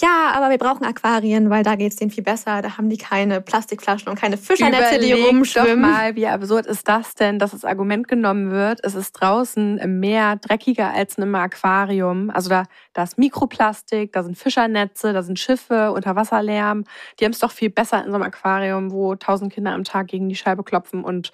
ja, 0.00 0.32
aber 0.34 0.50
wir 0.50 0.58
brauchen 0.58 0.84
Aquarien, 0.84 1.50
weil 1.50 1.62
da 1.62 1.74
geht's 1.74 1.96
denen 1.96 2.10
viel 2.10 2.22
besser. 2.22 2.62
Da 2.62 2.76
haben 2.78 2.88
die 2.88 2.96
keine 2.96 3.40
Plastikflaschen 3.40 4.08
und 4.08 4.18
keine 4.18 4.36
Fischernetze, 4.36 4.98
die 4.98 5.12
rumschwimmen. 5.12 5.82
Doch 5.82 5.88
mal, 5.88 6.16
wie 6.16 6.26
absurd 6.26 6.66
ist 6.66 6.88
das 6.88 7.14
denn, 7.14 7.38
dass 7.38 7.50
das 7.50 7.64
Argument 7.64 8.08
genommen 8.08 8.50
wird? 8.50 8.80
Es 8.82 8.94
ist 8.94 9.12
draußen 9.12 9.78
im 9.78 10.00
Meer 10.00 10.36
dreckiger 10.36 10.92
als 10.94 11.16
in 11.16 11.24
einem 11.24 11.34
Aquarium. 11.34 12.30
Also 12.30 12.48
da, 12.48 12.64
da 12.92 13.02
ist 13.02 13.18
Mikroplastik, 13.18 14.12
da 14.12 14.22
sind 14.22 14.38
Fischernetze, 14.38 15.12
da 15.12 15.22
sind 15.22 15.38
Schiffe, 15.38 15.92
Unterwasserlärm. 15.92 16.84
Die 17.18 17.24
haben 17.24 17.32
es 17.32 17.38
doch 17.40 17.52
viel 17.52 17.70
besser 17.70 18.04
in 18.04 18.10
so 18.10 18.14
einem 18.14 18.24
Aquarium 18.24 18.92
wo 18.92 19.14
tausend 19.14 19.52
Kinder 19.52 19.72
am 19.72 19.84
Tag 19.84 20.08
gegen 20.08 20.28
die 20.28 20.36
Scheibe 20.36 20.62
klopfen 20.62 21.04
und 21.04 21.32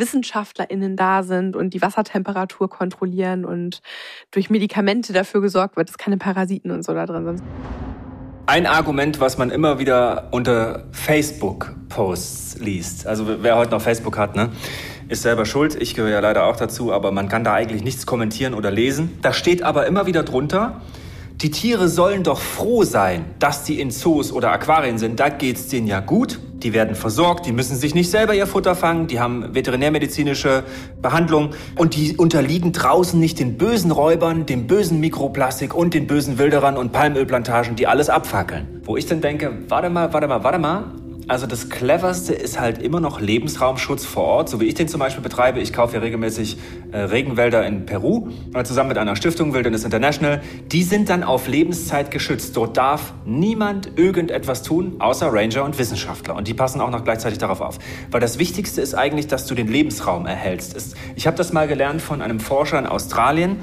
WissenschaftlerInnen 0.00 0.96
da 0.96 1.22
sind 1.22 1.54
und 1.54 1.74
die 1.74 1.82
Wassertemperatur 1.82 2.68
kontrollieren 2.68 3.44
und 3.44 3.80
durch 4.32 4.50
Medikamente 4.50 5.12
dafür 5.12 5.40
gesorgt 5.40 5.76
wird, 5.76 5.88
dass 5.88 5.98
keine 5.98 6.16
Parasiten 6.16 6.72
und 6.72 6.84
so 6.84 6.92
da 6.94 7.06
drin 7.06 7.24
sind. 7.24 7.42
Ein 8.46 8.66
Argument, 8.66 9.20
was 9.20 9.38
man 9.38 9.50
immer 9.50 9.78
wieder 9.78 10.28
unter 10.32 10.86
Facebook-Posts 10.90 12.58
liest, 12.58 13.06
also 13.06 13.42
wer 13.42 13.56
heute 13.56 13.70
noch 13.70 13.80
Facebook 13.80 14.18
hat, 14.18 14.34
ne, 14.34 14.50
ist 15.08 15.22
selber 15.22 15.44
schuld. 15.44 15.80
Ich 15.80 15.94
gehöre 15.94 16.10
ja 16.10 16.20
leider 16.20 16.46
auch 16.46 16.56
dazu, 16.56 16.92
aber 16.92 17.12
man 17.12 17.28
kann 17.28 17.44
da 17.44 17.54
eigentlich 17.54 17.84
nichts 17.84 18.06
kommentieren 18.06 18.54
oder 18.54 18.72
lesen. 18.72 19.18
Da 19.22 19.32
steht 19.32 19.62
aber 19.62 19.86
immer 19.86 20.06
wieder 20.06 20.24
drunter, 20.24 20.80
die 21.42 21.50
Tiere 21.50 21.88
sollen 21.88 22.22
doch 22.22 22.38
froh 22.38 22.84
sein, 22.84 23.24
dass 23.38 23.64
die 23.64 23.80
in 23.80 23.90
Zoos 23.90 24.30
oder 24.30 24.52
Aquarien 24.52 24.98
sind. 24.98 25.18
Da 25.20 25.30
geht's 25.30 25.68
denen 25.68 25.86
ja 25.86 26.00
gut. 26.00 26.38
Die 26.52 26.74
werden 26.74 26.94
versorgt, 26.94 27.46
die 27.46 27.52
müssen 27.52 27.76
sich 27.76 27.94
nicht 27.94 28.10
selber 28.10 28.34
ihr 28.34 28.46
Futter 28.46 28.74
fangen, 28.74 29.06
die 29.06 29.18
haben 29.18 29.54
veterinärmedizinische 29.54 30.62
Behandlung 31.00 31.52
und 31.76 31.96
die 31.96 32.18
unterliegen 32.18 32.72
draußen 32.72 33.18
nicht 33.18 33.40
den 33.40 33.56
bösen 33.56 33.90
Räubern, 33.90 34.44
dem 34.44 34.66
bösen 34.66 35.00
Mikroplastik 35.00 35.74
und 35.74 35.94
den 35.94 36.06
bösen 36.06 36.36
Wilderern 36.36 36.76
und 36.76 36.92
Palmölplantagen, 36.92 37.76
die 37.76 37.86
alles 37.86 38.10
abfackeln. 38.10 38.82
Wo 38.84 38.98
ich 38.98 39.06
dann 39.06 39.22
denke, 39.22 39.50
warte 39.68 39.88
mal, 39.88 40.12
warte 40.12 40.28
mal, 40.28 40.44
warte 40.44 40.58
mal. 40.58 40.99
Also 41.28 41.46
das 41.46 41.68
Cleverste 41.68 42.34
ist 42.34 42.58
halt 42.58 42.82
immer 42.82 43.00
noch 43.00 43.20
Lebensraumschutz 43.20 44.04
vor 44.04 44.24
Ort, 44.24 44.48
so 44.48 44.60
wie 44.60 44.64
ich 44.64 44.74
den 44.74 44.88
zum 44.88 45.00
Beispiel 45.00 45.22
betreibe. 45.22 45.60
Ich 45.60 45.72
kaufe 45.72 45.94
ja 45.94 46.00
regelmäßig 46.00 46.58
äh, 46.92 46.98
Regenwälder 46.98 47.66
in 47.66 47.86
Peru, 47.86 48.28
äh, 48.54 48.64
zusammen 48.64 48.88
mit 48.88 48.98
einer 48.98 49.16
Stiftung 49.16 49.54
Wilderness 49.54 49.84
International. 49.84 50.40
Die 50.72 50.82
sind 50.82 51.08
dann 51.08 51.22
auf 51.22 51.46
Lebenszeit 51.46 52.10
geschützt. 52.10 52.56
Dort 52.56 52.76
darf 52.76 53.12
niemand 53.24 53.98
irgendetwas 53.98 54.62
tun, 54.62 54.96
außer 54.98 55.32
Ranger 55.32 55.64
und 55.64 55.78
Wissenschaftler. 55.78 56.34
Und 56.34 56.48
die 56.48 56.54
passen 56.54 56.80
auch 56.80 56.90
noch 56.90 57.04
gleichzeitig 57.04 57.38
darauf 57.38 57.60
auf. 57.60 57.78
Weil 58.10 58.20
das 58.20 58.38
Wichtigste 58.38 58.80
ist 58.80 58.94
eigentlich, 58.94 59.26
dass 59.26 59.46
du 59.46 59.54
den 59.54 59.68
Lebensraum 59.68 60.26
erhältst. 60.26 60.96
Ich 61.16 61.26
habe 61.26 61.36
das 61.36 61.52
mal 61.52 61.68
gelernt 61.68 62.02
von 62.02 62.22
einem 62.22 62.40
Forscher 62.40 62.78
in 62.78 62.86
Australien 62.86 63.58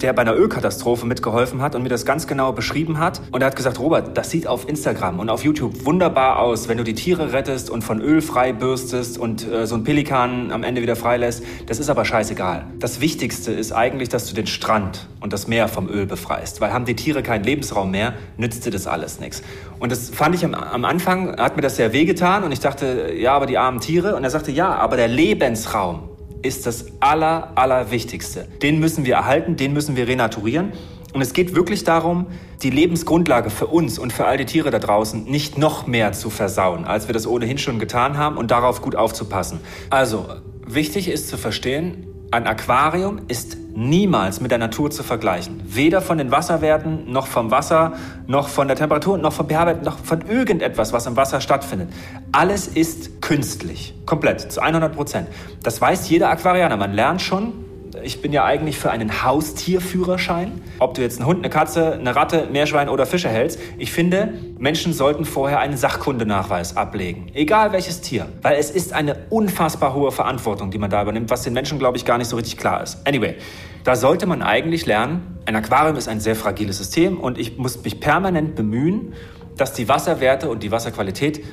der 0.00 0.12
bei 0.12 0.22
einer 0.22 0.34
Ölkatastrophe 0.34 1.06
mitgeholfen 1.06 1.62
hat 1.62 1.74
und 1.74 1.82
mir 1.82 1.88
das 1.88 2.04
ganz 2.04 2.26
genau 2.26 2.52
beschrieben 2.52 2.98
hat. 2.98 3.20
Und 3.30 3.42
er 3.42 3.46
hat 3.46 3.56
gesagt, 3.56 3.78
Robert, 3.78 4.16
das 4.16 4.30
sieht 4.30 4.46
auf 4.46 4.68
Instagram 4.68 5.18
und 5.18 5.30
auf 5.30 5.44
YouTube 5.44 5.84
wunderbar 5.84 6.38
aus, 6.38 6.68
wenn 6.68 6.78
du 6.78 6.84
die 6.84 6.94
Tiere 6.94 7.32
rettest 7.32 7.70
und 7.70 7.82
von 7.82 8.00
Öl 8.00 8.20
frei 8.20 8.52
bürstest 8.52 9.18
und 9.18 9.50
äh, 9.50 9.66
so 9.66 9.74
ein 9.74 9.84
Pelikan 9.84 10.52
am 10.52 10.62
Ende 10.62 10.82
wieder 10.82 10.96
freilässt. 10.96 11.42
Das 11.66 11.78
ist 11.78 11.88
aber 11.88 12.04
scheißegal. 12.04 12.66
Das 12.78 13.00
Wichtigste 13.00 13.52
ist 13.52 13.72
eigentlich, 13.72 14.08
dass 14.08 14.26
du 14.28 14.34
den 14.34 14.46
Strand 14.46 15.08
und 15.20 15.32
das 15.32 15.46
Meer 15.46 15.68
vom 15.68 15.88
Öl 15.88 16.06
befreist. 16.06 16.60
Weil 16.60 16.72
haben 16.72 16.84
die 16.84 16.96
Tiere 16.96 17.22
keinen 17.22 17.44
Lebensraum 17.44 17.90
mehr, 17.90 18.14
nützt 18.36 18.66
dir 18.66 18.70
das 18.70 18.86
alles 18.86 19.20
nichts. 19.20 19.42
Und 19.78 19.92
das 19.92 20.10
fand 20.10 20.34
ich 20.34 20.44
am, 20.44 20.54
am 20.54 20.84
Anfang, 20.84 21.36
hat 21.36 21.56
mir 21.56 21.62
das 21.62 21.76
sehr 21.76 21.92
wehgetan 21.92 22.44
und 22.44 22.52
ich 22.52 22.60
dachte, 22.60 23.12
ja, 23.14 23.34
aber 23.34 23.46
die 23.46 23.58
armen 23.58 23.80
Tiere. 23.80 24.16
Und 24.16 24.24
er 24.24 24.30
sagte, 24.30 24.50
ja, 24.52 24.74
aber 24.74 24.96
der 24.96 25.08
Lebensraum, 25.08 26.08
ist 26.44 26.66
das 26.66 26.86
Aller, 27.00 27.52
Allerwichtigste. 27.54 28.46
Den 28.62 28.78
müssen 28.78 29.04
wir 29.04 29.14
erhalten, 29.14 29.56
den 29.56 29.72
müssen 29.72 29.96
wir 29.96 30.06
renaturieren. 30.06 30.72
Und 31.12 31.20
es 31.20 31.32
geht 31.32 31.54
wirklich 31.54 31.84
darum, 31.84 32.26
die 32.62 32.70
Lebensgrundlage 32.70 33.48
für 33.48 33.68
uns 33.68 33.98
und 33.98 34.12
für 34.12 34.26
all 34.26 34.36
die 34.36 34.46
Tiere 34.46 34.70
da 34.70 34.80
draußen 34.80 35.24
nicht 35.24 35.58
noch 35.58 35.86
mehr 35.86 36.12
zu 36.12 36.28
versauen, 36.28 36.84
als 36.84 37.06
wir 37.08 37.12
das 37.12 37.26
ohnehin 37.26 37.56
schon 37.58 37.78
getan 37.78 38.18
haben 38.18 38.36
und 38.36 38.50
darauf 38.50 38.82
gut 38.82 38.96
aufzupassen. 38.96 39.60
Also, 39.90 40.26
wichtig 40.66 41.08
ist 41.08 41.28
zu 41.28 41.38
verstehen, 41.38 42.06
ein 42.34 42.48
Aquarium 42.48 43.20
ist 43.28 43.56
niemals 43.76 44.40
mit 44.40 44.50
der 44.50 44.58
Natur 44.58 44.90
zu 44.90 45.04
vergleichen. 45.04 45.62
Weder 45.66 46.00
von 46.00 46.18
den 46.18 46.32
Wasserwerten, 46.32 47.12
noch 47.12 47.28
vom 47.28 47.52
Wasser, 47.52 47.92
noch 48.26 48.48
von 48.48 48.66
der 48.66 48.76
Temperatur, 48.76 49.18
noch 49.18 49.32
vom 49.32 49.48
pH-Wert, 49.48 49.84
noch 49.84 49.98
von 49.98 50.22
irgendetwas, 50.22 50.92
was 50.92 51.06
im 51.06 51.16
Wasser 51.16 51.40
stattfindet. 51.40 51.90
Alles 52.32 52.66
ist 52.66 53.22
künstlich. 53.22 53.94
Komplett. 54.04 54.50
Zu 54.50 54.60
100 54.60 54.92
Prozent. 54.92 55.28
Das 55.62 55.80
weiß 55.80 56.08
jeder 56.08 56.28
Aquarianer. 56.28 56.76
Man 56.76 56.92
lernt 56.92 57.22
schon, 57.22 57.52
ich 58.02 58.20
bin 58.20 58.32
ja 58.32 58.44
eigentlich 58.44 58.78
für 58.78 58.90
einen 58.90 59.22
Haustierführerschein. 59.22 60.60
Ob 60.78 60.94
du 60.94 61.02
jetzt 61.02 61.18
einen 61.18 61.26
Hund, 61.26 61.38
eine 61.38 61.50
Katze, 61.50 61.94
eine 61.94 62.16
Ratte, 62.16 62.48
Meerschwein 62.50 62.88
oder 62.88 63.06
Fische 63.06 63.28
hältst. 63.28 63.58
Ich 63.78 63.92
finde, 63.92 64.34
Menschen 64.58 64.92
sollten 64.92 65.24
vorher 65.24 65.60
einen 65.60 65.76
Sachkundenachweis 65.76 66.76
ablegen. 66.76 67.30
Egal 67.34 67.72
welches 67.72 68.00
Tier. 68.00 68.26
Weil 68.42 68.58
es 68.58 68.70
ist 68.70 68.92
eine 68.92 69.16
unfassbar 69.30 69.94
hohe 69.94 70.12
Verantwortung, 70.12 70.70
die 70.70 70.78
man 70.78 70.90
da 70.90 71.02
übernimmt, 71.02 71.30
was 71.30 71.42
den 71.42 71.52
Menschen, 71.52 71.78
glaube 71.78 71.96
ich, 71.96 72.04
gar 72.04 72.18
nicht 72.18 72.28
so 72.28 72.36
richtig 72.36 72.56
klar 72.56 72.82
ist. 72.82 73.06
Anyway, 73.06 73.36
da 73.84 73.96
sollte 73.96 74.26
man 74.26 74.42
eigentlich 74.42 74.86
lernen, 74.86 75.38
ein 75.46 75.56
Aquarium 75.56 75.96
ist 75.96 76.08
ein 76.08 76.20
sehr 76.20 76.36
fragiles 76.36 76.78
System 76.78 77.20
und 77.20 77.38
ich 77.38 77.58
muss 77.58 77.82
mich 77.84 78.00
permanent 78.00 78.54
bemühen, 78.54 79.12
dass 79.56 79.72
die 79.72 79.88
Wasserwerte 79.88 80.48
und 80.48 80.62
die 80.62 80.70
Wasserqualität 80.70 81.44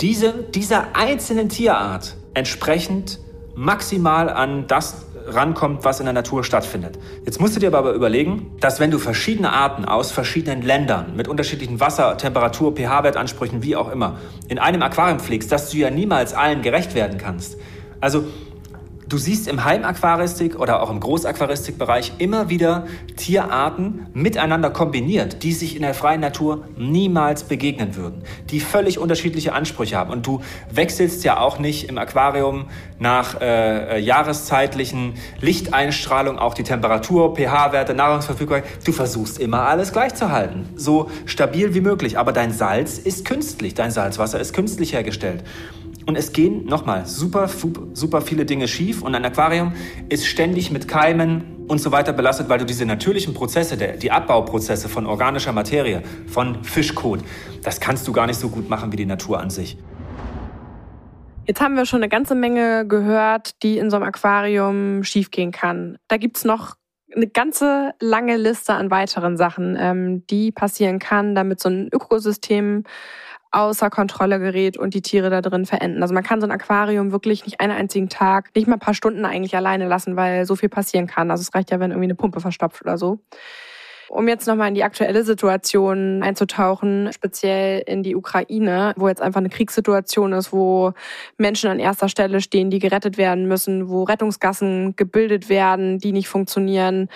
diese, 0.00 0.32
dieser 0.54 0.94
einzelnen 0.94 1.48
Tierart 1.48 2.16
entsprechend 2.34 3.18
maximal 3.58 4.30
an 4.30 4.66
das 4.68 5.06
rankommt, 5.34 5.84
was 5.84 6.00
in 6.00 6.06
der 6.06 6.12
Natur 6.12 6.44
stattfindet. 6.44 6.98
Jetzt 7.24 7.40
musst 7.40 7.56
du 7.56 7.60
dir 7.60 7.74
aber 7.74 7.92
überlegen, 7.92 8.52
dass 8.60 8.80
wenn 8.80 8.90
du 8.90 8.98
verschiedene 8.98 9.52
Arten 9.52 9.84
aus 9.84 10.10
verschiedenen 10.10 10.62
Ländern 10.62 11.16
mit 11.16 11.28
unterschiedlichen 11.28 11.80
Wasser-, 11.80 12.16
Temperatur-, 12.16 12.74
pH-Wertansprüchen, 12.74 13.62
wie 13.62 13.76
auch 13.76 13.90
immer, 13.90 14.18
in 14.48 14.58
einem 14.58 14.82
Aquarium 14.82 15.20
pflegst, 15.20 15.52
dass 15.52 15.70
du 15.70 15.78
ja 15.78 15.90
niemals 15.90 16.34
allen 16.34 16.62
gerecht 16.62 16.94
werden 16.94 17.18
kannst. 17.18 17.58
Also 18.00 18.24
Du 19.08 19.16
siehst 19.16 19.48
im 19.48 19.64
Heimaquaristik 19.64 20.60
oder 20.60 20.82
auch 20.82 20.90
im 20.90 21.00
Großaquaristikbereich 21.00 22.12
immer 22.18 22.50
wieder 22.50 22.86
Tierarten 23.16 24.06
miteinander 24.12 24.68
kombiniert, 24.68 25.42
die 25.42 25.52
sich 25.52 25.76
in 25.76 25.80
der 25.80 25.94
freien 25.94 26.20
Natur 26.20 26.64
niemals 26.76 27.44
begegnen 27.44 27.96
würden, 27.96 28.22
die 28.50 28.60
völlig 28.60 28.98
unterschiedliche 28.98 29.54
Ansprüche 29.54 29.96
haben. 29.96 30.10
Und 30.10 30.26
du 30.26 30.42
wechselst 30.70 31.24
ja 31.24 31.40
auch 31.40 31.58
nicht 31.58 31.88
im 31.88 31.96
Aquarium 31.96 32.66
nach 32.98 33.40
äh, 33.40 33.96
äh 33.96 33.98
jahreszeitlichen 33.98 35.14
Lichteinstrahlung 35.40 36.38
auch 36.38 36.52
die 36.52 36.64
Temperatur, 36.64 37.34
pH-Werte, 37.34 37.94
Nahrungsverfügbarkeit. 37.94 38.68
Du 38.84 38.92
versuchst 38.92 39.38
immer 39.38 39.62
alles 39.62 39.92
gleich 39.92 40.14
zu 40.16 40.30
halten, 40.30 40.68
so 40.76 41.10
stabil 41.24 41.72
wie 41.72 41.80
möglich. 41.80 42.18
Aber 42.18 42.32
dein 42.32 42.52
Salz 42.52 42.98
ist 42.98 43.24
künstlich, 43.24 43.72
dein 43.72 43.90
Salzwasser 43.90 44.38
ist 44.38 44.52
künstlich 44.52 44.92
hergestellt. 44.92 45.44
Und 46.08 46.16
es 46.16 46.32
gehen 46.32 46.64
nochmal 46.64 47.04
super, 47.04 47.50
super 47.92 48.22
viele 48.22 48.46
Dinge 48.46 48.66
schief 48.66 49.02
und 49.02 49.14
ein 49.14 49.26
Aquarium 49.26 49.74
ist 50.08 50.24
ständig 50.24 50.70
mit 50.70 50.88
Keimen 50.88 51.66
und 51.68 51.82
so 51.82 51.92
weiter 51.92 52.14
belastet, 52.14 52.48
weil 52.48 52.58
du 52.58 52.64
diese 52.64 52.86
natürlichen 52.86 53.34
Prozesse, 53.34 53.76
die 53.76 54.10
Abbauprozesse 54.10 54.88
von 54.88 55.04
organischer 55.04 55.52
Materie, 55.52 56.02
von 56.26 56.64
Fischkot, 56.64 57.20
das 57.62 57.78
kannst 57.78 58.08
du 58.08 58.12
gar 58.14 58.26
nicht 58.26 58.40
so 58.40 58.48
gut 58.48 58.70
machen 58.70 58.90
wie 58.90 58.96
die 58.96 59.04
Natur 59.04 59.38
an 59.38 59.50
sich. 59.50 59.76
Jetzt 61.46 61.60
haben 61.60 61.76
wir 61.76 61.84
schon 61.84 61.98
eine 61.98 62.08
ganze 62.08 62.34
Menge 62.34 62.88
gehört, 62.88 63.62
die 63.62 63.76
in 63.76 63.90
so 63.90 63.96
einem 63.96 64.06
Aquarium 64.06 65.04
schiefgehen 65.04 65.52
kann. 65.52 65.98
Da 66.08 66.16
gibt's 66.16 66.42
noch 66.42 66.76
eine 67.14 67.26
ganze 67.26 67.92
lange 68.00 68.38
Liste 68.38 68.72
an 68.72 68.90
weiteren 68.90 69.36
Sachen, 69.36 69.76
ähm, 69.78 70.26
die 70.28 70.52
passieren 70.52 71.00
kann, 71.00 71.34
damit 71.34 71.60
so 71.60 71.68
ein 71.68 71.90
Ökosystem 71.92 72.84
außer 73.50 73.90
Kontrolle 73.90 74.38
gerät 74.38 74.76
und 74.76 74.94
die 74.94 75.02
Tiere 75.02 75.30
da 75.30 75.40
drin 75.40 75.66
verenden. 75.66 76.02
Also 76.02 76.14
man 76.14 76.22
kann 76.22 76.40
so 76.40 76.46
ein 76.46 76.50
Aquarium 76.50 77.12
wirklich 77.12 77.44
nicht 77.44 77.60
einen 77.60 77.72
einzigen 77.72 78.08
Tag, 78.08 78.54
nicht 78.54 78.66
mal 78.66 78.74
ein 78.74 78.80
paar 78.80 78.94
Stunden 78.94 79.24
eigentlich 79.24 79.56
alleine 79.56 79.86
lassen, 79.88 80.16
weil 80.16 80.44
so 80.44 80.56
viel 80.56 80.68
passieren 80.68 81.06
kann. 81.06 81.30
Also 81.30 81.42
es 81.42 81.54
reicht 81.54 81.70
ja, 81.70 81.80
wenn 81.80 81.90
irgendwie 81.90 82.06
eine 82.06 82.14
Pumpe 82.14 82.40
verstopft 82.40 82.82
oder 82.82 82.98
so. 82.98 83.20
Um 84.08 84.26
jetzt 84.26 84.46
nochmal 84.46 84.68
in 84.68 84.74
die 84.74 84.84
aktuelle 84.84 85.22
Situation 85.22 86.22
einzutauchen, 86.22 87.10
speziell 87.12 87.82
in 87.86 88.02
die 88.02 88.16
Ukraine, 88.16 88.94
wo 88.96 89.06
jetzt 89.06 89.20
einfach 89.20 89.40
eine 89.40 89.50
Kriegssituation 89.50 90.32
ist, 90.32 90.50
wo 90.50 90.92
Menschen 91.36 91.68
an 91.68 91.78
erster 91.78 92.08
Stelle 92.08 92.40
stehen, 92.40 92.70
die 92.70 92.78
gerettet 92.78 93.18
werden 93.18 93.46
müssen, 93.46 93.90
wo 93.90 94.04
Rettungsgassen 94.04 94.96
gebildet 94.96 95.50
werden, 95.50 95.98
die 95.98 96.12
nicht 96.12 96.28
funktionieren. 96.28 97.08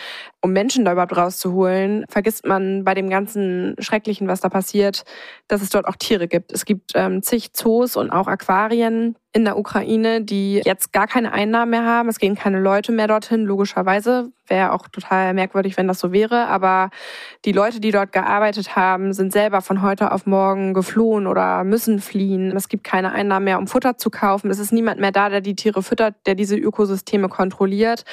Um 0.45 0.53
Menschen 0.53 0.85
da 0.85 0.93
überhaupt 0.93 1.17
rauszuholen, 1.17 2.05
vergisst 2.09 2.45
man 2.45 2.83
bei 2.85 2.95
dem 2.95 3.09
ganzen 3.09 3.77
Schrecklichen, 3.79 4.27
was 4.27 4.41
da 4.41 4.49
passiert, 4.49 5.05
dass 5.47 5.63
es 5.63 5.71
dort 5.71 5.87
auch 5.87 5.97
Tiere 5.97 6.27
gibt. 6.27 6.53
Es 6.53 6.65
gibt 6.65 6.93
ähm, 6.97 7.23
zig 7.23 7.53
Zoos 7.53 7.97
und 7.97 8.11
auch 8.11 8.27
Aquarien, 8.27 9.17
in 9.35 9.47
der 9.47 9.57
Ukraine, 9.57 10.21
die 10.21 10.61
jetzt 10.63 10.93
gar 10.93 11.07
keine 11.07 11.33
Einnahmen 11.33 11.71
mehr 11.71 11.87
haben. 11.87 12.11
Es 12.11 12.19
gehen 12.19 12.35
keine 12.35 12.61
Leute 12.61 12.93
mehr 12.93 13.09
dorthin, 13.09 13.47
logischerweise. 13.47 14.31
Wäre 14.47 14.73
auch 14.73 14.89
total 14.89 15.33
merkwürdig, 15.33 15.79
wenn 15.79 15.89
das 15.89 16.01
so 16.01 16.13
wäre. 16.13 16.49
Aber 16.49 16.91
die 17.47 17.53
Leute, 17.53 17.81
die 17.81 17.93
dort 17.93 18.13
gearbeitet 18.13 18.77
haben, 18.77 19.15
sind 19.15 19.33
selber 19.33 19.63
von 19.63 19.81
heute 19.81 20.13
auf 20.13 20.27
morgen 20.27 20.75
geflohen 20.75 21.27
oder 21.27 21.65
müssen 21.65 21.99
fliehen. 22.01 22.55
Es 22.55 22.69
gibt 22.69 22.85
keine 22.85 23.13
Einnahmen 23.13 23.45
mehr, 23.45 23.59
um 23.59 23.69
Futter 23.69 23.97
zu 23.97 24.11
kaufen. 24.11 24.51
Es 24.51 24.59
ist 24.59 24.71
niemand 24.71 25.01
mehr 25.01 25.13
da, 25.13 25.31
der 25.31 25.41
die 25.41 25.57
Tiere 25.57 25.83
füttert, 25.83 26.15
der 26.27 26.35
diese 26.35 26.59
Ökosysteme 26.59 27.31
kontrolliert. 27.31 28.05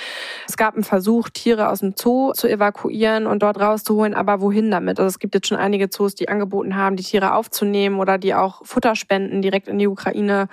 Es 0.47 0.55
gab 0.55 0.75
einen 0.75 0.85
Versuch, 0.85 1.27
Tiere 1.27 1.67
aus 1.67 1.81
dem 1.81 1.95
Zoo 1.97 2.18
zu 2.33 2.47
evakuieren 2.47 3.27
und 3.27 3.41
dort 3.41 3.59
rauszuholen. 3.59 4.13
Aber 4.13 4.41
wohin 4.41 4.69
damit? 4.71 4.99
Also 4.99 5.07
es 5.07 5.19
gibt 5.19 5.35
jetzt 5.35 5.47
schon 5.47 5.57
einige 5.57 5.89
Zoos, 5.89 6.15
die 6.15 6.29
angeboten 6.29 6.75
haben, 6.75 6.95
die 6.95 7.03
Tiere 7.03 7.33
aufzunehmen 7.33 7.99
oder 7.99 8.17
die 8.17 8.33
auch 8.33 8.65
Futterspenden 8.65 9.41
direkt 9.41 9.67
in 9.67 9.79
die 9.79 9.87
Ukraine 9.87 10.47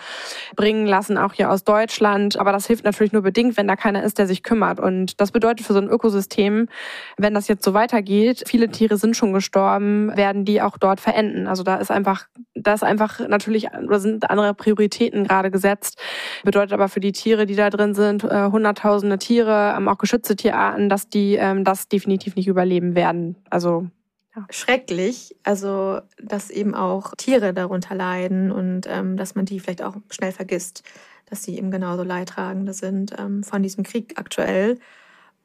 bringen 0.54 0.86
lassen, 0.86 1.18
auch 1.18 1.32
hier 1.32 1.50
aus 1.50 1.64
Deutschland. 1.64 2.38
Aber 2.38 2.52
das 2.52 2.66
hilft 2.66 2.84
natürlich 2.84 3.12
nur 3.12 3.22
bedingt, 3.22 3.56
wenn 3.56 3.68
da 3.68 3.76
keiner 3.76 4.02
ist, 4.04 4.18
der 4.18 4.26
sich 4.26 4.42
kümmert. 4.42 4.80
Und 4.80 5.20
das 5.20 5.32
bedeutet 5.32 5.66
für 5.66 5.72
so 5.72 5.78
ein 5.78 5.88
Ökosystem, 5.88 6.68
wenn 7.16 7.34
das 7.34 7.48
jetzt 7.48 7.64
so 7.64 7.74
weitergeht, 7.74 8.44
viele 8.46 8.68
Tiere 8.68 8.96
sind 8.96 9.16
schon 9.16 9.32
gestorben, 9.32 10.16
werden 10.16 10.44
die 10.44 10.62
auch 10.62 10.78
dort 10.78 11.00
verenden. 11.00 11.46
Also 11.46 11.62
da 11.62 11.76
ist 11.76 11.90
einfach, 11.90 12.26
da 12.54 12.74
ist 12.74 12.84
einfach 12.84 13.26
natürlich, 13.28 13.68
oder 13.72 14.00
sind 14.00 14.30
andere 14.30 14.54
Prioritäten 14.54 15.24
gerade 15.24 15.50
gesetzt. 15.50 15.98
Bedeutet 16.44 16.72
aber 16.72 16.88
für 16.88 17.00
die 17.00 17.12
Tiere, 17.12 17.46
die 17.46 17.56
da 17.56 17.70
drin 17.70 17.94
sind, 17.94 18.24
äh, 18.24 18.46
hunderttausende 18.50 19.18
Tiere, 19.18 19.74
ähm, 19.76 19.88
auch 19.88 19.98
geschützte 19.98 20.36
Tierarten, 20.36 20.88
dass 20.88 21.08
die 21.08 21.36
ähm, 21.58 21.64
das 21.64 21.88
definitiv 21.88 22.36
nicht 22.36 22.48
überleben 22.48 22.94
werden. 22.94 23.36
Also 23.50 23.88
schrecklich. 24.50 25.34
Also, 25.42 26.00
dass 26.22 26.50
eben 26.50 26.74
auch 26.74 27.14
Tiere 27.16 27.54
darunter 27.54 27.94
leiden 27.94 28.52
und 28.52 28.86
ähm, 28.88 29.16
dass 29.16 29.34
man 29.34 29.46
die 29.46 29.60
vielleicht 29.60 29.82
auch 29.82 29.96
schnell 30.10 30.32
vergisst, 30.32 30.82
dass 31.26 31.42
sie 31.42 31.56
eben 31.56 31.70
genauso 31.70 32.02
Leidtragende 32.02 32.72
sind 32.72 33.14
ähm, 33.18 33.42
von 33.42 33.62
diesem 33.62 33.84
Krieg 33.84 34.18
aktuell. 34.18 34.78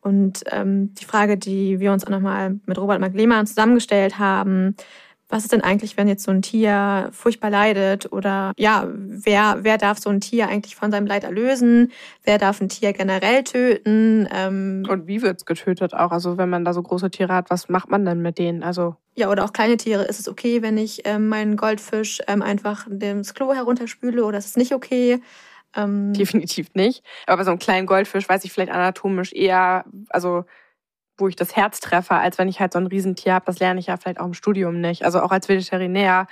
Und 0.02 0.44
ähm, 0.52 0.94
die 0.96 1.06
Frage, 1.06 1.38
die 1.38 1.80
wir 1.80 1.92
uns 1.92 2.06
auch 2.06 2.10
nochmal 2.10 2.60
mit 2.66 2.78
Robert 2.78 3.00
Mark 3.00 3.14
Lehmann 3.14 3.46
zusammengestellt 3.46 4.18
haben, 4.18 4.76
was 5.32 5.44
ist 5.44 5.54
denn 5.54 5.62
eigentlich, 5.62 5.98
wenn 5.98 6.08
jetzt 6.08 6.24
so 6.24 6.32
ein 6.32 6.42
Tier 6.42 7.10
furchtbar 7.14 7.50
leidet? 7.50 8.12
Oder 8.12 8.52
ja, 8.58 8.88
wer, 8.94 9.60
wer 9.62 9.78
darf 9.78 9.98
so 10.00 10.10
ein 10.10 10.20
Tier 10.20 10.48
eigentlich 10.48 10.76
von 10.76 10.92
seinem 10.92 11.08
Leid 11.08 11.24
erlösen? 11.24 11.92
Wer 12.24 12.38
darf 12.38 12.60
ein 12.62 12.70
Tier 12.70 12.94
generell 12.94 13.44
töten? 13.44 14.28
Ähm 14.32 14.86
Und 14.90 15.08
wie 15.08 15.22
wird's 15.22 15.46
getötet 15.46 15.94
auch? 15.94 16.12
Also 16.12 16.38
wenn 16.38 16.50
man 16.50 16.66
da 16.66 16.74
so 16.74 16.84
große 16.84 17.10
Tiere 17.10 17.34
hat, 17.34 17.50
was 17.50 17.70
macht 17.70 17.90
man 17.90 18.06
denn 18.06 18.22
mit 18.22 18.38
denen? 18.38 18.62
Also 18.62 18.96
ja, 19.16 19.30
oder 19.30 19.46
auch 19.46 19.54
kleine 19.54 19.78
Tiere. 19.78 20.04
Ist 20.04 20.20
es 20.20 20.28
okay, 20.28 20.62
wenn 20.62 20.78
ich 20.78 21.02
ähm, 21.06 21.28
meinen 21.28 21.58
Goldfisch 21.58 22.22
ähm, 22.28 22.42
einfach 22.42 22.88
ins 22.88 23.34
Klo 23.34 23.54
herunterspüle 23.54 24.24
oder 24.24 24.38
ist 24.38 24.48
es 24.48 24.58
nicht 24.58 24.74
okay? 24.74 25.22
Ähm 25.76 26.14
Definitiv 26.18 26.74
nicht. 26.74 27.04
Aber 27.26 27.38
bei 27.38 27.44
so 27.46 27.52
einem 27.52 27.60
kleinen 27.60 27.88
Goldfisch 27.88 28.28
weiß 28.28 28.44
ich 28.46 28.52
vielleicht 28.52 28.72
anatomisch 28.72 29.34
eher, 29.34 29.86
also 30.10 30.46
wo 31.22 31.28
ich 31.28 31.36
das 31.36 31.56
Herz 31.56 31.80
treffe, 31.80 32.16
als 32.16 32.38
wenn 32.38 32.50
ich 32.50 32.60
halt 32.60 32.74
so 32.74 32.80
ein 32.80 32.88
Riesentier 32.88 33.36
habe. 33.36 33.46
Das 33.46 33.60
lerne 33.60 33.80
ich 33.80 33.88
ja 33.88 33.98
vielleicht 33.98 34.20
auch 34.20 34.26
im 34.26 34.34
Studium 34.34 34.82
nicht. 34.82 35.06
Also 35.06 35.22
auch 35.22 35.32
als 35.32 35.48
Vegetariär 35.48 36.28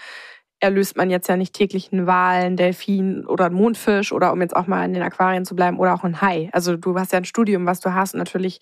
erlöst 0.59 0.97
man 0.97 1.09
jetzt 1.09 1.29
ja 1.29 1.37
nicht 1.37 1.53
täglich 1.53 1.93
einen 1.93 2.05
Wal, 2.05 2.41
einen 2.41 2.57
Delfin 2.57 3.25
oder 3.25 3.45
einen 3.45 3.55
Mondfisch 3.55 4.11
oder 4.11 4.33
um 4.33 4.41
jetzt 4.41 4.55
auch 4.55 4.67
mal 4.67 4.83
in 4.83 4.93
den 4.93 5.03
Aquarien 5.03 5.45
zu 5.45 5.55
bleiben 5.55 5.79
oder 5.79 5.93
auch 5.93 6.03
ein 6.03 6.21
Hai. 6.21 6.49
Also 6.51 6.75
du 6.75 6.99
hast 6.99 7.13
ja 7.13 7.19
ein 7.19 7.25
Studium, 7.25 7.65
was 7.65 7.79
du 7.79 7.93
hast 7.93 8.13
und 8.13 8.19
natürlich 8.19 8.59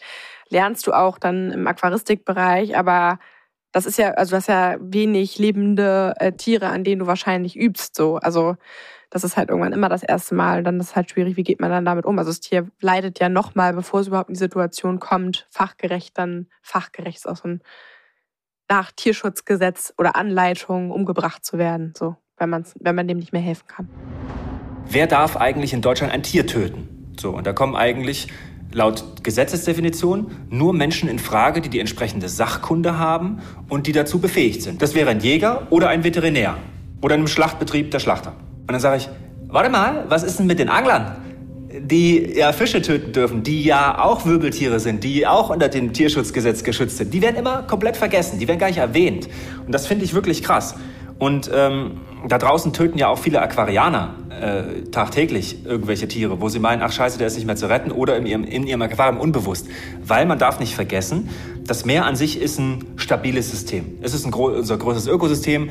lernst 0.50 0.86
du 0.86 0.94
auch 0.94 1.18
dann 1.18 1.52
im 1.52 1.66
Aquaristikbereich, 1.66 2.78
aber 2.78 3.18
das 3.72 3.86
ist 3.86 3.98
ja, 3.98 4.12
also 4.12 4.32
du 4.32 4.38
hast 4.38 4.48
ja 4.48 4.78
wenig 4.80 5.40
lebende 5.40 6.14
äh, 6.20 6.32
Tiere, 6.34 6.68
an 6.68 6.84
denen 6.84 7.00
du 7.00 7.08
wahrscheinlich 7.08 7.56
übst, 7.56 7.96
so. 7.96 8.18
Also 8.18 8.56
das 9.10 9.24
ist 9.24 9.38
halt 9.38 9.50
irgendwann 9.50 9.74
immer 9.74 9.90
das 9.90 10.04
erste 10.04 10.36
Mal. 10.36 10.64
Dann 10.64 10.80
ist 10.80 10.90
es 10.90 10.96
halt 10.96 11.10
schwierig, 11.12 11.38
wie 11.38 11.44
geht 11.44 11.60
man 11.60 11.70
dann 11.70 11.86
damit 11.86 12.06
um? 12.06 12.20
Also 12.20 12.32
das 12.32 12.40
Tier 12.40 12.68
leidet 12.82 13.20
ja 13.20 13.30
nochmal, 13.30 13.74
bevor 13.74 14.02
es 14.02 14.08
überhaupt 14.08 14.30
in 14.30 14.34
die 14.34 14.40
Situation 14.40 15.00
kommt, 15.00 15.48
fachgerecht 15.50 16.18
dann, 16.18 16.48
fachgerecht 16.62 17.18
ist 17.18 17.28
auch 17.28 17.38
so 17.38 17.48
ein 17.48 17.62
nach 18.70 18.92
Tierschutzgesetz 18.92 19.94
oder 19.98 20.16
Anleitung 20.16 20.92
umgebracht 20.92 21.46
zu 21.46 21.58
werden, 21.58 21.94
so, 21.98 22.18
wenn, 22.38 22.50
man's, 22.50 22.74
wenn 22.80 22.96
man 22.96 23.08
dem 23.08 23.18
nicht 23.18 23.32
mehr 23.32 23.42
helfen 23.42 23.66
kann. 23.68 23.90
Wer 24.90 25.08
darf 25.08 25.38
eigentlich 25.38 25.74
in 25.74 25.82
Deutschland 25.82 26.14
ein 26.14 26.24
Tier 26.24 26.48
töten? 26.48 27.14
So, 27.20 27.32
und 27.32 27.48
da 27.48 27.54
kommen 27.54 27.76
eigentlich 27.76 28.28
laut 28.74 29.24
Gesetzesdefinition 29.24 30.32
nur 30.50 30.74
Menschen 30.74 31.10
in 31.10 31.20
Frage, 31.20 31.62
die 31.62 31.70
die 31.70 31.80
entsprechende 31.80 32.30
Sachkunde 32.30 32.98
haben 32.98 33.40
und 33.70 33.88
die 33.88 33.92
dazu 33.92 34.20
befähigt 34.20 34.62
sind. 34.62 34.82
Das 34.82 34.94
wäre 34.94 35.10
ein 35.10 35.22
Jäger 35.22 35.68
oder 35.70 35.90
ein 35.90 36.04
Veterinär 36.04 36.58
oder 37.02 37.16
in 37.16 37.22
einem 37.22 37.28
Schlachtbetrieb 37.28 37.92
der 37.92 38.00
Schlachter. 38.00 38.36
Und 38.68 38.74
dann 38.74 38.82
sage 38.82 38.98
ich, 38.98 39.10
warte 39.48 39.70
mal, 39.70 40.06
was 40.10 40.24
ist 40.24 40.40
denn 40.40 40.46
mit 40.46 40.60
den 40.60 40.70
Anglern? 40.70 41.16
die 41.80 42.38
ja 42.38 42.54
Fische 42.54 42.82
töten 42.82 43.12
dürfen, 43.12 43.44
die 43.44 43.64
ja 43.64 44.02
auch 44.04 44.26
Wirbeltiere 44.26 44.80
sind, 44.80 45.04
die 45.04 45.28
auch 45.28 45.50
unter 45.50 45.70
dem 45.70 45.94
Tierschutzgesetz 45.94 46.64
geschützt 46.64 46.98
sind, 46.98 47.14
die 47.14 47.22
werden 47.22 47.36
immer 47.36 47.64
komplett 47.64 47.98
vergessen, 47.98 48.40
die 48.40 48.48
werden 48.48 48.60
gar 48.60 48.68
nicht 48.68 48.78
erwähnt. 48.78 49.28
Und 49.66 49.74
das 49.74 49.88
finde 49.88 50.06
ich 50.06 50.14
wirklich 50.14 50.44
krass. 50.44 50.76
Und 51.20 51.50
ähm, 51.54 52.00
da 52.28 52.38
draußen 52.38 52.74
töten 52.74 52.98
ja 52.98 53.08
auch 53.08 53.18
viele 53.18 53.42
Aquarianer 53.42 54.16
äh, 54.30 54.90
tagtäglich 54.92 55.66
irgendwelche 55.66 56.08
Tiere, 56.08 56.42
wo 56.42 56.50
sie 56.50 56.60
meinen, 56.60 56.84
ach 56.84 56.92
scheiße, 56.92 57.18
der 57.18 57.28
ist 57.28 57.36
nicht 57.36 57.48
mehr 57.48 57.56
zu 57.56 57.68
retten 57.68 57.92
oder 57.92 58.18
in 58.18 58.28
ihrem, 58.28 58.44
in 58.44 58.68
ihrem 58.68 58.82
Aquarium 58.84 59.20
unbewusst. 59.20 59.68
Weil 60.06 60.26
man 60.28 60.38
darf 60.38 60.60
nicht 60.60 60.76
vergessen, 60.76 61.30
das 61.66 61.86
Meer 61.86 62.06
an 62.06 62.16
sich 62.16 62.40
ist 62.40 62.60
ein 62.60 62.86
stabiles 62.98 63.50
System. 63.50 63.98
Es 64.02 64.14
ist 64.14 64.26
ein 64.26 64.32
gro 64.32 64.48
unser 64.48 64.78
größtes 64.78 65.08
Ökosystem 65.08 65.70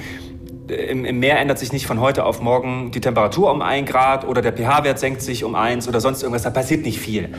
im, 0.71 1.05
im 1.05 1.19
Meer 1.19 1.39
ändert 1.39 1.59
sich 1.59 1.73
nicht 1.73 1.87
von 1.87 2.01
heute 2.01 2.25
auf 2.25 2.41
morgen 2.41 2.91
die 2.91 3.01
Temperatur 3.01 3.51
um 3.53 3.62
ein 3.62 3.87
Grad 3.87 4.27
oder 4.27 4.43
der 4.43 4.53
pH-Wert 4.53 4.99
senkt 4.99 5.23
sich 5.23 5.45
um 5.45 5.55
eins 5.55 5.89
oder 5.89 6.01
sonst 6.01 6.23
irgendwas. 6.23 6.43
Da 6.43 6.51
passiert 6.51 6.85
nicht 6.85 6.99
viel. 6.99 7.31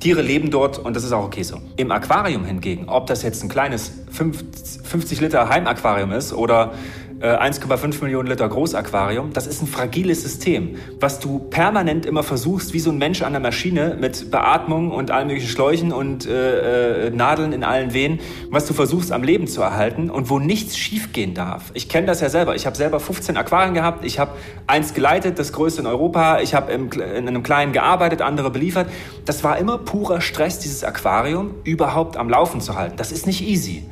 Tiere 0.00 0.22
leben 0.22 0.50
dort 0.50 0.78
und 0.78 0.94
das 0.94 1.04
ist 1.04 1.12
auch 1.12 1.24
okay 1.24 1.42
so. 1.42 1.58
Im 1.76 1.90
Aquarium 1.90 2.44
hingegen, 2.44 2.88
ob 2.88 3.06
das 3.06 3.22
jetzt 3.22 3.42
ein 3.42 3.48
kleines 3.48 3.92
50 4.10 5.20
Liter 5.20 5.48
Heimaquarium 5.48 6.12
ist 6.12 6.32
oder 6.32 6.72
1,5 7.24 7.84
äh, 8.00 8.04
Millionen 8.04 8.28
Liter 8.28 8.48
Großaquarium, 8.48 9.32
das 9.32 9.46
ist 9.46 9.62
ein 9.62 9.66
fragiles 9.66 10.22
System, 10.22 10.76
was 11.00 11.20
du 11.20 11.38
permanent 11.38 12.04
immer 12.04 12.22
versuchst, 12.22 12.74
wie 12.74 12.80
so 12.80 12.90
ein 12.90 12.98
Mensch 12.98 13.22
an 13.22 13.32
der 13.32 13.40
Maschine 13.40 13.96
mit 13.98 14.30
Beatmung 14.30 14.90
und 14.90 15.10
allen 15.10 15.28
möglichen 15.28 15.48
Schläuchen 15.48 15.92
und 15.92 16.26
äh, 16.26 17.06
äh, 17.06 17.10
Nadeln 17.10 17.52
in 17.52 17.64
allen 17.64 17.94
Venen, 17.94 18.20
was 18.50 18.66
du 18.66 18.74
versuchst 18.74 19.10
am 19.10 19.22
Leben 19.22 19.46
zu 19.46 19.62
erhalten 19.62 20.10
und 20.10 20.28
wo 20.28 20.38
nichts 20.38 20.76
schiefgehen 20.76 21.32
darf. 21.32 21.70
Ich 21.72 21.88
kenne 21.88 22.06
das 22.06 22.20
ja 22.20 22.28
selber. 22.28 22.56
Ich 22.56 22.66
habe 22.66 22.76
selber 22.76 23.00
15 23.00 23.36
Aquarien 23.36 23.72
gehabt. 23.72 24.04
Ich 24.04 24.18
habe 24.18 24.32
eins 24.66 24.92
geleitet, 24.92 25.38
das 25.38 25.52
größte 25.52 25.80
in 25.80 25.86
Europa. 25.86 26.40
Ich 26.40 26.54
habe 26.54 26.72
in 26.72 26.92
einem 27.28 27.42
kleinen 27.42 27.72
gearbeitet, 27.72 28.20
andere 28.20 28.50
beliefert. 28.50 28.88
Das 29.24 29.42
war 29.44 29.56
immer 29.56 29.78
purer 29.78 30.20
Stress, 30.20 30.58
dieses 30.58 30.84
Aquarium 30.84 31.54
überhaupt 31.64 32.16
am 32.18 32.28
Laufen 32.28 32.60
zu 32.60 32.74
halten. 32.76 32.96
Das 32.96 33.12
ist 33.12 33.26
nicht 33.26 33.40
easy 33.40 33.84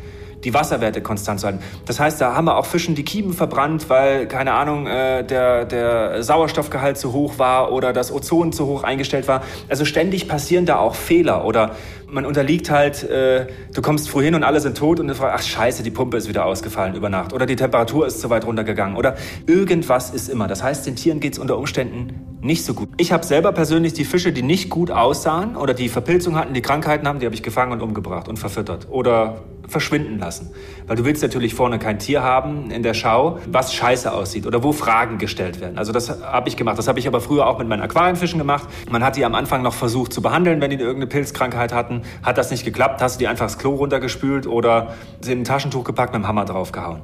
die 0.44 0.54
Wasserwerte 0.54 1.02
konstant 1.02 1.40
zu 1.40 1.46
halten. 1.46 1.60
Das 1.86 2.00
heißt, 2.00 2.20
da 2.20 2.34
haben 2.34 2.46
wir 2.46 2.56
auch 2.56 2.66
Fischen 2.66 2.94
die 2.94 3.04
Kiemen 3.04 3.32
verbrannt, 3.32 3.88
weil, 3.88 4.26
keine 4.26 4.52
Ahnung, 4.52 4.86
äh, 4.86 5.24
der, 5.24 5.64
der 5.64 6.22
Sauerstoffgehalt 6.22 6.98
zu 6.98 7.12
hoch 7.12 7.38
war 7.38 7.72
oder 7.72 7.92
das 7.92 8.12
Ozon 8.12 8.52
zu 8.52 8.66
hoch 8.66 8.84
eingestellt 8.84 9.28
war. 9.28 9.42
Also 9.68 9.84
ständig 9.84 10.28
passieren 10.28 10.66
da 10.66 10.78
auch 10.78 10.94
Fehler 10.94 11.44
oder 11.44 11.76
man 12.12 12.26
unterliegt 12.26 12.70
halt, 12.70 13.02
äh, 13.04 13.46
du 13.72 13.80
kommst 13.80 14.10
früh 14.10 14.24
hin 14.24 14.34
und 14.34 14.44
alle 14.44 14.60
sind 14.60 14.76
tot 14.76 15.00
und 15.00 15.08
du 15.08 15.14
fragst, 15.14 15.34
ach 15.34 15.42
scheiße, 15.42 15.82
die 15.82 15.90
Pumpe 15.90 16.18
ist 16.18 16.28
wieder 16.28 16.44
ausgefallen 16.44 16.94
über 16.94 17.08
Nacht 17.08 17.32
oder 17.32 17.46
die 17.46 17.56
Temperatur 17.56 18.06
ist 18.06 18.20
zu 18.20 18.28
weit 18.28 18.44
runtergegangen 18.44 18.96
oder 18.96 19.16
irgendwas 19.46 20.10
ist 20.10 20.28
immer. 20.28 20.46
Das 20.46 20.62
heißt, 20.62 20.86
den 20.86 20.94
Tieren 20.94 21.20
geht 21.20 21.32
es 21.32 21.38
unter 21.38 21.56
Umständen 21.56 22.38
nicht 22.42 22.64
so 22.64 22.74
gut. 22.74 22.90
Ich 22.98 23.12
habe 23.12 23.24
selber 23.24 23.52
persönlich 23.52 23.94
die 23.94 24.04
Fische, 24.04 24.32
die 24.32 24.42
nicht 24.42 24.68
gut 24.68 24.90
aussahen 24.90 25.56
oder 25.56 25.74
die 25.74 25.88
Verpilzung 25.88 26.36
hatten, 26.36 26.52
die 26.52 26.62
Krankheiten 26.62 27.08
haben, 27.08 27.18
die 27.18 27.26
habe 27.26 27.34
ich 27.34 27.42
gefangen 27.42 27.72
und 27.72 27.80
umgebracht 27.80 28.28
und 28.28 28.38
verfüttert 28.38 28.88
oder 28.90 29.42
verschwinden 29.72 30.18
lassen. 30.18 30.50
Weil 30.86 30.96
du 30.96 31.04
willst 31.04 31.22
natürlich 31.22 31.54
vorne 31.54 31.78
kein 31.78 31.98
Tier 31.98 32.22
haben 32.22 32.70
in 32.70 32.82
der 32.82 32.94
Schau, 32.94 33.38
was 33.46 33.74
scheiße 33.74 34.12
aussieht 34.12 34.46
oder 34.46 34.62
wo 34.62 34.72
Fragen 34.72 35.18
gestellt 35.18 35.60
werden. 35.60 35.78
Also 35.78 35.92
das 35.92 36.22
habe 36.22 36.48
ich 36.48 36.56
gemacht. 36.56 36.78
Das 36.78 36.86
habe 36.86 36.98
ich 36.98 37.08
aber 37.08 37.20
früher 37.20 37.46
auch 37.46 37.58
mit 37.58 37.66
meinen 37.66 37.82
Aquarienfischen 37.82 38.38
gemacht. 38.38 38.68
Man 38.90 39.02
hat 39.02 39.16
die 39.16 39.24
am 39.24 39.34
Anfang 39.34 39.62
noch 39.62 39.74
versucht 39.74 40.12
zu 40.12 40.22
behandeln, 40.22 40.60
wenn 40.60 40.70
die 40.70 40.76
irgendeine 40.76 41.06
Pilzkrankheit 41.06 41.72
hatten. 41.72 42.02
Hat 42.22 42.38
das 42.38 42.50
nicht 42.50 42.64
geklappt, 42.64 43.02
hast 43.02 43.16
du 43.16 43.18
die 43.20 43.28
einfach 43.28 43.46
das 43.46 43.58
Klo 43.58 43.74
runtergespült 43.74 44.46
oder 44.46 44.94
sie 45.20 45.32
in 45.32 45.40
ein 45.40 45.44
Taschentuch 45.44 45.84
gepackt, 45.84 46.12
mit 46.12 46.22
dem 46.22 46.28
Hammer 46.28 46.44
draufgehauen. 46.44 47.00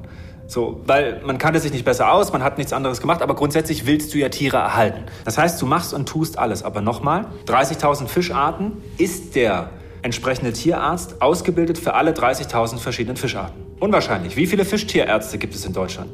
So, 0.49 0.81
weil 0.87 1.21
man 1.23 1.37
kannte 1.37 1.59
sich 1.59 1.71
nicht 1.71 1.85
besser 1.85 2.11
aus, 2.11 2.33
man 2.33 2.41
hat 2.41 2.57
nichts 2.57 2.73
anderes 2.73 3.01
gemacht, 3.01 3.21
aber 3.21 3.35
grundsätzlich 3.35 3.85
willst 3.85 4.13
du 4.13 4.17
ja 4.17 4.29
Tiere 4.29 4.57
erhalten. 4.57 5.03
Das 5.23 5.37
heißt, 5.37 5.61
du 5.61 5.67
machst 5.67 5.93
und 5.93 6.09
tust 6.09 6.39
alles. 6.39 6.63
Aber 6.63 6.81
nochmal, 6.81 7.27
30.000 7.45 8.07
Fischarten 8.07 8.77
ist 8.97 9.35
der 9.35 9.69
entsprechende 10.01 10.53
Tierarzt 10.53 11.21
ausgebildet 11.21 11.77
für 11.77 11.93
alle 11.93 12.11
30.000 12.11 12.77
verschiedenen 12.77 13.17
Fischarten. 13.17 13.61
Unwahrscheinlich. 13.79 14.35
Wie 14.35 14.47
viele 14.47 14.65
Fischtierärzte 14.65 15.37
gibt 15.37 15.55
es 15.55 15.65
in 15.65 15.73
Deutschland? 15.73 16.11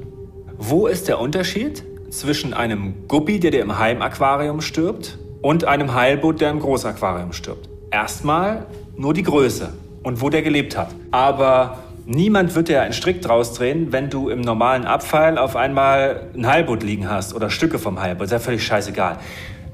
Wo 0.58 0.88
ist 0.88 1.08
der 1.08 1.20
Unterschied 1.20 1.84
zwischen 2.10 2.54
einem 2.54 3.08
Guppi, 3.08 3.40
der 3.40 3.52
dir 3.52 3.62
im 3.62 3.78
Heimaquarium 3.78 4.62
stirbt, 4.62 5.18
und 5.42 5.66
einem 5.66 5.94
Heilboot, 5.94 6.42
der 6.42 6.52
im 6.52 6.60
Großaquarium 6.60 7.34
stirbt? 7.34 7.70
Erstmal 7.92 8.66
nur 8.96 9.14
die 9.14 9.24
Größe 9.24 9.74
und 10.04 10.22
wo 10.22 10.30
der 10.30 10.42
gelebt 10.42 10.78
hat. 10.78 10.90
Aber 11.12 11.80
niemand 12.06 12.56
wird 12.56 12.70
dir 12.70 12.82
einen 12.82 12.94
Strick 12.94 13.22
draus 13.22 13.54
drehen, 13.54 13.92
wenn 13.92 14.10
du 14.10 14.30
im 14.30 14.42
normalen 14.42 14.86
Abfall 14.86 15.38
auf 15.38 15.56
einmal 15.56 16.28
ein 16.36 16.48
Heilboot 16.48 16.84
liegen 16.84 17.10
hast 17.10 17.34
oder 17.34 17.50
Stücke 17.50 17.80
vom 17.80 18.02
Heilboot. 18.02 18.28
Das 18.28 18.32
ist 18.32 18.34
ja 18.34 18.40
völlig 18.40 18.64
scheißegal. 18.64 19.18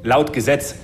Laut 0.04 0.34
Gesetz 0.34 0.76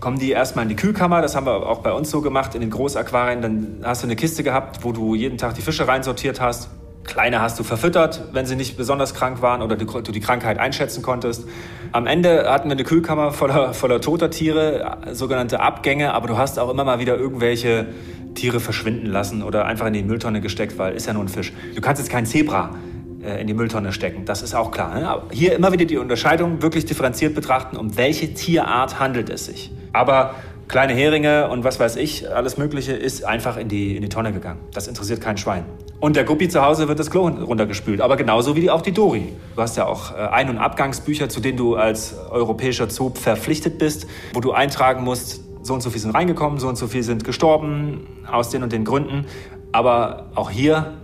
kommen 0.00 0.18
die 0.18 0.30
erstmal 0.30 0.64
in 0.64 0.70
die 0.70 0.76
Kühlkammer. 0.76 1.22
Das 1.22 1.36
haben 1.36 1.46
wir 1.46 1.66
auch 1.66 1.78
bei 1.78 1.92
uns 1.92 2.10
so 2.10 2.20
gemacht 2.22 2.54
in 2.54 2.62
den 2.62 2.70
Großaquarien. 2.70 3.42
Dann 3.42 3.80
hast 3.84 4.02
du 4.02 4.06
eine 4.06 4.16
Kiste 4.16 4.42
gehabt, 4.42 4.82
wo 4.82 4.92
du 4.92 5.14
jeden 5.14 5.38
Tag 5.38 5.54
die 5.54 5.62
Fische 5.62 5.86
reinsortiert 5.86 6.40
hast. 6.40 6.70
Kleine 7.04 7.40
hast 7.40 7.58
du 7.58 7.64
verfüttert, 7.64 8.22
wenn 8.32 8.46
sie 8.46 8.56
nicht 8.56 8.76
besonders 8.76 9.14
krank 9.14 9.42
waren 9.42 9.62
oder 9.62 9.76
du, 9.76 10.12
die 10.12 10.20
Krankheit 10.20 10.58
einschätzen 10.58 11.02
konntest. 11.02 11.46
Am 11.92 12.06
Ende 12.06 12.50
hatten 12.50 12.68
wir 12.68 12.72
eine 12.72 12.84
Kühlkammer 12.84 13.32
voller, 13.32 13.74
voller 13.74 14.00
toter 14.00 14.30
Tiere, 14.30 14.98
sogenannte 15.12 15.60
Abgänge, 15.60 16.12
aber 16.14 16.28
du 16.28 16.36
hast 16.36 16.58
auch 16.58 16.70
immer 16.70 16.84
mal 16.84 16.98
wieder 16.98 17.16
irgendwelche 17.16 17.86
Tiere 18.34 18.60
verschwinden 18.60 19.06
lassen 19.06 19.42
oder 19.42 19.64
einfach 19.64 19.86
in 19.86 19.94
die 19.94 20.02
Mülltonne 20.02 20.40
gesteckt, 20.40 20.78
weil 20.78 20.94
ist 20.94 21.06
ja 21.06 21.14
nur 21.14 21.24
ein 21.24 21.28
Fisch. 21.28 21.52
Du 21.74 21.80
kannst 21.80 22.00
jetzt 22.00 22.10
kein 22.10 22.26
Zebra 22.26 22.76
äh, 23.24 23.40
in 23.40 23.46
die 23.46 23.54
Mülltonne 23.54 23.92
stecken, 23.92 24.24
das 24.24 24.42
ist 24.42 24.54
auch 24.54 24.70
klar. 24.70 24.94
Ne? 24.94 25.22
Hier 25.32 25.54
immer 25.54 25.72
wieder 25.72 25.86
die 25.86 25.96
Unterscheidung 25.96 26.62
wirklich 26.62 26.84
differenziert 26.84 27.34
betrachten, 27.34 27.76
um 27.76 27.96
welche 27.96 28.34
Tierart 28.34 29.00
handelt 29.00 29.30
es 29.30 29.46
sich. 29.46 29.72
Aber 29.92 30.34
kleine 30.68 30.92
Heringe 30.92 31.48
und 31.48 31.64
was 31.64 31.80
weiß 31.80 31.96
ich, 31.96 32.30
alles 32.32 32.56
Mögliche 32.56 32.92
ist 32.92 33.24
einfach 33.24 33.56
in 33.56 33.68
die, 33.68 33.96
in 33.96 34.02
die 34.02 34.08
Tonne 34.08 34.32
gegangen. 34.32 34.60
Das 34.72 34.86
interessiert 34.86 35.20
kein 35.20 35.36
Schwein. 35.36 35.64
Und 35.98 36.16
der 36.16 36.24
Guppi 36.24 36.48
zu 36.48 36.62
Hause 36.62 36.88
wird 36.88 36.98
das 36.98 37.10
Klo 37.10 37.26
runtergespült, 37.26 38.00
aber 38.00 38.16
genauso 38.16 38.56
wie 38.56 38.70
auch 38.70 38.80
die 38.80 38.92
Dori. 38.92 39.32
Du 39.54 39.60
hast 39.60 39.76
ja 39.76 39.86
auch 39.86 40.12
äh, 40.12 40.20
Ein- 40.20 40.48
und 40.48 40.58
Abgangsbücher, 40.58 41.28
zu 41.28 41.40
denen 41.40 41.58
du 41.58 41.74
als 41.74 42.16
europäischer 42.30 42.88
Zoo 42.88 43.10
verpflichtet 43.12 43.78
bist, 43.78 44.06
wo 44.32 44.40
du 44.40 44.52
eintragen 44.52 45.02
musst, 45.02 45.42
so 45.62 45.74
und 45.74 45.82
so 45.82 45.90
viel 45.90 46.00
sind 46.00 46.12
reingekommen, 46.12 46.58
so 46.58 46.68
und 46.68 46.76
so 46.76 46.86
viel 46.86 47.02
sind 47.02 47.24
gestorben, 47.24 48.06
aus 48.30 48.50
den 48.50 48.62
und 48.62 48.72
den 48.72 48.84
Gründen. 48.84 49.26
Aber 49.72 50.30
auch 50.34 50.50
hier, 50.50 50.94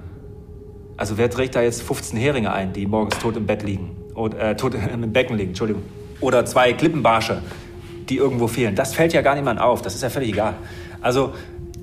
also 0.96 1.18
wer 1.18 1.28
trägt 1.28 1.56
da 1.56 1.62
jetzt 1.62 1.82
15 1.82 2.18
Heringe 2.18 2.52
ein, 2.52 2.72
die 2.72 2.86
morgens 2.86 3.18
tot 3.18 3.36
im 3.36 3.46
Bett 3.46 3.62
liegen, 3.62 3.96
oder 4.14 4.50
äh, 4.50 4.56
tot 4.56 4.74
im 4.92 5.12
Becken 5.12 5.36
liegen, 5.36 5.50
Entschuldigung. 5.50 5.82
Oder 6.20 6.46
zwei 6.46 6.72
Klippenbarsche, 6.72 7.42
die 8.08 8.16
irgendwo 8.16 8.46
fehlen. 8.48 8.74
Das 8.74 8.94
fällt 8.94 9.12
ja 9.12 9.22
gar 9.22 9.34
niemand 9.34 9.60
auf, 9.60 9.82
das 9.82 9.94
ist 9.94 10.02
ja 10.02 10.10
völlig 10.10 10.30
egal. 10.30 10.54
Also 11.00 11.32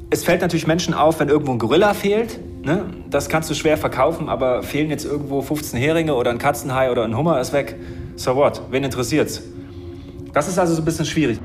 es 0.09 0.23
fällt 0.23 0.41
natürlich 0.41 0.67
Menschen 0.67 0.93
auf, 0.93 1.19
wenn 1.19 1.29
irgendwo 1.29 1.51
ein 1.51 1.59
Gorilla 1.59 1.93
fehlt, 1.93 2.39
Ne? 2.63 2.85
Das 3.09 3.27
kannst 3.27 3.49
du 3.49 3.55
schwer 3.55 3.77
verkaufen, 3.77 4.29
aber 4.29 4.63
fehlen 4.63 4.89
jetzt 4.89 5.03
irgendwo 5.03 5.41
15 5.41 5.77
Heringe 5.77 6.15
oder 6.15 6.31
ein 6.31 6.37
Katzenhai 6.37 6.91
oder 6.91 7.03
ein 7.03 7.17
Hummer 7.17 7.41
ist 7.41 7.51
weg. 7.51 7.75
So 8.15 8.37
what? 8.37 8.61
Wen 8.71 8.85
interessiert's? 8.85 9.43
Das 10.33 10.47
ist 10.47 10.57
also 10.57 10.73
so 10.73 10.81
ein 10.81 10.85
bisschen 10.85 11.05
schwierig. 11.05 11.39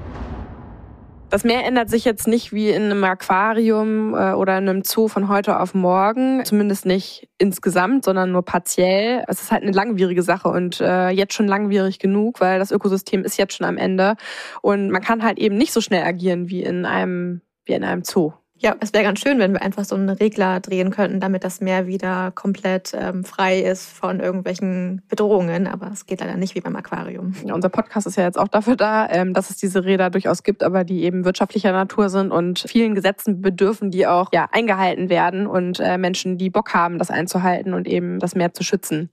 Das 1.30 1.44
Meer 1.44 1.66
ändert 1.66 1.90
sich 1.90 2.06
jetzt 2.06 2.26
nicht 2.26 2.54
wie 2.54 2.70
in 2.70 2.84
einem 2.84 3.04
Aquarium 3.04 4.14
äh, 4.14 4.32
oder 4.32 4.56
in 4.56 4.66
einem 4.66 4.82
Zoo 4.82 5.08
von 5.08 5.28
heute 5.28 5.60
auf 5.60 5.74
morgen, 5.74 6.42
zumindest 6.46 6.86
nicht 6.86 7.28
insgesamt, 7.36 8.06
sondern 8.06 8.32
nur 8.32 8.42
partiell. 8.42 9.24
Es 9.28 9.42
ist 9.42 9.52
halt 9.52 9.62
eine 9.62 9.72
langwierige 9.72 10.22
Sache 10.22 10.48
und 10.48 10.80
äh, 10.80 11.10
jetzt 11.10 11.34
schon 11.34 11.46
langwierig 11.46 11.98
genug, 11.98 12.40
weil 12.40 12.58
das 12.58 12.70
Ökosystem 12.70 13.24
ist 13.24 13.36
jetzt 13.36 13.54
schon 13.54 13.66
am 13.66 13.76
Ende 13.76 14.16
und 14.62 14.90
man 14.90 15.02
kann 15.02 15.22
halt 15.22 15.38
eben 15.38 15.58
nicht 15.58 15.74
so 15.74 15.82
schnell 15.82 16.04
agieren 16.04 16.48
wie 16.48 16.62
in 16.62 16.86
einem 16.86 17.42
wie 17.66 17.74
in 17.74 17.84
einem 17.84 18.04
Zoo. 18.04 18.32
Ja, 18.60 18.74
es 18.80 18.92
wäre 18.92 19.04
ganz 19.04 19.20
schön, 19.20 19.38
wenn 19.38 19.52
wir 19.52 19.62
einfach 19.62 19.84
so 19.84 19.94
einen 19.94 20.08
Regler 20.08 20.58
drehen 20.58 20.90
könnten, 20.90 21.20
damit 21.20 21.44
das 21.44 21.60
Meer 21.60 21.86
wieder 21.86 22.32
komplett 22.32 22.92
ähm, 22.92 23.22
frei 23.24 23.60
ist 23.60 23.86
von 23.86 24.18
irgendwelchen 24.18 25.00
Bedrohungen. 25.08 25.68
Aber 25.68 25.92
es 25.92 26.06
geht 26.06 26.20
leider 26.20 26.36
nicht 26.36 26.56
wie 26.56 26.60
beim 26.60 26.74
Aquarium. 26.74 27.34
Ja, 27.44 27.54
unser 27.54 27.68
Podcast 27.68 28.08
ist 28.08 28.16
ja 28.16 28.24
jetzt 28.24 28.36
auch 28.36 28.48
dafür 28.48 28.74
da, 28.74 29.08
ähm, 29.10 29.32
dass 29.32 29.50
es 29.50 29.58
diese 29.58 29.84
Räder 29.84 30.10
durchaus 30.10 30.42
gibt, 30.42 30.64
aber 30.64 30.82
die 30.82 31.04
eben 31.04 31.24
wirtschaftlicher 31.24 31.70
Natur 31.70 32.08
sind 32.08 32.32
und 32.32 32.58
vielen 32.58 32.96
Gesetzen 32.96 33.42
bedürfen, 33.42 33.92
die 33.92 34.08
auch 34.08 34.30
ja, 34.32 34.48
eingehalten 34.50 35.08
werden 35.08 35.46
und 35.46 35.78
äh, 35.78 35.96
Menschen, 35.96 36.36
die 36.36 36.50
Bock 36.50 36.74
haben, 36.74 36.98
das 36.98 37.10
einzuhalten 37.10 37.74
und 37.74 37.86
eben 37.86 38.18
das 38.18 38.34
Meer 38.34 38.54
zu 38.54 38.64
schützen. 38.64 39.08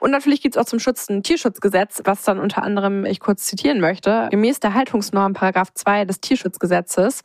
Und 0.00 0.10
natürlich 0.10 0.42
gibt 0.42 0.56
es 0.56 0.60
auch 0.60 0.66
zum 0.66 0.80
Schutz 0.80 1.08
ein 1.08 1.22
Tierschutzgesetz, 1.22 2.02
was 2.04 2.24
dann 2.24 2.40
unter 2.40 2.64
anderem 2.64 3.04
ich 3.04 3.20
kurz 3.20 3.46
zitieren 3.46 3.78
möchte. 3.78 4.26
Gemäß 4.32 4.58
der 4.58 4.74
Haltungsnorm 4.74 5.34
Paragraph 5.34 5.72
2 5.74 6.06
des 6.06 6.20
Tierschutzgesetzes 6.20 7.22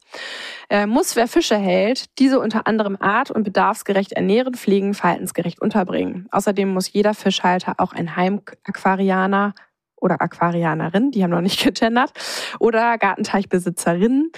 äh, 0.70 0.86
muss 0.86 1.16
wer 1.16 1.28
Fische 1.28 1.55
hält, 1.58 2.18
diese 2.20 2.40
unter 2.40 2.68
anderem 2.68 2.98
art- 3.00 3.32
und 3.32 3.44
bedarfsgerecht 3.44 4.14
ernähren, 4.14 4.54
pflegen, 4.54 4.94
verhaltensgerecht 4.94 5.62
unterbringen. 5.62 6.28
Außerdem 6.32 6.70
muss 6.70 6.92
jeder 6.92 7.14
Fischhalter 7.14 7.76
auch 7.78 7.94
ein 7.94 8.16
Heimaquarianer 8.16 9.54
oder 9.96 10.22
Aquarianerin, 10.22 11.12
die 11.12 11.24
haben 11.24 11.32
noch 11.32 11.42
nicht 11.42 11.64
gegendert, 11.64 12.12
oder 12.60 12.98
Gartenteichbesitzerin 12.98 14.32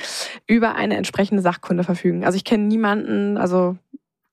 über 0.47 0.75
eine 0.75 0.95
entsprechende 0.97 1.41
Sachkunde 1.41 1.83
verfügen. 1.83 2.25
Also 2.25 2.37
ich 2.37 2.45
kenne 2.45 2.63
niemanden, 2.63 3.37
also 3.37 3.77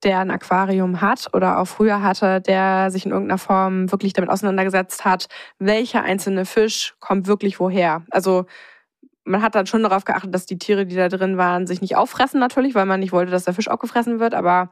der 0.04 0.20
ein 0.20 0.30
Aquarium 0.30 1.00
hat 1.00 1.30
oder 1.32 1.58
auch 1.58 1.64
früher 1.64 2.02
hatte, 2.02 2.40
der 2.40 2.90
sich 2.90 3.06
in 3.06 3.12
irgendeiner 3.12 3.38
Form 3.38 3.90
wirklich 3.90 4.12
damit 4.12 4.30
auseinandergesetzt 4.30 5.04
hat, 5.04 5.28
welcher 5.58 6.02
einzelne 6.02 6.44
Fisch 6.44 6.94
kommt 7.00 7.26
wirklich 7.26 7.58
woher. 7.58 8.02
Also 8.10 8.44
man 9.24 9.42
hat 9.42 9.54
dann 9.54 9.66
schon 9.66 9.82
darauf 9.82 10.04
geachtet, 10.04 10.34
dass 10.34 10.46
die 10.46 10.58
Tiere, 10.58 10.86
die 10.86 10.96
da 10.96 11.08
drin 11.08 11.36
waren, 11.36 11.66
sich 11.66 11.80
nicht 11.80 11.96
auffressen 11.96 12.40
natürlich, 12.40 12.74
weil 12.74 12.86
man 12.86 13.00
nicht 13.00 13.12
wollte, 13.12 13.32
dass 13.32 13.44
der 13.44 13.54
Fisch 13.54 13.68
auch 13.68 13.78
gefressen 13.78 14.20
wird. 14.20 14.34
Aber 14.34 14.70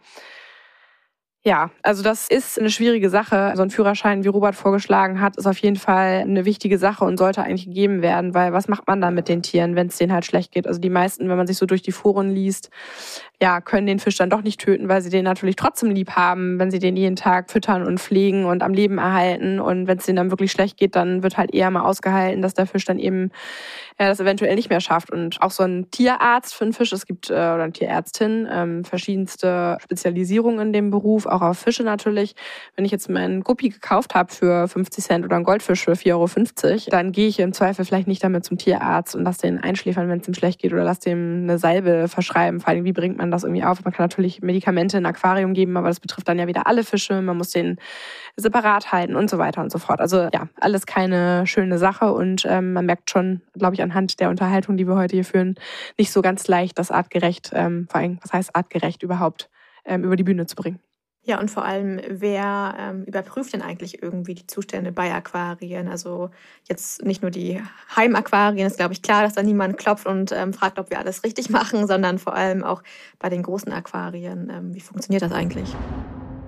ja, 1.44 1.70
also 1.82 2.05
das 2.05 2.28
ist 2.28 2.59
eine 2.61 2.70
schwierige 2.70 3.11
Sache. 3.11 3.53
So 3.57 3.62
ein 3.62 3.70
Führerschein, 3.70 4.22
wie 4.22 4.28
Robert 4.28 4.55
vorgeschlagen 4.55 5.20
hat, 5.20 5.36
ist 5.36 5.46
auf 5.46 5.59
jeden 5.59 5.76
Fall 5.76 6.20
eine 6.20 6.44
wichtige 6.44 6.78
Sache 6.78 7.05
und 7.05 7.16
sollte 7.18 7.42
eigentlich 7.42 7.64
gegeben 7.64 8.00
werden, 8.00 8.32
weil 8.32 8.53
was 8.53 8.68
macht 8.68 8.86
man 8.86 9.00
dann 9.00 9.14
mit 9.14 9.28
den 9.28 9.42
Tieren, 9.42 9.74
wenn 9.74 9.88
es 9.88 9.98
denen 9.98 10.12
halt 10.12 10.24
schlecht 10.24 10.53
geht? 10.53 10.68
Also 10.68 10.78
die 10.78 10.90
meisten, 10.90 11.28
wenn 11.28 11.36
man 11.36 11.48
sich 11.48 11.57
so 11.57 11.66
durch 11.66 11.82
die 11.82 11.90
Foren 11.90 12.30
liest, 12.30 12.70
ja, 13.43 13.61
können 13.61 13.88
den 13.88 13.99
Fisch 13.99 14.14
dann 14.14 14.30
doch 14.30 14.43
nicht 14.43 14.61
töten, 14.61 14.88
weil 14.88 15.03
sie 15.03 15.11
den 15.11 15.24
natürlich 15.24 15.57
trotzdem 15.57 15.90
lieb 15.90 16.12
haben, 16.12 16.61
wenn 16.61 16.70
sie 16.70 16.78
den 16.78 16.97
jeden 16.97 17.16
Tag 17.16 17.51
füttern 17.51 17.84
und 17.84 17.99
pflegen 17.99 18.45
und 18.45 18.62
am 18.62 18.72
Leben 18.72 18.99
erhalten. 18.99 19.59
Und 19.59 19.88
wenn 19.88 19.99
es 19.99 20.07
denen 20.07 20.14
dann 20.14 20.30
wirklich 20.30 20.53
schlecht 20.53 20.76
geht, 20.76 20.95
dann 20.95 21.24
wird 21.24 21.36
halt 21.36 21.53
eher 21.53 21.68
mal 21.72 21.80
ausgehalten, 21.80 22.40
dass 22.40 22.55
der 22.55 22.66
Fisch 22.68 22.84
dann 22.84 23.01
eben 23.01 23.32
ja, 23.99 24.07
das 24.07 24.20
eventuell 24.20 24.55
nicht 24.55 24.70
mehr 24.70 24.80
schafft. 24.80 25.11
Und 25.11 25.43
auch 25.43 25.51
so 25.51 25.64
ein 25.64 25.90
Tierarzt 25.90 26.55
für 26.55 26.62
einen 26.62 26.72
Fisch, 26.72 26.93
es 26.93 27.05
gibt, 27.05 27.30
äh, 27.30 27.32
oder 27.32 27.64
eine 27.64 27.72
Tierärztin, 27.72 28.47
ähm, 28.49 28.84
verschiedenste 28.84 29.76
Spezialisierungen 29.80 30.68
in 30.68 30.72
dem 30.72 30.90
Beruf, 30.90 31.26
auch 31.26 31.43
auf 31.43 31.59
Fische 31.59 31.82
natürlich. 31.82 32.36
Wenn 32.76 32.84
ich 32.84 32.93
jetzt 32.93 33.11
meinen 33.11 33.43
Guppi 33.43 33.70
gekauft 33.70 34.14
habe 34.14 34.32
für 34.32 34.68
50 34.68 35.03
Cent 35.03 35.24
oder 35.24 35.34
einen 35.34 35.45
Goldfisch 35.45 35.82
für 35.82 35.97
4,50 35.97 36.12
Euro, 36.12 36.90
dann 36.90 37.11
gehe 37.11 37.26
ich 37.26 37.40
im 37.40 37.53
Zweifel 37.53 37.84
vielleicht 37.84 38.07
nicht 38.07 38.22
damit 38.22 38.45
zum 38.45 38.57
Tierarzt 38.57 39.16
und 39.16 39.24
lass 39.24 39.38
den 39.38 39.59
einschläfern, 39.59 40.09
wenn 40.09 40.20
es 40.20 40.28
ihm 40.28 40.34
schlecht 40.34 40.61
geht 40.61 40.72
oder 40.72 40.84
lass 40.84 41.01
dem 41.01 41.43
eine 41.43 41.59
Salbe 41.59 42.07
verschreiben. 42.07 42.61
Vor 42.61 42.68
allem, 42.68 42.84
wie 42.84 42.93
bringt 42.93 43.18
man 43.18 43.32
das 43.33 43.45
irgendwie 43.45 43.64
auf? 43.64 43.85
Man 43.85 43.93
kann 43.93 44.05
natürlich 44.05 44.43
Medikamente 44.43 44.99
in 44.99 45.07
ein 45.07 45.14
Aquarium 45.14 45.55
geben, 45.55 45.76
aber 45.76 45.89
das 45.89 46.01
betrifft 46.01 46.28
dann 46.28 46.39
ja 46.39 46.47
wieder 46.47 46.66
alle 46.66 46.85
Fische. 46.85 47.20
Man 47.20 47.37
muss 47.37 47.51
den 47.51 47.78
separat 48.37 48.93
halten 48.93 49.16
und 49.16 49.28
so 49.28 49.39
weiter 49.39 49.61
und 49.61 49.72
so 49.72 49.78
fort. 49.78 50.01
Also 50.01 50.28
ja, 50.33 50.49
alles 50.61 50.87
keine 50.87 51.47
schöne 51.47 51.78
Sache 51.78 52.12
und 52.12 52.47
ähm, 52.49 52.72
man 52.72 52.87
merkt 52.87 53.11
schon, 53.11 53.43
glaube 53.55 53.74
ich, 53.74 53.83
anhand 53.83 54.20
der 54.20 54.30
Unterhaltung, 54.30 54.76
die 54.76 54.87
wir 54.87 54.97
heute 54.97 55.16
hier 55.16 55.24
führen, 55.24 55.57
nicht 55.99 56.12
so 56.12 56.22
ganz 56.22 56.47
leicht, 56.47 56.78
das 56.78 56.91
artgerecht, 56.91 57.51
ähm, 57.55 57.89
vor 57.91 58.01
allem, 58.01 58.18
was 58.22 58.33
heißt 58.33 58.55
artgerecht 58.55 59.03
überhaupt, 59.03 59.51
ähm, 59.85 60.05
über 60.05 60.16
die 60.16 60.24
Bühne 60.24 60.47
zu 60.47 60.57
bringen. 60.57 60.80
Ja, 61.24 61.38
und 61.38 61.52
vor 61.52 61.64
allem, 61.64 62.00
wer 62.08 62.74
ähm, 62.76 63.04
überprüft 63.04 63.52
denn 63.52 63.62
eigentlich 63.62 64.02
irgendwie 64.02 64.34
die 64.34 64.48
Zustände 64.48 64.90
bei 64.90 65.14
Aquarien? 65.14 65.86
Also 65.86 66.30
jetzt 66.68 67.04
nicht 67.04 67.22
nur 67.22 67.30
die 67.30 67.62
Heimaquarien, 67.94 68.66
ist 68.66 68.76
glaube 68.76 68.92
ich 68.92 69.02
klar, 69.02 69.22
dass 69.22 69.34
da 69.34 69.42
niemand 69.44 69.78
klopft 69.78 70.06
und 70.06 70.32
ähm, 70.32 70.52
fragt, 70.52 70.80
ob 70.80 70.90
wir 70.90 70.98
alles 70.98 71.22
richtig 71.22 71.48
machen, 71.50 71.86
sondern 71.86 72.18
vor 72.18 72.34
allem 72.34 72.64
auch 72.64 72.82
bei 73.20 73.28
den 73.28 73.44
großen 73.44 73.72
Aquarien. 73.72 74.50
Ähm, 74.50 74.74
wie 74.74 74.80
funktioniert 74.80 75.22
das 75.22 75.30
eigentlich? 75.30 75.72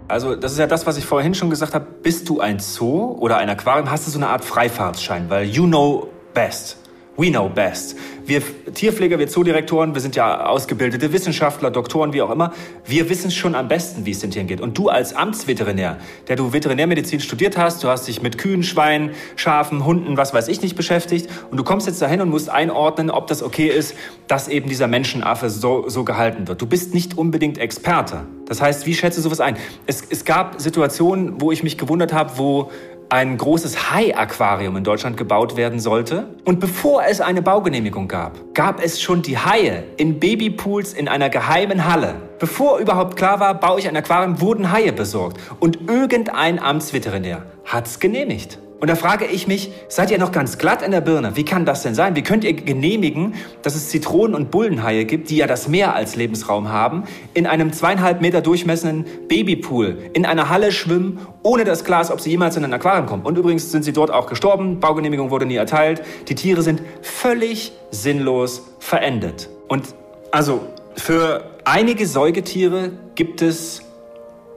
Also 0.09 0.35
das 0.35 0.53
ist 0.53 0.59
ja 0.59 0.67
das, 0.67 0.87
was 0.87 0.97
ich 0.97 1.07
vorhin 1.07 1.35
schon 1.35 1.51
gesagt 1.51 1.73
habe. 1.73 1.87
Bist 2.03 2.29
du 2.29 2.41
ein 2.41 2.59
Zoo 2.59 3.17
oder 3.19 3.37
ein 3.37 3.49
Aquarium, 3.49 3.91
hast 3.91 4.09
du 4.09 4.11
so 4.11 4.19
eine 4.19 4.29
Art 4.29 4.45
Freifahrtsschein, 4.45 5.31
weil 5.31 5.47
you 5.47 5.67
know 5.67 6.09
best. 6.35 6.84
We 7.17 7.31
know 7.31 7.49
best. 7.49 7.97
Wir 8.27 8.43
Tierpfleger, 8.73 9.19
wir 9.21 9.29
Zoodirektoren, 9.29 9.95
wir 9.95 10.01
sind 10.01 10.17
ja 10.17 10.47
ausgebildete 10.47 11.13
Wissenschaftler, 11.13 11.71
Doktoren, 11.71 12.13
wie 12.13 12.23
auch 12.23 12.31
immer. 12.31 12.53
Wir 12.87 13.09
wissen 13.09 13.31
schon 13.31 13.55
am 13.55 13.69
besten, 13.69 14.05
wie 14.05 14.11
es 14.11 14.19
den 14.19 14.33
Tieren 14.33 14.49
geht. 14.49 14.61
Und 14.61 14.77
du 14.77 14.89
als 14.89 15.15
Amtsveterinär, 15.15 15.99
der 16.27 16.35
du 16.35 16.53
Veterinärmedizin 16.53 17.21
studiert 17.21 17.57
hast, 17.57 17.85
du 17.85 17.89
hast 17.89 18.09
dich 18.09 18.21
mit 18.21 18.37
Kühen, 18.39 18.65
Schweinen, 18.65 19.11
Schafen, 19.37 19.85
Hunden, 19.85 20.17
was 20.17 20.35
weiß 20.35 20.49
ich 20.49 20.61
nicht 20.63 20.75
beschäftigt. 20.75 21.29
Und 21.53 21.59
du 21.59 21.63
kommst 21.63 21.87
jetzt 21.87 22.03
dahin 22.03 22.21
und 22.21 22.31
musst 22.31 22.49
einordnen, 22.49 23.11
ob 23.11 23.29
das 23.29 23.45
okay 23.45 23.69
ist, 23.69 23.95
dass 24.27 24.49
eben 24.49 24.69
dieser 24.69 24.89
Menschenaffe 24.89 25.51
so, 25.51 25.89
so 25.89 26.03
gehalten 26.03 26.49
wird. 26.49 26.61
Du 26.61 26.67
bist 26.67 26.95
nicht 26.95 27.17
unbedingt 27.17 27.59
Experte. 27.59 28.27
Das 28.47 28.61
heißt, 28.61 28.87
wie 28.87 28.95
schätze 28.95 29.19
du 29.19 29.23
sowas 29.23 29.41
ein? 29.41 29.57
Es, 29.87 30.03
es 30.09 30.25
gab 30.25 30.61
Situationen, 30.61 31.41
wo 31.41 31.53
ich 31.53 31.63
mich 31.63 31.79
gewundert 31.79 32.13
habe, 32.13 32.33
wo 32.39 32.71
ein 33.09 33.37
großes 33.37 33.93
Hai-Aquarium 33.93 34.77
in 34.77 34.85
Deutschland 34.85 35.17
gebaut 35.17 35.57
werden 35.57 35.81
sollte. 35.81 36.27
Und 36.45 36.61
bevor 36.61 37.05
es 37.05 37.21
eine 37.21 37.43
Baugenehmigung 37.43 38.09
gab, 38.09 38.55
gab 38.55 38.83
es 38.83 39.01
schon 39.01 39.23
die 39.23 39.39
Haie 39.39 39.85
in 39.97 40.19
Babypools 40.21 40.93
in 40.93 41.09
einer 41.09 41.31
geheimen 41.31 41.91
Halle. 41.91 42.17
Bevor 42.39 42.79
überhaupt 42.79 43.17
klar 43.17 43.41
war, 43.41 43.55
baue 43.55 43.79
ich 43.79 43.89
ein 43.89 43.97
Aquarium, 43.97 44.41
wurden 44.41 44.73
Haie 44.73 44.93
besorgt. 44.93 45.39
Und 45.61 45.89
irgendein 45.89 46.59
Amtsveterinär 46.59 47.47
hat 47.65 47.87
es 47.87 48.01
genehmigt. 48.01 48.59
Und 48.81 48.91
da 48.91 48.97
frage 48.97 49.25
ich 49.25 49.47
mich, 49.47 49.71
seid 49.89 50.11
ihr 50.11 50.19
noch 50.19 50.33
ganz 50.33 50.59
glatt 50.59 50.83
in 50.83 50.91
der 50.91 51.01
Birne? 51.01 51.37
Wie 51.37 51.45
kann 51.45 51.65
das 51.65 51.83
denn 51.83 51.95
sein? 51.95 52.17
Wie 52.17 52.23
könnt 52.23 52.45
ihr 52.45 52.53
genehmigen, 52.53 53.35
dass 53.63 53.75
es 53.77 53.89
Zitronen- 53.89 54.35
und 54.35 54.51
Bullenhaie 54.51 55.05
gibt, 55.05 55.31
die 55.31 55.37
ja 55.37 55.47
das 55.47 55.69
Meer 55.69 55.95
als 55.95 56.17
Lebensraum 56.17 56.69
haben, 56.69 57.05
in 57.33 57.47
einem 57.47 57.73
zweieinhalb 57.73 58.21
Meter 58.21 58.41
durchmessenden 58.41 59.07
Babypool, 59.29 59.99
in 60.13 60.27
einer 60.27 60.51
Halle 60.51 60.73
schwimmen, 60.73 61.21
ohne 61.43 61.65
das 61.65 61.85
Glas, 61.85 62.11
ob 62.11 62.21
sie 62.21 62.31
jemals 62.31 62.57
in 62.57 62.65
ein 62.65 62.73
Aquarium 62.73 63.07
kommen? 63.07 63.25
Und 63.25 63.39
übrigens 63.39 63.71
sind 63.71 63.85
sie 63.85 63.93
dort 63.93 64.11
auch 64.11 64.27
gestorben, 64.27 64.81
Baugenehmigung 64.81 65.31
wurde 65.31 65.47
nie 65.47 65.57
erteilt, 65.57 66.03
die 66.29 66.35
Tiere 66.35 66.63
sind 66.63 66.83
völlig 67.01 67.73
sinnlos 67.91 68.67
verendet. 68.81 69.49
Und 69.69 69.95
also 70.31 70.61
für 70.97 71.45
einige 71.65 72.07
Säugetiere 72.07 72.93
gibt 73.15 73.41
es 73.41 73.83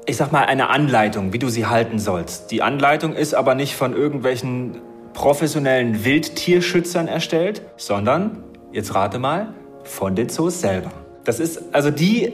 ich 0.07 0.15
sag 0.15 0.31
mal, 0.31 0.45
eine 0.45 0.69
Anleitung, 0.69 1.33
wie 1.33 1.39
du 1.39 1.49
sie 1.49 1.65
halten 1.65 1.99
sollst. 1.99 2.51
Die 2.51 2.61
Anleitung 2.61 3.13
ist 3.13 3.33
aber 3.33 3.55
nicht 3.55 3.75
von 3.75 3.93
irgendwelchen 3.93 4.81
professionellen 5.13 6.05
Wildtierschützern 6.05 7.09
erstellt, 7.09 7.61
sondern, 7.75 8.43
jetzt 8.71 8.95
rate 8.95 9.19
mal, 9.19 9.53
von 9.83 10.15
den 10.15 10.29
Zoos 10.29 10.61
selber. 10.61 10.91
Das 11.25 11.41
ist, 11.41 11.61
also 11.73 11.91
die 11.91 12.31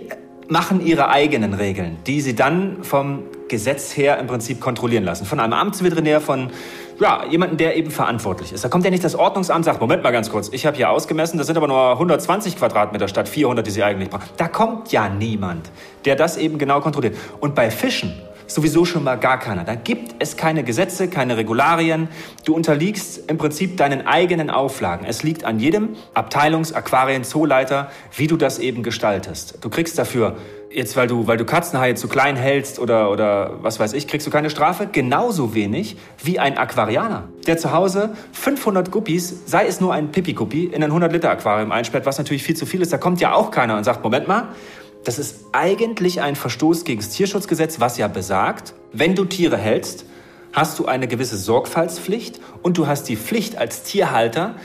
machen 0.50 0.86
ihre 0.86 1.10
eigenen 1.10 1.56
Regeln, 1.56 1.98
die 2.06 2.22
sie 2.22 2.36
dann 2.36 2.84
vom 2.84 3.24
Gesetz 3.48 3.98
her 3.98 4.20
im 4.20 4.28
Prinzip 4.28 4.62
kontrollieren 4.62 5.04
lassen. 5.04 5.26
Von 5.26 5.40
einem 5.40 5.54
Amtsveterinär, 5.54 6.22
von 6.22 6.52
ja, 7.00 7.26
jemanden, 7.30 7.58
der 7.58 7.76
eben 7.76 7.92
verantwortlich 7.92 8.54
ist. 8.54 8.64
Da 8.64 8.70
kommt 8.70 8.86
ja 8.86 8.92
nicht 8.92 9.04
das 9.04 9.16
Ordnungsamt, 9.16 9.66
sagt, 9.66 9.82
Moment 9.82 10.04
mal 10.04 10.12
ganz 10.12 10.30
kurz, 10.30 10.50
ich 10.52 10.66
habe 10.66 10.78
hier 10.78 10.90
ausgemessen, 10.90 11.38
das 11.38 11.48
sind 11.48 11.58
aber 11.58 11.68
nur 11.68 11.92
120 11.92 12.58
Quadratmeter 12.58 13.08
statt 13.08 13.28
400, 13.28 13.66
die 13.66 13.72
Sie 13.72 13.84
eigentlich 13.84 14.10
brauchen. 14.10 14.24
Da 14.38 14.48
kommt 14.48 14.92
ja 14.92 15.10
niemand, 15.10 15.72
der 16.06 16.16
das 16.16 16.38
eben 16.38 16.58
genau 16.58 16.82
kontrolliert. 16.82 17.16
Und 17.40 17.56
bei 17.56 17.72
Fischen 17.72 18.14
sowieso 18.48 18.86
schon 18.86 19.04
mal 19.04 19.16
gar 19.16 19.40
keiner. 19.40 19.64
Da 19.64 19.76
gibt 19.76 20.16
es 20.20 20.38
keine 20.38 20.64
Gesetze, 20.64 21.08
keine 21.08 21.38
Regularien. 21.38 22.08
Du 22.46 22.56
unterliegst 22.56 23.30
im 23.30 23.38
Prinzip 23.38 23.78
deinen 23.78 24.06
eigenen 24.06 24.50
Auflagen. 24.50 25.06
Es 25.06 25.24
liegt 25.24 25.44
an 25.46 25.60
jedem 25.60 25.96
Abteilungs-, 26.14 26.74
Aquarien-, 26.74 27.24
Zooleiter, 27.24 27.90
wie 28.16 28.28
du 28.28 28.38
das 28.38 28.60
eben 28.60 28.84
gestaltest. 28.84 29.58
Du 29.62 29.70
kriegst 29.70 29.98
dafür 29.98 30.38
jetzt, 30.74 30.96
weil 30.96 31.08
du, 31.08 31.28
weil 31.28 31.38
du 31.38 31.46
Katzenhaie 31.46 31.96
zu 31.96 32.08
klein 32.08 32.36
hältst 32.36 32.80
oder, 32.80 33.12
oder 33.12 33.60
was 33.62 33.80
weiß 33.80 33.94
ich, 33.94 34.08
kriegst 34.08 34.26
du 34.28 34.32
keine 34.32 34.50
Strafe. 34.50 34.88
Genauso 34.92 35.54
wenig 35.54 35.98
wie 36.24 36.40
ein 36.40 36.58
Aquarianer, 36.58 37.30
der 37.48 37.58
zu 37.58 37.72
Hause 37.72 38.16
500 38.34 38.92
Guppies, 38.92 39.44
sei 39.46 39.68
es 39.68 39.80
nur 39.80 39.94
ein 39.94 40.12
Pipi-Guppi, 40.12 40.66
in 40.66 40.84
ein 40.84 40.92
100-Liter-Aquarium 40.92 41.72
einsperrt, 41.72 42.06
was 42.06 42.18
natürlich 42.18 42.44
viel 42.44 42.56
zu 42.56 42.66
viel 42.66 42.82
ist. 42.82 42.92
Da 42.92 42.98
kommt 42.98 43.22
ja 43.22 43.34
auch 43.34 43.52
keiner 43.52 43.78
und 43.78 43.84
sagt, 43.84 44.04
Moment 44.04 44.28
mal, 44.28 44.50
Das 45.04 45.20
ist 45.20 45.48
eigentlich 45.52 46.22
ein 46.22 46.36
Verstoß 46.36 46.86
gegen 46.86 47.02
das 47.02 47.10
Tierschutzgesetz, 47.10 47.82
was 47.82 47.98
ja 47.98 48.08
besagt, 48.08 48.74
wenn 48.94 49.16
du 49.16 49.26
Tiere 49.26 49.58
hältst, 49.58 50.06
hast 50.54 50.80
du 50.80 50.86
eine 50.86 51.10
gewisse 51.10 51.36
Sorgfaltspflicht 51.36 52.40
und 52.62 52.78
du 52.78 52.88
hast 52.88 53.10
die 53.10 53.18
Pflicht 53.18 53.58
als 53.58 53.84
Tierhalter, 53.84 54.56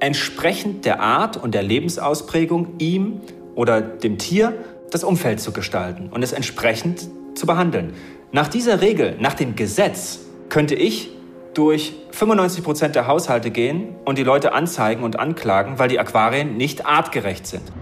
entsprechend 0.00 0.84
der 0.84 1.00
Art 1.00 1.38
und 1.38 1.54
der 1.54 1.62
Lebensausprägung 1.62 2.74
ihm 2.78 3.20
oder 3.54 3.80
dem 3.80 4.18
Tier 4.18 4.52
das 4.90 5.04
Umfeld 5.04 5.40
zu 5.40 5.52
gestalten 5.52 6.08
und 6.10 6.22
es 6.22 6.32
entsprechend 6.32 7.08
zu 7.34 7.46
behandeln. 7.46 7.94
Nach 8.32 8.48
dieser 8.48 8.80
Regel, 8.80 9.16
nach 9.20 9.34
dem 9.34 9.56
Gesetz, 9.56 10.20
könnte 10.48 10.74
ich 10.74 11.10
durch 11.54 11.94
95 12.12 12.62
Prozent 12.64 12.94
der 12.94 13.06
Haushalte 13.06 13.50
gehen 13.50 13.96
und 14.04 14.18
die 14.18 14.24
Leute 14.24 14.52
anzeigen 14.52 15.02
und 15.02 15.18
anklagen, 15.18 15.78
weil 15.78 15.88
die 15.88 15.98
Aquarien 15.98 16.56
nicht 16.56 16.86
artgerecht 16.86 17.46
sind. 17.46 17.72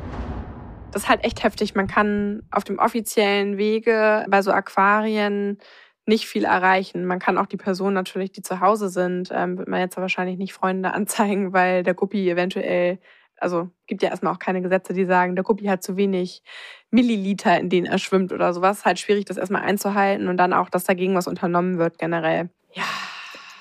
Das 0.93 1.03
ist 1.03 1.09
halt 1.09 1.25
echt 1.25 1.43
heftig. 1.43 1.75
Man 1.75 1.87
kann 1.87 2.43
auf 2.51 2.65
dem 2.65 2.79
offiziellen 2.79 3.59
Wege 3.59 4.25
bei 4.29 4.41
so 4.41 4.51
Aquarien 4.51 5.59
nicht 6.07 6.27
viel 6.27 6.45
erreichen. 6.45 7.05
Man 7.05 7.19
kann 7.19 7.37
auch 7.37 7.47
die 7.47 7.57
Personen 7.57 7.95
natürlich, 7.95 8.33
die 8.33 8.43
zu 8.43 8.61
Hause 8.61 8.89
sind, 8.89 9.31
ähm, 9.33 9.59
wird 9.59 9.69
man 9.69 9.81
jetzt 9.81 9.97
wahrscheinlich 9.97 10.39
nicht 10.39 10.53
Freunde 10.53 10.93
anzeigen, 10.95 11.53
weil 11.53 11.83
der 11.83 11.95
Guppi 11.95 12.31
eventuell, 12.31 12.99
also 13.39 13.71
gibt 13.87 14.03
ja 14.03 14.11
erstmal 14.11 14.33
auch 14.33 14.39
keine 14.39 14.63
Gesetze, 14.63 14.93
die 14.93 15.05
sagen, 15.05 15.35
der 15.35 15.45
Guppi 15.45 15.65
hat 15.65 15.83
zu 15.83 15.97
wenig 15.97 16.43
Milliliter, 16.91 17.59
in 17.59 17.69
denen 17.69 17.87
er 17.87 17.99
schwimmt 17.99 18.33
oder 18.33 18.53
sowas. 18.55 18.85
Halt 18.85 18.99
schwierig, 18.99 19.25
das 19.27 19.37
erstmal 19.37 19.63
einzuhalten 19.63 20.29
und 20.29 20.37
dann 20.37 20.53
auch, 20.53 20.71
dass 20.71 20.85
dagegen 20.85 21.15
was 21.15 21.27
unternommen 21.27 21.79
wird 21.79 21.99
generell. 21.99 22.51
Ja. 22.73 22.85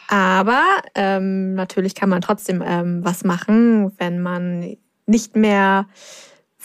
Aber 0.07 0.61
ähm, 0.93 1.55
natürlich 1.55 1.95
kann 1.95 2.09
man 2.09 2.21
trotzdem 2.21 2.63
ähm, 2.65 3.03
was 3.03 3.23
machen, 3.23 3.91
wenn 3.97 4.21
man 4.21 4.77
nicht 5.07 5.35
mehr 5.35 5.87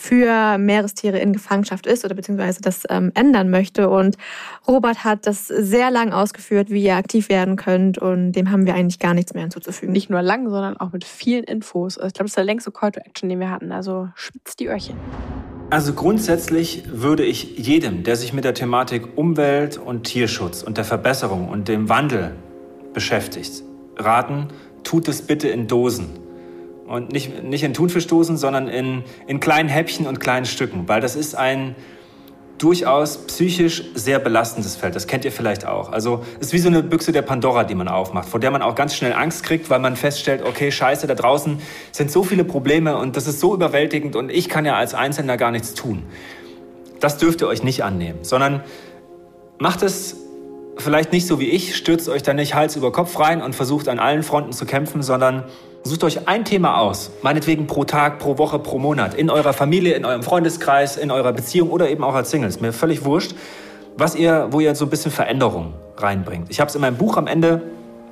für 0.01 0.57
Meerestiere 0.57 1.19
in 1.19 1.31
Gefangenschaft 1.31 1.85
ist 1.85 2.03
oder 2.03 2.15
beziehungsweise 2.15 2.59
das 2.61 2.83
ähm, 2.89 3.11
ändern 3.13 3.51
möchte. 3.51 3.89
Und 3.89 4.17
Robert 4.67 5.03
hat 5.03 5.27
das 5.27 5.47
sehr 5.47 5.91
lang 5.91 6.11
ausgeführt, 6.11 6.71
wie 6.71 6.83
ihr 6.83 6.95
aktiv 6.95 7.29
werden 7.29 7.55
könnt 7.55 7.99
und 7.99 8.31
dem 8.31 8.49
haben 8.49 8.65
wir 8.65 8.73
eigentlich 8.73 8.97
gar 8.97 9.13
nichts 9.13 9.33
mehr 9.33 9.43
hinzuzufügen. 9.43 9.93
Nicht 9.93 10.09
nur 10.09 10.23
lang, 10.23 10.49
sondern 10.49 10.75
auch 10.77 10.91
mit 10.91 11.03
vielen 11.03 11.43
Infos. 11.43 11.97
Also 11.97 12.07
ich 12.07 12.13
glaube, 12.13 12.25
das 12.25 12.31
ist 12.31 12.37
der 12.37 12.43
längste 12.45 12.71
Call 12.71 12.91
to 12.91 12.99
Action, 13.01 13.29
den 13.29 13.39
wir 13.39 13.51
hatten. 13.51 13.71
Also 13.71 14.09
spitzt 14.15 14.59
die 14.59 14.67
Öhrchen. 14.67 14.97
Also 15.69 15.93
grundsätzlich 15.93 16.83
würde 16.91 17.23
ich 17.23 17.57
jedem, 17.59 18.03
der 18.03 18.15
sich 18.15 18.33
mit 18.33 18.43
der 18.43 18.55
Thematik 18.55 19.17
Umwelt 19.17 19.77
und 19.77 20.03
Tierschutz 20.03 20.63
und 20.63 20.77
der 20.77 20.83
Verbesserung 20.83 21.47
und 21.47 21.67
dem 21.67 21.87
Wandel 21.89 22.35
beschäftigt, 22.93 23.63
raten, 23.97 24.47
tut 24.83 25.07
es 25.07 25.21
bitte 25.21 25.47
in 25.47 25.67
Dosen. 25.67 26.09
Und 26.91 27.13
nicht, 27.13 27.41
nicht 27.43 27.63
in 27.63 27.73
Thunfischdosen, 27.73 28.35
sondern 28.35 28.67
in, 28.67 29.03
in 29.25 29.39
kleinen 29.39 29.69
Häppchen 29.69 30.07
und 30.07 30.19
kleinen 30.19 30.45
Stücken, 30.45 30.89
weil 30.89 30.99
das 30.99 31.15
ist 31.15 31.35
ein 31.35 31.75
durchaus 32.57 33.25
psychisch 33.27 33.83
sehr 33.95 34.19
belastendes 34.19 34.75
Feld. 34.75 34.93
Das 34.95 35.07
kennt 35.07 35.23
ihr 35.23 35.31
vielleicht 35.31 35.65
auch. 35.65 35.91
Also 35.91 36.23
es 36.39 36.47
ist 36.47 36.53
wie 36.53 36.59
so 36.59 36.67
eine 36.67 36.83
Büchse 36.83 37.13
der 37.13 37.21
Pandora, 37.21 37.63
die 37.63 37.75
man 37.75 37.87
aufmacht, 37.87 38.27
vor 38.27 38.41
der 38.41 38.51
man 38.51 38.61
auch 38.61 38.75
ganz 38.75 38.93
schnell 38.93 39.13
Angst 39.13 39.43
kriegt, 39.43 39.69
weil 39.69 39.79
man 39.79 39.95
feststellt, 39.95 40.43
okay, 40.43 40.69
scheiße, 40.69 41.07
da 41.07 41.15
draußen 41.15 41.59
sind 41.93 42.11
so 42.11 42.23
viele 42.23 42.43
Probleme 42.43 42.97
und 42.97 43.15
das 43.15 43.25
ist 43.25 43.39
so 43.39 43.55
überwältigend 43.55 44.17
und 44.17 44.29
ich 44.29 44.49
kann 44.49 44.65
ja 44.65 44.75
als 44.75 44.93
Einzelner 44.93 45.37
gar 45.37 45.51
nichts 45.51 45.73
tun. 45.73 46.03
Das 46.99 47.17
dürft 47.17 47.39
ihr 47.39 47.47
euch 47.47 47.63
nicht 47.63 47.85
annehmen, 47.85 48.19
sondern 48.23 48.61
macht 49.59 49.81
es 49.81 50.17
vielleicht 50.77 51.13
nicht 51.13 51.25
so 51.25 51.39
wie 51.39 51.49
ich, 51.49 51.75
stürzt 51.77 52.09
euch 52.09 52.21
da 52.21 52.33
nicht 52.33 52.53
Hals 52.53 52.75
über 52.75 52.91
Kopf 52.91 53.17
rein 53.17 53.41
und 53.41 53.55
versucht 53.55 53.87
an 53.87 53.97
allen 53.97 54.23
Fronten 54.23 54.51
zu 54.51 54.65
kämpfen, 54.65 55.01
sondern 55.01 55.45
sucht 55.83 56.03
euch 56.03 56.27
ein 56.27 56.45
Thema 56.45 56.79
aus, 56.79 57.11
meinetwegen 57.21 57.67
pro 57.67 57.83
Tag, 57.83 58.19
pro 58.19 58.37
Woche, 58.37 58.59
pro 58.59 58.77
Monat, 58.77 59.13
in 59.13 59.29
eurer 59.29 59.53
Familie, 59.53 59.95
in 59.95 60.05
eurem 60.05 60.23
Freundeskreis, 60.23 60.97
in 60.97 61.11
eurer 61.11 61.33
Beziehung 61.33 61.69
oder 61.69 61.89
eben 61.89 62.03
auch 62.03 62.15
als 62.15 62.31
Singles. 62.31 62.61
Mir 62.61 62.73
völlig 62.73 63.03
wurscht, 63.03 63.35
was 63.97 64.15
ihr, 64.15 64.47
wo 64.51 64.59
ihr 64.59 64.75
so 64.75 64.85
ein 64.85 64.89
bisschen 64.89 65.11
Veränderung 65.11 65.73
reinbringt. 65.97 66.47
Ich 66.49 66.59
habe 66.59 66.69
es 66.69 66.75
in 66.75 66.81
meinem 66.81 66.97
Buch 66.97 67.17
am 67.17 67.27
Ende 67.27 67.61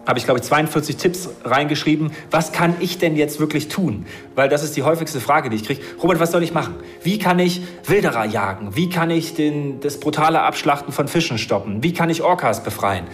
habe 0.07 0.17
ich, 0.17 0.25
glaube 0.25 0.39
ich, 0.39 0.45
42 0.45 0.97
Tipps 0.97 1.29
reingeschrieben. 1.43 2.11
Was 2.31 2.51
kann 2.51 2.73
ich 2.79 2.97
denn 2.97 3.15
jetzt 3.15 3.39
wirklich 3.39 3.67
tun? 3.67 4.07
Weil 4.33 4.49
das 4.49 4.63
ist 4.63 4.75
die 4.75 4.81
häufigste 4.81 5.19
Frage, 5.19 5.51
die 5.51 5.57
ich 5.57 5.65
kriege. 5.65 5.81
Robert, 6.01 6.19
was 6.19 6.31
soll 6.31 6.41
ich 6.41 6.51
machen? 6.51 6.75
Wie 7.03 7.19
kann 7.19 7.37
ich 7.37 7.61
Wilderer 7.85 8.25
jagen? 8.25 8.75
Wie 8.75 8.89
kann 8.89 9.11
ich 9.11 9.35
den, 9.35 9.81
das 9.81 9.99
brutale 9.99 10.41
Abschlachten 10.41 10.91
von 10.91 11.07
Fischen 11.07 11.37
stoppen? 11.37 11.83
Wie 11.83 11.93
kann 11.93 12.09
ich 12.09 12.23
Orcas 12.23 12.63
befreien? 12.63 13.05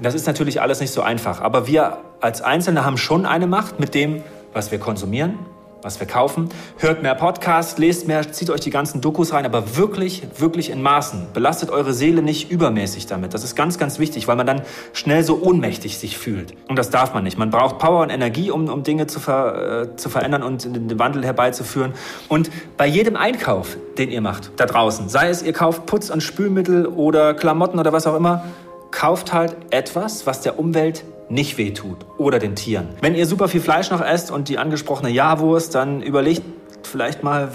Das 0.00 0.14
ist 0.14 0.26
natürlich 0.26 0.60
alles 0.60 0.80
nicht 0.80 0.92
so 0.92 1.02
einfach. 1.02 1.40
Aber 1.40 1.66
wir 1.66 1.98
als 2.20 2.42
Einzelne 2.42 2.84
haben 2.84 2.96
schon 2.96 3.26
eine 3.26 3.46
Macht 3.46 3.80
mit 3.80 3.94
dem, 3.94 4.22
was 4.52 4.70
wir 4.70 4.78
konsumieren, 4.78 5.38
was 5.82 5.98
wir 5.98 6.06
kaufen. 6.06 6.48
Hört 6.78 7.02
mehr 7.02 7.14
Podcasts, 7.14 7.78
lest 7.78 8.06
mehr, 8.06 8.30
zieht 8.32 8.50
euch 8.50 8.60
die 8.60 8.70
ganzen 8.70 9.00
Dokus 9.00 9.32
rein, 9.32 9.44
aber 9.44 9.76
wirklich, 9.76 10.22
wirklich 10.38 10.70
in 10.70 10.82
Maßen. 10.82 11.28
Belastet 11.34 11.70
eure 11.70 11.92
Seele 11.92 12.22
nicht 12.22 12.50
übermäßig 12.50 13.06
damit. 13.06 13.34
Das 13.34 13.42
ist 13.42 13.56
ganz, 13.56 13.78
ganz 13.78 13.98
wichtig, 13.98 14.28
weil 14.28 14.36
man 14.36 14.46
dann 14.46 14.62
schnell 14.92 15.24
so 15.24 15.40
ohnmächtig 15.42 15.98
sich 15.98 16.16
fühlt. 16.16 16.54
Und 16.68 16.76
das 16.78 16.90
darf 16.90 17.14
man 17.14 17.24
nicht. 17.24 17.38
Man 17.38 17.50
braucht 17.50 17.78
Power 17.78 18.02
und 18.02 18.10
Energie, 18.10 18.50
um, 18.50 18.68
um 18.68 18.84
Dinge 18.84 19.08
zu, 19.08 19.18
ver, 19.18 19.82
äh, 19.82 19.96
zu 19.96 20.08
verändern 20.08 20.42
und 20.42 20.64
den 20.64 20.98
Wandel 20.98 21.24
herbeizuführen. 21.24 21.92
Und 22.28 22.50
bei 22.76 22.86
jedem 22.86 23.16
Einkauf, 23.16 23.76
den 23.98 24.10
ihr 24.10 24.20
macht, 24.20 24.52
da 24.56 24.66
draußen, 24.66 25.08
sei 25.08 25.28
es 25.28 25.42
ihr 25.42 25.52
kauft 25.52 25.86
Putz- 25.86 26.10
und 26.10 26.22
Spülmittel 26.22 26.86
oder 26.86 27.34
Klamotten 27.34 27.78
oder 27.78 27.92
was 27.92 28.06
auch 28.06 28.16
immer, 28.16 28.44
kauft 28.92 29.32
halt 29.32 29.56
etwas, 29.70 30.26
was 30.26 30.42
der 30.42 30.58
Umwelt 30.58 31.04
nicht 31.28 31.58
wehtut 31.58 32.06
oder 32.18 32.38
den 32.38 32.54
Tieren. 32.54 32.90
Wenn 33.00 33.14
ihr 33.14 33.26
super 33.26 33.48
viel 33.48 33.60
Fleisch 33.60 33.90
noch 33.90 34.00
esst 34.00 34.30
und 34.30 34.48
die 34.48 34.58
angesprochene 34.58 35.10
Jahrwurst, 35.10 35.74
dann 35.74 36.02
überlegt 36.02 36.42
vielleicht 36.82 37.22
mal, 37.22 37.48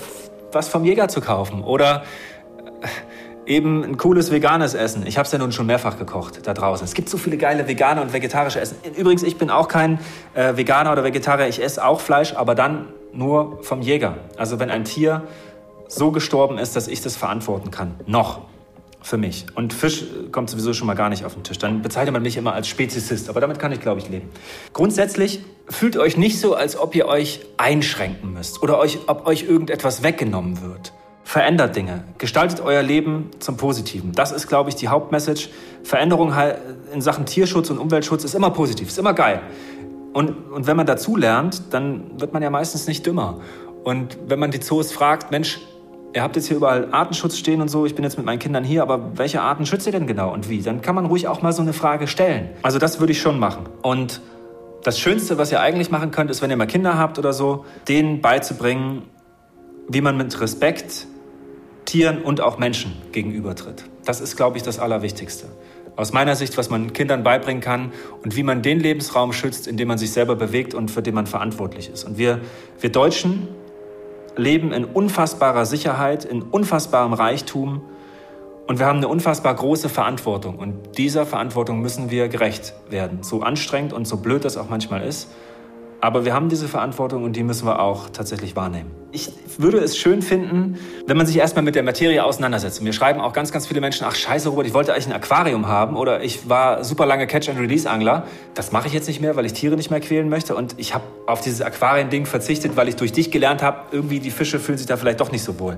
was 0.52 0.68
vom 0.68 0.84
Jäger 0.84 1.08
zu 1.08 1.22
kaufen 1.22 1.64
oder 1.64 2.04
äh, 2.82 3.54
eben 3.54 3.84
ein 3.84 3.98
cooles 3.98 4.32
veganes 4.32 4.74
Essen. 4.74 5.06
Ich 5.06 5.18
habe 5.18 5.26
es 5.26 5.32
ja 5.32 5.38
nun 5.38 5.52
schon 5.52 5.68
mehrfach 5.68 5.98
gekocht 5.98 6.46
da 6.46 6.54
draußen. 6.54 6.84
Es 6.86 6.94
gibt 6.94 7.08
so 7.08 7.18
viele 7.18 7.38
geile 7.38 7.68
vegane 7.68 8.02
und 8.02 8.14
vegetarische 8.14 8.60
Essen. 8.60 8.78
Übrigens, 8.96 9.24
ich 9.24 9.38
bin 9.38 9.50
auch 9.50 9.68
kein 9.68 10.00
äh, 10.34 10.58
Veganer 10.58 10.92
oder 10.92 11.04
Vegetarier. 11.04 11.48
Ich 11.48 11.64
esse 11.64 11.86
auch 11.86 12.02
Fleisch, 12.02 12.34
aber 12.34 12.56
dann 12.56 12.88
nur 13.14 13.64
vom 13.64 13.82
Jäger. 13.82 14.16
Also 14.38 14.60
wenn 14.60 14.70
ein 14.70 14.84
Tier 14.84 15.24
so 15.88 16.12
gestorben 16.12 16.58
ist, 16.58 16.76
dass 16.76 16.88
ich 16.88 17.02
das 17.02 17.16
verantworten 17.16 17.72
kann. 17.72 17.96
Noch 18.06 18.42
für 19.08 19.18
mich. 19.18 19.46
Und 19.56 19.74
Fisch 19.74 20.04
kommt 20.32 20.50
sowieso 20.50 20.74
schon 20.74 20.86
mal 20.86 20.94
gar 20.94 21.10
nicht 21.10 21.24
auf 21.24 21.34
den 21.34 21.44
Tisch. 21.44 21.58
Dann 21.58 21.82
bezeichnet 21.82 22.12
man 22.12 22.22
mich 22.22 22.36
immer 22.36 22.54
als 22.54 22.68
Speziesist. 22.68 23.30
Aber 23.30 23.40
damit 23.40 23.58
kann 23.58 23.72
ich, 23.72 23.80
glaube 23.80 24.02
ich, 24.02 24.10
leben. 24.10 24.30
Grundsätzlich 24.74 25.42
fühlt 25.70 25.96
euch 25.98 26.18
nicht 26.18 26.40
so, 26.40 26.56
als 26.56 26.78
ob 26.78 26.94
ihr 26.94 27.08
euch 27.08 27.40
einschränken 27.56 28.34
müsst 28.34 28.62
oder 28.62 28.78
euch, 28.78 29.00
ob 29.08 29.26
euch 29.26 29.44
irgendetwas 29.44 30.04
weggenommen 30.04 30.62
wird. 30.62 30.92
Verändert 31.24 31.76
Dinge. 31.76 32.04
Gestaltet 32.18 32.60
euer 32.60 32.84
Leben 32.84 33.32
zum 33.40 33.56
Positiven. 33.56 34.12
Das 34.12 34.32
ist, 34.34 34.48
glaube 34.48 34.70
ich, 34.70 34.76
die 34.76 34.90
Hauptmessage. 34.90 35.50
Veränderung 35.84 36.34
in 36.94 37.02
Sachen 37.02 37.26
Tierschutz 37.26 37.70
und 37.70 37.78
Umweltschutz 37.78 38.26
ist 38.26 38.36
immer 38.36 38.50
positiv, 38.50 38.90
ist 38.90 38.98
immer 38.98 39.14
geil. 39.14 39.42
Und, 40.14 40.52
und 40.52 40.68
wenn 40.68 40.76
man 40.76 40.86
dazu 40.86 41.16
lernt, 41.16 41.74
dann 41.74 42.20
wird 42.20 42.34
man 42.34 42.44
ja 42.44 42.50
meistens 42.50 42.88
nicht 42.88 43.06
dümmer. 43.06 43.40
Und 43.84 44.18
wenn 44.28 44.40
man 44.40 44.52
die 44.52 44.60
Zoos 44.60 44.92
fragt, 44.92 45.32
Mensch, 45.32 45.60
ihr 46.18 46.24
habt 46.24 46.36
jetzt 46.36 46.48
hier 46.48 46.58
überall 46.58 46.88
Artenschutz 46.92 47.38
stehen 47.38 47.62
und 47.62 47.68
so, 47.68 47.86
ich 47.86 47.94
bin 47.94 48.04
jetzt 48.04 48.18
mit 48.18 48.26
meinen 48.26 48.40
Kindern 48.40 48.64
hier, 48.64 48.82
aber 48.82 49.20
welche 49.20 49.40
Arten 49.40 49.68
schützt 49.68 49.86
ihr 49.86 49.92
denn 49.92 50.08
genau 50.08 50.34
und 50.34 50.50
wie? 50.50 50.64
Dann 50.64 50.82
kann 50.82 50.96
man 50.96 51.06
ruhig 51.06 51.28
auch 51.28 51.44
mal 51.44 51.54
so 51.54 51.62
eine 51.62 51.74
Frage 51.74 52.08
stellen. 52.08 52.50
Also 52.64 52.80
das 52.80 53.00
würde 53.00 53.12
ich 53.12 53.22
schon 53.22 53.38
machen. 53.38 53.70
Und 53.84 54.22
das 54.82 54.98
Schönste, 54.98 55.38
was 55.38 55.52
ihr 55.52 55.62
eigentlich 55.62 55.92
machen 55.92 56.10
könnt, 56.10 56.32
ist, 56.32 56.42
wenn 56.42 56.50
ihr 56.50 56.58
mal 56.58 56.66
Kinder 56.66 56.98
habt 56.98 57.20
oder 57.20 57.34
so, 57.34 57.66
denen 57.88 58.22
beizubringen, 58.22 59.04
wie 59.90 60.02
man 60.02 60.18
mit 60.18 60.42
Respekt 60.42 61.06
Tieren 61.86 62.24
und 62.24 62.42
auch 62.42 62.58
Menschen 62.58 62.94
gegenübertritt. 63.12 63.84
Das 64.04 64.20
ist, 64.20 64.36
glaube 64.36 64.58
ich, 64.58 64.64
das 64.64 64.80
Allerwichtigste. 64.80 65.46
Aus 65.98 66.14
meiner 66.14 66.36
Sicht, 66.36 66.58
was 66.58 66.72
man 66.72 66.94
Kindern 66.94 67.22
beibringen 67.22 67.62
kann 67.62 67.92
und 68.24 68.36
wie 68.36 68.42
man 68.42 68.64
den 68.64 68.80
Lebensraum 68.80 69.34
schützt, 69.34 69.68
in 69.68 69.78
dem 69.78 69.88
man 69.88 70.00
sich 70.00 70.12
selber 70.12 70.36
bewegt 70.36 70.74
und 70.74 70.90
für 70.90 71.04
den 71.04 71.14
man 71.14 71.28
verantwortlich 71.28 71.92
ist. 71.92 72.06
Und 72.06 72.18
wir, 72.18 72.42
wir 72.80 72.92
Deutschen, 72.92 73.48
leben 74.38 74.72
in 74.72 74.86
unfassbarer 74.86 75.66
Sicherheit, 75.66 76.26
in 76.26 76.42
unfassbarem 76.42 77.14
Reichtum 77.14 77.82
und 78.68 78.80
wir 78.80 78.86
haben 78.86 78.98
eine 78.98 79.08
unfassbar 79.08 79.56
große 79.56 79.88
Verantwortung. 79.88 80.60
Und 80.60 80.98
dieser 80.98 81.26
Verantwortung 81.26 81.82
müssen 81.82 82.12
wir 82.12 82.28
gerecht 82.28 82.74
werden. 82.90 83.24
So 83.24 83.42
anstrengend 83.42 83.94
und 83.94 84.06
so 84.06 84.18
blöd 84.18 84.44
das 84.44 84.58
auch 84.58 84.70
manchmal 84.70 85.04
ist. 85.04 85.30
Aber 86.00 86.26
wir 86.26 86.34
haben 86.34 86.48
diese 86.50 86.68
Verantwortung 86.68 87.24
und 87.24 87.36
die 87.36 87.44
müssen 87.44 87.66
wir 87.66 87.80
auch 87.80 88.10
tatsächlich 88.10 88.56
wahrnehmen. 88.56 88.92
Ich 89.12 89.32
würde 89.58 89.80
es 89.80 89.98
schön 89.98 90.22
finden, 90.22 90.78
wenn 91.08 91.18
man 91.18 91.26
sich 91.26 91.38
erstmal 91.38 91.64
mit 91.64 91.74
der 91.74 91.82
Materie 91.82 92.24
auseinandersetzt. 92.24 92.84
Mir 92.84 92.94
schreiben 92.94 93.20
auch 93.20 93.34
ganz, 93.34 93.52
ganz 93.52 93.66
viele 93.66 93.82
Menschen, 93.82 94.06
ach 94.08 94.14
scheiße 94.14 94.50
Robert, 94.50 94.68
ich 94.68 94.76
wollte 94.76 94.94
eigentlich 94.94 95.08
ein 95.08 95.14
Aquarium 95.14 95.68
haben 95.68 95.96
oder 95.96 96.22
ich 96.22 96.48
war 96.48 96.84
super 96.84 97.08
lange 97.08 97.26
Catch-and-Release-Angler. 97.26 98.28
Das 98.54 98.72
mache 98.72 98.88
ich 98.88 98.94
jetzt 98.94 99.08
nicht 99.08 99.22
mehr, 99.22 99.36
weil 99.36 99.46
ich 99.48 99.54
Tiere 99.54 99.76
nicht 99.76 99.90
mehr 99.90 100.00
quälen 100.00 100.30
möchte. 100.30 100.56
Und 100.56 100.76
ich 100.78 100.94
habe 100.94 101.04
auf 101.26 101.42
dieses 101.42 101.62
Aquarien-Ding 101.62 102.28
verzichtet, 102.28 102.76
weil 102.76 102.90
ich 102.90 102.96
durch 102.96 103.12
dich 103.12 103.32
gelernt 103.32 103.64
habe, 103.64 103.80
irgendwie 103.92 104.20
die 104.20 104.32
Fische 104.32 104.60
fühlen 104.60 104.78
sich 104.78 104.88
da 104.88 104.98
vielleicht 104.98 105.20
doch 105.20 105.32
nicht 105.32 105.44
so 105.44 105.60
wohl. 105.60 105.78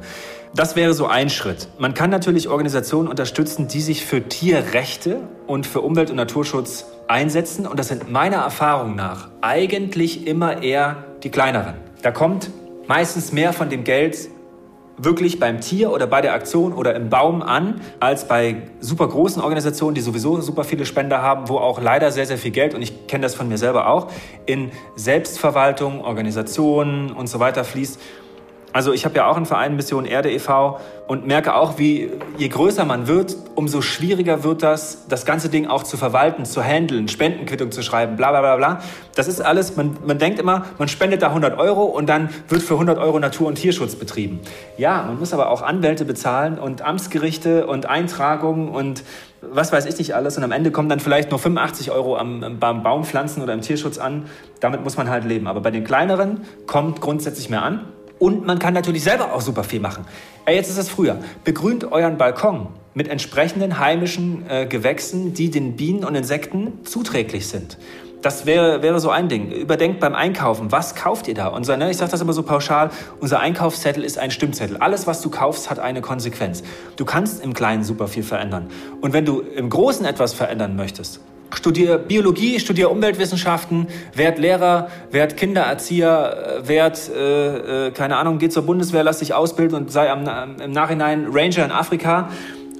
Das 0.54 0.76
wäre 0.76 0.94
so 0.94 1.06
ein 1.06 1.30
Schritt. 1.30 1.70
Man 1.78 1.94
kann 1.94 2.10
natürlich 2.10 2.50
Organisationen 2.50 3.08
unterstützen, 3.08 3.70
die 3.70 3.82
sich 3.82 4.06
für 4.06 4.28
Tierrechte 4.28 5.22
und 5.48 5.66
für 5.66 5.80
Umwelt- 5.80 6.10
und 6.10 6.18
Naturschutz 6.18 6.86
einsetzen. 7.10 7.68
Und 7.68 7.78
das 7.80 7.90
sind 7.90 8.10
meiner 8.10 8.38
Erfahrung 8.38 8.96
nach 8.96 9.30
eigentlich 9.42 10.28
immer 10.28 10.62
eher 10.62 11.04
die 11.24 11.30
kleineren. 11.30 11.76
Da 12.02 12.12
kommt 12.12 12.50
meistens 12.88 13.34
mehr 13.34 13.52
von 13.52 13.70
dem 13.70 13.84
Geld, 13.84 14.30
wirklich 15.02 15.40
beim 15.40 15.62
Tier 15.62 15.92
oder 15.92 16.08
bei 16.08 16.22
der 16.22 16.34
Aktion 16.34 16.74
oder 16.74 16.94
im 16.94 17.10
Baum 17.10 17.42
an, 17.42 17.82
als 18.00 18.28
bei 18.28 18.64
super 18.82 19.08
großen 19.08 19.42
Organisationen, 19.42 19.96
die 19.96 20.02
sowieso 20.02 20.42
super 20.42 20.66
viele 20.66 20.86
Spender 20.86 21.22
haben, 21.22 21.48
wo 21.48 21.58
auch 21.58 21.82
leider 21.82 22.12
sehr, 22.12 22.26
sehr 22.26 22.38
viel 22.38 22.52
Geld, 22.52 22.74
und 22.74 22.82
ich 22.82 23.08
kenne 23.08 23.24
das 23.24 23.34
von 23.34 23.48
mir 23.48 23.58
selber 23.58 23.88
auch, 23.88 24.08
in 24.46 24.72
Selbstverwaltung, 24.96 26.04
Organisationen 26.04 27.12
und 27.12 27.28
so 27.28 27.40
weiter 27.40 27.64
fließt. 27.64 28.00
Also 28.72 28.94
ich 28.94 29.06
habe 29.06 29.16
ja 29.16 29.28
auch 29.28 29.36
einen 29.36 29.46
Verein 29.46 29.76
Mission 29.76 30.06
Erde 30.06 30.32
e.V. 30.32 30.80
und 31.08 31.26
merke 31.26 31.56
auch, 31.56 31.78
wie 31.80 32.12
je 32.38 32.48
größer 32.48 32.86
man 32.86 33.08
wird, 33.08 33.36
umso 33.56 33.82
schwieriger 33.82 34.44
wird 34.44 34.62
das, 34.62 35.08
das 35.08 35.26
ganze 35.26 35.50
Ding 35.50 35.68
auch 35.68 35.84
zu 35.84 35.98
verwalten, 35.98 36.46
zu 36.46 36.64
handeln, 36.64 37.08
Spendenquittung 37.08 37.72
zu 37.72 37.82
schreiben, 37.82 38.16
bla 38.16 38.30
bla 38.30 38.42
bla 38.42 38.56
bla. 38.58 38.82
Das 39.16 39.28
ist 39.28 39.42
alles, 39.42 39.76
man, 39.76 39.98
man 40.06 40.20
denkt 40.20 40.40
immer, 40.40 40.66
man 40.78 40.88
spendet 40.88 41.22
da 41.22 41.28
100 41.28 41.58
Euro 41.58 41.84
und 41.84 42.08
dann 42.08 42.30
wird 42.48 42.62
für 42.62 42.76
100 42.76 43.00
Euro 43.00 43.20
Natur- 43.20 43.48
und 43.48 43.56
Tierschutz 43.56 43.96
betrieben. 43.96 44.40
Ja, 44.78 45.04
man 45.04 45.18
muss 45.18 45.34
aber 45.34 45.50
auch 45.50 45.62
Anwälte 45.62 46.06
bezahlen 46.06 46.60
und 46.60 46.84
Amtsgerichte 46.84 47.66
und 47.66 47.88
Eintragungen 47.88 48.70
und 48.70 49.04
was 49.42 49.72
weiß 49.72 49.86
ich 49.86 49.98
nicht 49.98 50.16
alles. 50.16 50.38
Und 50.38 50.44
am 50.44 50.52
Ende 50.52 50.72
kommen 50.72 50.90
dann 50.90 51.00
vielleicht 51.00 51.32
nur 51.32 51.40
85 51.40 51.92
Euro 51.92 52.18
am, 52.18 52.58
beim 52.60 52.84
Baumpflanzen 52.84 53.42
oder 53.42 53.54
im 53.54 53.62
Tierschutz 53.62 53.98
an. 53.98 54.26
Damit 54.60 54.84
muss 54.84 54.98
man 54.98 55.10
halt 55.10 55.24
leben. 55.24 55.48
Aber 55.48 55.62
bei 55.62 55.72
den 55.72 55.84
kleineren 55.84 56.42
kommt 56.68 57.02
grundsätzlich 57.02 57.50
mehr 57.50 57.64
an. 57.64 57.86
Und 58.20 58.46
man 58.46 58.60
kann 58.60 58.74
natürlich 58.74 59.04
selber 59.04 59.34
auch 59.34 59.42
super 59.42 59.64
viel 59.64 59.80
machen. 59.80 60.06
Äh, 60.46 60.56
jetzt 60.56 60.70
ist 60.70 60.78
es 60.78 60.90
früher. 60.90 61.20
Begrünt 61.44 61.92
euren 61.92 62.18
Balkon 62.18 62.68
mit 62.94 63.08
entsprechenden 63.08 63.80
heimischen 63.80 64.46
äh, 64.50 64.66
Gewächsen, 64.66 65.34
die 65.34 65.50
den 65.50 65.78
Bienen 65.78 66.04
und 66.04 66.16
Insekten 66.16 66.86
zuträglich 66.86 67.48
sind. 67.48 67.78
Das 68.22 68.46
wäre, 68.46 68.82
wäre 68.82 69.00
so 69.00 69.10
ein 69.10 69.30
Ding. 69.30 69.50
Überdenkt 69.50 70.02
beim 70.02 70.14
Einkaufen, 70.14 70.74
was 70.74 70.94
kauft 70.94 71.30
ihr 71.30 71.34
da? 71.34 71.48
Unser, 71.48 71.78
ne, 71.78 71.90
ich 71.90 71.96
sage 71.96 72.12
das 72.12 72.20
immer 72.20 72.34
so 72.34 72.44
pauschal, 72.44 72.90
unser 73.22 73.40
Einkaufszettel 73.40 74.04
ist 74.04 74.18
ein 74.18 74.30
Stimmzettel. 74.30 74.76
Alles, 74.76 75.08
was 75.08 75.22
du 75.22 75.30
kaufst, 75.30 75.70
hat 75.70 75.80
eine 75.80 76.02
Konsequenz. 76.02 76.62
Du 76.98 77.06
kannst 77.06 77.42
im 77.42 77.54
Kleinen 77.54 77.86
super 77.86 78.10
viel 78.10 78.24
verändern. 78.24 78.68
Und 79.00 79.14
wenn 79.14 79.24
du 79.24 79.40
im 79.40 79.70
Großen 79.70 80.06
etwas 80.06 80.34
verändern 80.34 80.76
möchtest, 80.76 81.22
Studier 81.56 81.98
Biologie, 81.98 82.60
studier 82.60 82.92
Umweltwissenschaften, 82.92 83.88
werd 84.14 84.38
Lehrer, 84.38 84.90
werd 85.12 85.36
Kindererzieher, 85.36 86.62
äh, 86.64 86.68
werd, 86.68 87.10
äh, 87.10 87.88
äh, 87.88 87.92
keine 87.92 88.18
Ahnung, 88.18 88.38
geh 88.38 88.50
zur 88.50 88.64
Bundeswehr, 88.64 89.04
lass 89.04 89.20
dich 89.20 89.34
ausbilden 89.34 89.78
und 89.78 89.92
sei 89.92 90.12
am, 90.12 90.58
im 90.62 90.72
Nachhinein 90.72 91.28
Ranger 91.32 91.66
in 91.66 91.72
Afrika 91.72 92.30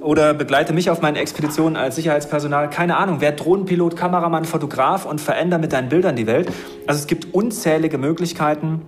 oder 0.00 0.34
begleite 0.34 0.72
mich 0.72 0.90
auf 0.90 1.02
meinen 1.02 1.16
Expeditionen 1.16 1.76
als 1.76 1.96
Sicherheitspersonal, 1.96 2.70
keine 2.70 2.96
Ahnung, 2.96 3.20
werd 3.20 3.44
Drohnenpilot, 3.44 3.96
Kameramann, 3.96 4.44
Fotograf 4.44 5.04
und 5.04 5.20
veränder 5.20 5.58
mit 5.58 5.72
deinen 5.72 5.88
Bildern 5.88 6.16
die 6.16 6.26
Welt. 6.26 6.48
Also 6.86 7.00
es 7.00 7.06
gibt 7.06 7.34
unzählige 7.34 7.98
Möglichkeiten, 7.98 8.82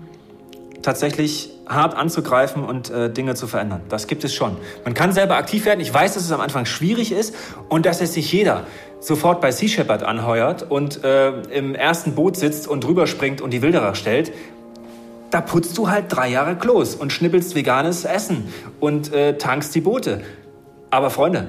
tatsächlich 0.82 1.50
hart 1.68 1.96
anzugreifen 1.96 2.64
und 2.64 2.90
äh, 2.90 3.10
Dinge 3.10 3.34
zu 3.34 3.46
verändern. 3.46 3.82
Das 3.88 4.06
gibt 4.06 4.24
es 4.24 4.34
schon. 4.34 4.56
Man 4.84 4.94
kann 4.94 5.12
selber 5.12 5.36
aktiv 5.36 5.64
werden. 5.64 5.80
Ich 5.80 5.92
weiß, 5.92 6.14
dass 6.14 6.24
es 6.24 6.32
am 6.32 6.40
Anfang 6.40 6.64
schwierig 6.66 7.12
ist 7.12 7.34
und 7.68 7.86
dass 7.86 8.00
es 8.00 8.14
sich 8.14 8.32
jeder 8.32 8.64
sofort 9.02 9.40
bei 9.40 9.50
Sea 9.50 9.68
Shepherd 9.68 10.04
anheuert 10.04 10.62
und 10.70 11.02
äh, 11.04 11.40
im 11.50 11.74
ersten 11.74 12.14
Boot 12.14 12.36
sitzt 12.36 12.68
und 12.68 12.84
drüber 12.84 13.06
springt 13.06 13.40
und 13.40 13.50
die 13.50 13.60
Wilderer 13.60 13.94
stellt. 13.94 14.32
Da 15.30 15.40
putzt 15.40 15.76
du 15.76 15.90
halt 15.90 16.04
drei 16.08 16.28
Jahre 16.28 16.56
Klos 16.56 16.94
und 16.94 17.12
schnippelst 17.12 17.54
veganes 17.54 18.04
Essen 18.04 18.48
und 18.80 19.12
äh, 19.12 19.36
tankst 19.38 19.74
die 19.74 19.80
Boote. 19.80 20.20
Aber 20.90 21.10
Freunde, 21.10 21.48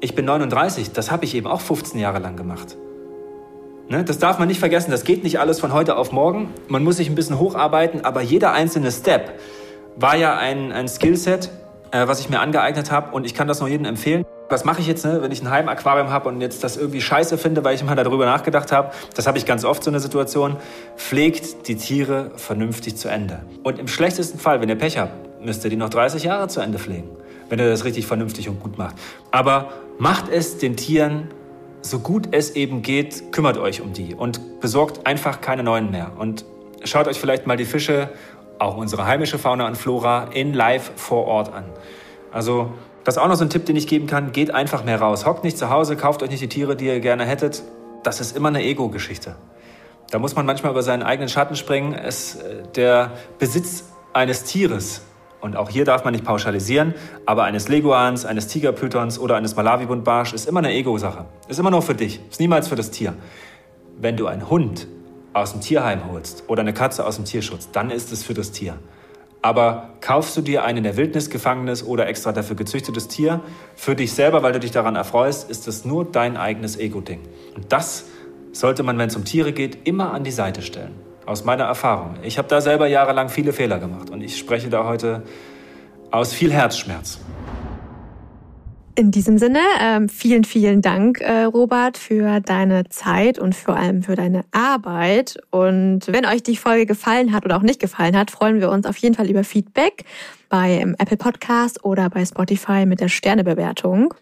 ich 0.00 0.14
bin 0.14 0.24
39, 0.24 0.92
das 0.92 1.10
habe 1.10 1.24
ich 1.24 1.34
eben 1.34 1.48
auch 1.48 1.60
15 1.60 1.98
Jahre 1.98 2.20
lang 2.20 2.36
gemacht. 2.36 2.76
Ne? 3.88 4.04
Das 4.04 4.18
darf 4.18 4.38
man 4.38 4.46
nicht 4.46 4.60
vergessen. 4.60 4.90
Das 4.92 5.02
geht 5.02 5.24
nicht 5.24 5.40
alles 5.40 5.58
von 5.58 5.72
heute 5.72 5.96
auf 5.96 6.12
morgen. 6.12 6.50
Man 6.68 6.84
muss 6.84 6.98
sich 6.98 7.08
ein 7.08 7.16
bisschen 7.16 7.40
hocharbeiten, 7.40 8.04
aber 8.04 8.20
jeder 8.20 8.52
einzelne 8.52 8.92
Step 8.92 9.40
war 9.96 10.16
ja 10.16 10.36
ein, 10.36 10.70
ein 10.70 10.86
Skillset, 10.86 11.50
äh, 11.90 12.06
was 12.06 12.20
ich 12.20 12.30
mir 12.30 12.38
angeeignet 12.38 12.92
habe 12.92 13.12
und 13.12 13.24
ich 13.24 13.34
kann 13.34 13.48
das 13.48 13.58
nur 13.58 13.68
jedem 13.68 13.86
empfehlen. 13.86 14.24
Was 14.50 14.64
mache 14.64 14.80
ich 14.80 14.86
jetzt, 14.86 15.04
ne, 15.04 15.20
wenn 15.20 15.30
ich 15.30 15.42
ein 15.42 15.50
Heimaquarium 15.50 16.10
habe 16.10 16.28
und 16.30 16.40
jetzt 16.40 16.64
das 16.64 16.78
irgendwie 16.78 17.02
scheiße 17.02 17.36
finde, 17.36 17.64
weil 17.64 17.74
ich 17.74 17.84
mal 17.84 17.94
darüber 17.96 18.24
nachgedacht 18.24 18.72
habe? 18.72 18.92
Das 19.14 19.26
habe 19.26 19.36
ich 19.36 19.44
ganz 19.44 19.64
oft 19.64 19.84
so 19.84 19.90
eine 19.90 20.00
Situation. 20.00 20.56
Pflegt 20.96 21.68
die 21.68 21.76
Tiere 21.76 22.30
vernünftig 22.36 22.96
zu 22.96 23.08
Ende. 23.08 23.40
Und 23.62 23.78
im 23.78 23.88
schlechtesten 23.88 24.38
Fall, 24.38 24.62
wenn 24.62 24.68
ihr 24.70 24.76
Pech 24.76 24.96
habt, 24.96 25.44
müsst 25.44 25.64
ihr 25.64 25.70
die 25.70 25.76
noch 25.76 25.90
30 25.90 26.24
Jahre 26.24 26.48
zu 26.48 26.60
Ende 26.60 26.78
pflegen, 26.78 27.10
wenn 27.50 27.58
ihr 27.58 27.68
das 27.68 27.84
richtig 27.84 28.06
vernünftig 28.06 28.48
und 28.48 28.58
gut 28.60 28.78
macht. 28.78 28.96
Aber 29.30 29.68
macht 29.98 30.30
es 30.30 30.56
den 30.56 30.76
Tieren 30.76 31.28
so 31.82 32.00
gut 32.00 32.28
es 32.32 32.50
eben 32.56 32.82
geht, 32.82 33.32
kümmert 33.32 33.58
euch 33.58 33.80
um 33.80 33.92
die 33.92 34.14
und 34.14 34.60
besorgt 34.60 35.06
einfach 35.06 35.40
keine 35.40 35.62
neuen 35.62 35.90
mehr. 35.90 36.12
Und 36.18 36.44
schaut 36.84 37.06
euch 37.06 37.20
vielleicht 37.20 37.46
mal 37.46 37.56
die 37.56 37.64
Fische, 37.64 38.10
auch 38.58 38.76
unsere 38.76 39.06
heimische 39.06 39.38
Fauna 39.38 39.66
und 39.66 39.76
Flora, 39.76 40.24
in 40.32 40.52
live 40.54 40.90
vor 40.96 41.26
Ort 41.26 41.52
an. 41.52 41.64
Also, 42.32 42.72
das 43.04 43.16
ist 43.16 43.22
auch 43.22 43.28
noch 43.28 43.36
so 43.36 43.44
ein 43.44 43.50
Tipp, 43.50 43.66
den 43.66 43.76
ich 43.76 43.86
geben 43.86 44.06
kann. 44.06 44.32
Geht 44.32 44.52
einfach 44.52 44.84
mehr 44.84 45.00
raus. 45.00 45.24
Hockt 45.26 45.44
nicht 45.44 45.58
zu 45.58 45.70
Hause, 45.70 45.96
kauft 45.96 46.22
euch 46.22 46.30
nicht 46.30 46.42
die 46.42 46.48
Tiere, 46.48 46.76
die 46.76 46.86
ihr 46.86 47.00
gerne 47.00 47.24
hättet. 47.24 47.62
Das 48.02 48.20
ist 48.20 48.36
immer 48.36 48.48
eine 48.48 48.62
Ego-Geschichte. 48.62 49.34
Da 50.10 50.18
muss 50.18 50.34
man 50.34 50.46
manchmal 50.46 50.72
über 50.72 50.82
seinen 50.82 51.02
eigenen 51.02 51.28
Schatten 51.28 51.56
springen. 51.56 51.94
Es, 51.94 52.36
äh, 52.36 52.62
der 52.74 53.12
Besitz 53.38 53.84
eines 54.12 54.44
Tieres 54.44 55.02
und 55.40 55.56
auch 55.56 55.70
hier 55.70 55.84
darf 55.84 56.04
man 56.04 56.12
nicht 56.12 56.24
pauschalisieren, 56.24 56.94
aber 57.26 57.44
eines 57.44 57.68
Leguans, 57.68 58.24
eines 58.24 58.48
Tigerpythons 58.48 59.18
oder 59.18 59.36
eines 59.36 59.54
Malawi-Buntbarsch 59.54 60.32
ist 60.32 60.48
immer 60.48 60.58
eine 60.58 60.72
Ego-Sache. 60.72 61.26
Ist 61.48 61.60
immer 61.60 61.70
nur 61.70 61.82
für 61.82 61.94
dich, 61.94 62.20
ist 62.28 62.40
niemals 62.40 62.68
für 62.68 62.74
das 62.74 62.90
Tier. 62.90 63.14
Wenn 63.96 64.16
du 64.16 64.26
einen 64.26 64.48
Hund 64.50 64.88
aus 65.32 65.52
dem 65.52 65.60
Tierheim 65.60 66.10
holst 66.10 66.44
oder 66.48 66.60
eine 66.60 66.72
Katze 66.72 67.06
aus 67.06 67.16
dem 67.16 67.24
Tierschutz, 67.24 67.70
dann 67.70 67.90
ist 67.90 68.12
es 68.12 68.24
für 68.24 68.34
das 68.34 68.50
Tier. 68.50 68.74
Aber 69.40 69.90
kaufst 70.00 70.36
du 70.36 70.40
dir 70.40 70.64
ein 70.64 70.76
in 70.76 70.82
der 70.82 70.96
Wildnis 70.96 71.30
gefangenes 71.30 71.86
oder 71.86 72.08
extra 72.08 72.32
dafür 72.32 72.56
gezüchtetes 72.56 73.08
Tier 73.08 73.40
für 73.76 73.94
dich 73.94 74.12
selber, 74.12 74.42
weil 74.42 74.52
du 74.52 74.60
dich 74.60 74.72
daran 74.72 74.96
erfreust, 74.96 75.48
ist 75.48 75.66
das 75.66 75.84
nur 75.84 76.04
dein 76.04 76.36
eigenes 76.36 76.76
Ego-Ding. 76.76 77.20
Und 77.54 77.72
das 77.72 78.06
sollte 78.52 78.82
man, 78.82 78.98
wenn 78.98 79.08
es 79.08 79.16
um 79.16 79.24
Tiere 79.24 79.52
geht, 79.52 79.86
immer 79.86 80.12
an 80.12 80.24
die 80.24 80.32
Seite 80.32 80.62
stellen 80.62 80.94
aus 81.28 81.44
meiner 81.44 81.64
Erfahrung. 81.64 82.16
Ich 82.22 82.38
habe 82.38 82.48
da 82.48 82.60
selber 82.60 82.86
jahrelang 82.86 83.28
viele 83.28 83.52
Fehler 83.52 83.78
gemacht 83.78 84.10
und 84.10 84.22
ich 84.22 84.38
spreche 84.38 84.70
da 84.70 84.84
heute 84.84 85.22
aus 86.10 86.32
viel 86.32 86.50
Herzschmerz. 86.50 87.18
In 88.98 89.12
diesem 89.12 89.38
Sinne, 89.38 89.60
ähm, 89.80 90.08
vielen, 90.08 90.42
vielen 90.42 90.82
Dank, 90.82 91.20
äh, 91.20 91.44
Robert, 91.44 91.96
für 91.96 92.40
deine 92.40 92.88
Zeit 92.88 93.38
und 93.38 93.54
vor 93.54 93.76
allem 93.76 94.02
für 94.02 94.16
deine 94.16 94.44
Arbeit. 94.50 95.38
Und 95.52 96.08
wenn 96.08 96.26
euch 96.26 96.42
die 96.42 96.56
Folge 96.56 96.84
gefallen 96.84 97.32
hat 97.32 97.44
oder 97.44 97.56
auch 97.58 97.62
nicht 97.62 97.78
gefallen 97.78 98.18
hat, 98.18 98.32
freuen 98.32 98.58
wir 98.58 98.72
uns 98.72 98.86
auf 98.86 98.96
jeden 98.96 99.14
Fall 99.14 99.30
über 99.30 99.44
Feedback 99.44 100.02
bei 100.48 100.84
Apple 100.98 101.16
Podcast 101.16 101.84
oder 101.84 102.10
bei 102.10 102.24
Spotify 102.24 102.86
mit 102.86 102.98
der 102.98 103.06
Sternebewertung. 103.06 104.14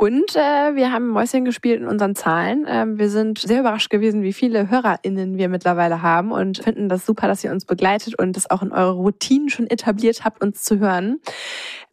Und 0.00 0.36
äh, 0.36 0.76
wir 0.76 0.92
haben 0.92 1.08
Mäuschen 1.08 1.44
gespielt 1.44 1.80
in 1.80 1.88
unseren 1.88 2.14
Zahlen. 2.14 2.66
Ähm, 2.68 3.00
wir 3.00 3.10
sind 3.10 3.40
sehr 3.40 3.58
überrascht 3.58 3.90
gewesen, 3.90 4.22
wie 4.22 4.32
viele 4.32 4.70
HörerInnen 4.70 5.38
wir 5.38 5.48
mittlerweile 5.48 6.02
haben 6.02 6.30
und 6.30 6.58
finden 6.58 6.88
das 6.88 7.04
super, 7.04 7.26
dass 7.26 7.42
ihr 7.42 7.50
uns 7.50 7.64
begleitet 7.64 8.16
und 8.16 8.36
das 8.36 8.48
auch 8.48 8.62
in 8.62 8.70
eure 8.70 8.92
Routinen 8.92 9.48
schon 9.48 9.66
etabliert 9.66 10.24
habt, 10.24 10.40
uns 10.40 10.62
zu 10.62 10.78
hören. 10.78 11.18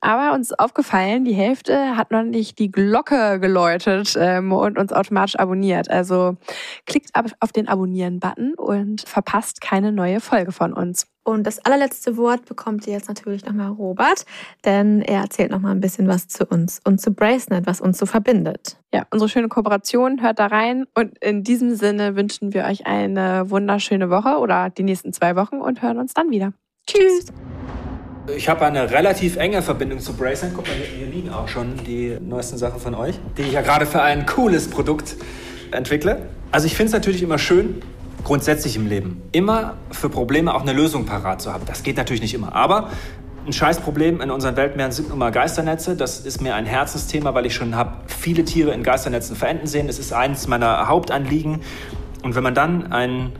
Aber 0.01 0.33
uns 0.33 0.51
ist 0.51 0.59
aufgefallen, 0.59 1.25
die 1.25 1.33
Hälfte 1.33 1.97
hat 1.97 2.11
noch 2.11 2.23
nicht 2.23 2.59
die 2.59 2.71
Glocke 2.71 3.39
geläutet 3.39 4.15
ähm, 4.19 4.51
und 4.51 4.77
uns 4.77 4.93
automatisch 4.93 5.37
abonniert. 5.37 5.89
Also 5.89 6.37
klickt 6.85 7.11
auf 7.39 7.51
den 7.51 7.67
Abonnieren-Button 7.67 8.53
und 8.55 9.01
verpasst 9.07 9.61
keine 9.61 9.91
neue 9.91 10.19
Folge 10.19 10.51
von 10.51 10.73
uns. 10.73 11.07
Und 11.27 11.47
das 11.47 11.57
allerletzte 11.65 12.17
Wort 12.17 12.45
bekommt 12.45 12.85
ihr 12.85 12.93
jetzt 12.93 13.07
natürlich 13.07 13.43
nochmal 13.45 13.71
Robert, 13.71 14.25
denn 14.63 15.01
er 15.01 15.21
erzählt 15.21 15.49
nochmal 15.49 15.71
ein 15.71 15.81
bisschen 15.81 16.07
was 16.07 16.27
zu 16.27 16.45
uns 16.45 16.79
und 16.85 17.01
zu 17.01 17.15
Bracenet, 17.15 17.65
was 17.65 17.81
uns 17.81 17.97
so 17.97 18.05
verbindet. 18.05 18.77
Ja, 18.93 19.07
unsere 19.11 19.27
schöne 19.27 19.47
Kooperation 19.47 20.21
hört 20.21 20.37
da 20.37 20.45
rein. 20.45 20.85
Und 20.93 21.17
in 21.23 21.43
diesem 21.43 21.75
Sinne 21.75 22.15
wünschen 22.15 22.53
wir 22.53 22.65
euch 22.65 22.85
eine 22.85 23.49
wunderschöne 23.49 24.11
Woche 24.11 24.37
oder 24.37 24.69
die 24.69 24.83
nächsten 24.83 25.13
zwei 25.13 25.35
Wochen 25.35 25.57
und 25.57 25.81
hören 25.81 25.97
uns 25.97 26.13
dann 26.13 26.29
wieder. 26.29 26.53
Tschüss! 26.87 27.33
Ich 28.33 28.49
habe 28.49 28.65
eine 28.65 28.89
relativ 28.89 29.37
enge 29.37 29.61
Verbindung 29.61 29.99
zu 29.99 30.13
Bracelet. 30.13 30.53
Guck 30.55 30.67
mal, 30.67 30.73
hier, 30.73 31.05
liegen 31.07 31.29
auch 31.29 31.47
schon 31.47 31.77
die 31.85 32.17
neuesten 32.19 32.57
Sachen 32.57 32.79
von 32.79 32.95
euch, 32.95 33.19
die 33.37 33.43
ich 33.43 33.53
ja 33.53 33.61
gerade 33.61 33.85
für 33.85 34.01
ein 34.01 34.25
cooles 34.25 34.67
Produkt 34.67 35.15
entwickle. 35.71 36.23
Also 36.51 36.65
ich 36.65 36.75
finde 36.75 36.87
es 36.87 36.93
natürlich 36.93 37.21
immer 37.21 37.37
schön, 37.37 37.81
grundsätzlich 38.23 38.75
im 38.75 38.87
Leben, 38.87 39.21
immer 39.31 39.75
für 39.91 40.09
Probleme 40.09 40.55
auch 40.55 40.63
eine 40.63 40.73
Lösung 40.73 41.05
parat 41.05 41.41
zu 41.41 41.53
haben. 41.53 41.65
Das 41.67 41.83
geht 41.83 41.97
natürlich 41.97 42.21
nicht 42.21 42.33
immer, 42.33 42.55
aber 42.55 42.89
ein 43.45 43.53
Scheißproblem 43.53 44.21
in 44.21 44.31
unseren 44.31 44.55
Weltmeeren 44.55 44.91
sind 44.91 45.09
nun 45.09 45.19
mal 45.19 45.31
Geisternetze. 45.31 45.95
Das 45.95 46.21
ist 46.21 46.41
mir 46.41 46.55
ein 46.55 46.65
Herzensthema, 46.65 47.35
weil 47.35 47.45
ich 47.45 47.53
schon 47.53 47.75
habe 47.75 47.91
viele 48.07 48.43
Tiere 48.43 48.71
in 48.71 48.81
Geisternetzen 48.81 49.35
verenden 49.35 49.67
sehen. 49.67 49.87
Es 49.87 49.99
ist 49.99 50.13
eines 50.13 50.47
meiner 50.47 50.87
Hauptanliegen. 50.87 51.61
Und 52.23 52.33
wenn 52.33 52.41
man 52.41 52.55
dann 52.55 52.91
einen, 52.91 53.33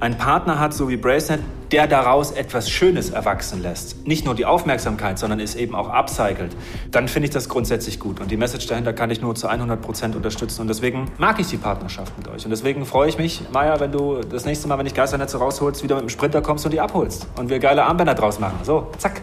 einen 0.00 0.16
Partner 0.16 0.58
hat, 0.58 0.72
so 0.72 0.88
wie 0.88 0.96
Bracenet, 0.96 1.42
der 1.72 1.86
daraus 1.86 2.32
etwas 2.32 2.70
Schönes 2.70 3.10
erwachsen 3.10 3.62
lässt. 3.62 4.06
Nicht 4.06 4.24
nur 4.24 4.34
die 4.34 4.46
Aufmerksamkeit, 4.46 5.18
sondern 5.18 5.38
es 5.38 5.54
eben 5.54 5.74
auch 5.74 5.88
upcycelt. 5.88 6.56
Dann 6.90 7.06
finde 7.06 7.28
ich 7.28 7.34
das 7.34 7.48
grundsätzlich 7.48 8.00
gut. 8.00 8.18
Und 8.18 8.30
die 8.30 8.38
Message 8.38 8.66
dahinter 8.66 8.92
kann 8.92 9.10
ich 9.10 9.20
nur 9.20 9.34
zu 9.34 9.48
100% 9.48 10.16
unterstützen. 10.16 10.62
Und 10.62 10.68
deswegen 10.68 11.10
mag 11.18 11.38
ich 11.38 11.48
die 11.48 11.58
Partnerschaft 11.58 12.16
mit 12.18 12.26
euch. 12.28 12.44
Und 12.44 12.50
deswegen 12.50 12.86
freue 12.86 13.10
ich 13.10 13.18
mich, 13.18 13.42
Maya, 13.52 13.78
wenn 13.78 13.92
du 13.92 14.20
das 14.20 14.46
nächste 14.46 14.66
Mal, 14.68 14.78
wenn 14.78 14.86
ich 14.86 14.94
Geisternetze 14.94 15.36
rausholst, 15.36 15.82
wieder 15.82 15.96
mit 15.96 16.04
dem 16.04 16.08
Sprinter 16.08 16.40
kommst 16.40 16.64
und 16.64 16.72
die 16.72 16.80
abholst. 16.80 17.26
Und 17.36 17.50
wir 17.50 17.58
geile 17.58 17.84
Armbänder 17.84 18.14
draus 18.14 18.40
machen. 18.40 18.58
So, 18.62 18.90
zack. 18.96 19.20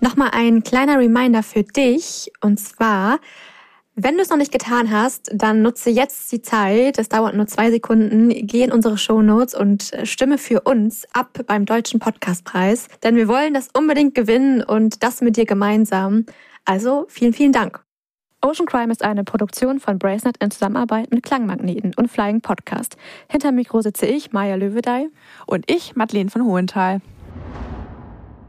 Nochmal 0.00 0.30
ein 0.32 0.62
kleiner 0.62 0.98
Reminder 0.98 1.42
für 1.42 1.64
dich. 1.64 2.30
Und 2.40 2.60
zwar 2.60 3.18
wenn 4.00 4.14
du 4.14 4.22
es 4.22 4.30
noch 4.30 4.36
nicht 4.36 4.52
getan 4.52 4.92
hast, 4.92 5.28
dann 5.34 5.60
nutze 5.60 5.90
jetzt 5.90 6.30
die 6.30 6.40
Zeit. 6.40 6.98
Es 6.98 7.08
dauert 7.08 7.34
nur 7.34 7.48
zwei 7.48 7.72
Sekunden. 7.72 8.28
Geh 8.46 8.62
in 8.62 8.70
unsere 8.70 8.96
Show 8.96 9.22
Notes 9.22 9.54
und 9.54 9.90
stimme 10.04 10.38
für 10.38 10.60
uns 10.60 11.04
ab 11.12 11.40
beim 11.48 11.66
Deutschen 11.66 11.98
Podcastpreis. 11.98 12.86
Denn 13.02 13.16
wir 13.16 13.26
wollen 13.26 13.54
das 13.54 13.70
unbedingt 13.76 14.14
gewinnen 14.14 14.62
und 14.62 15.02
das 15.02 15.20
mit 15.20 15.36
dir 15.36 15.46
gemeinsam. 15.46 16.26
Also 16.64 17.06
vielen, 17.08 17.32
vielen 17.32 17.52
Dank. 17.52 17.82
Ocean 18.40 18.66
Crime 18.66 18.92
ist 18.92 19.02
eine 19.02 19.24
Produktion 19.24 19.80
von 19.80 19.98
Bracenet 19.98 20.36
in 20.36 20.52
Zusammenarbeit 20.52 21.10
mit 21.10 21.24
Klangmagneten 21.24 21.92
und 21.96 22.08
Flying 22.08 22.40
Podcast. 22.40 22.96
Hinter 23.28 23.50
Mikro 23.50 23.80
sitze 23.80 24.06
ich, 24.06 24.30
Maja 24.30 24.54
Löwedey. 24.54 25.08
Und 25.46 25.68
ich, 25.68 25.96
Madeleine 25.96 26.30
von 26.30 26.44
Hohenthal. 26.44 27.00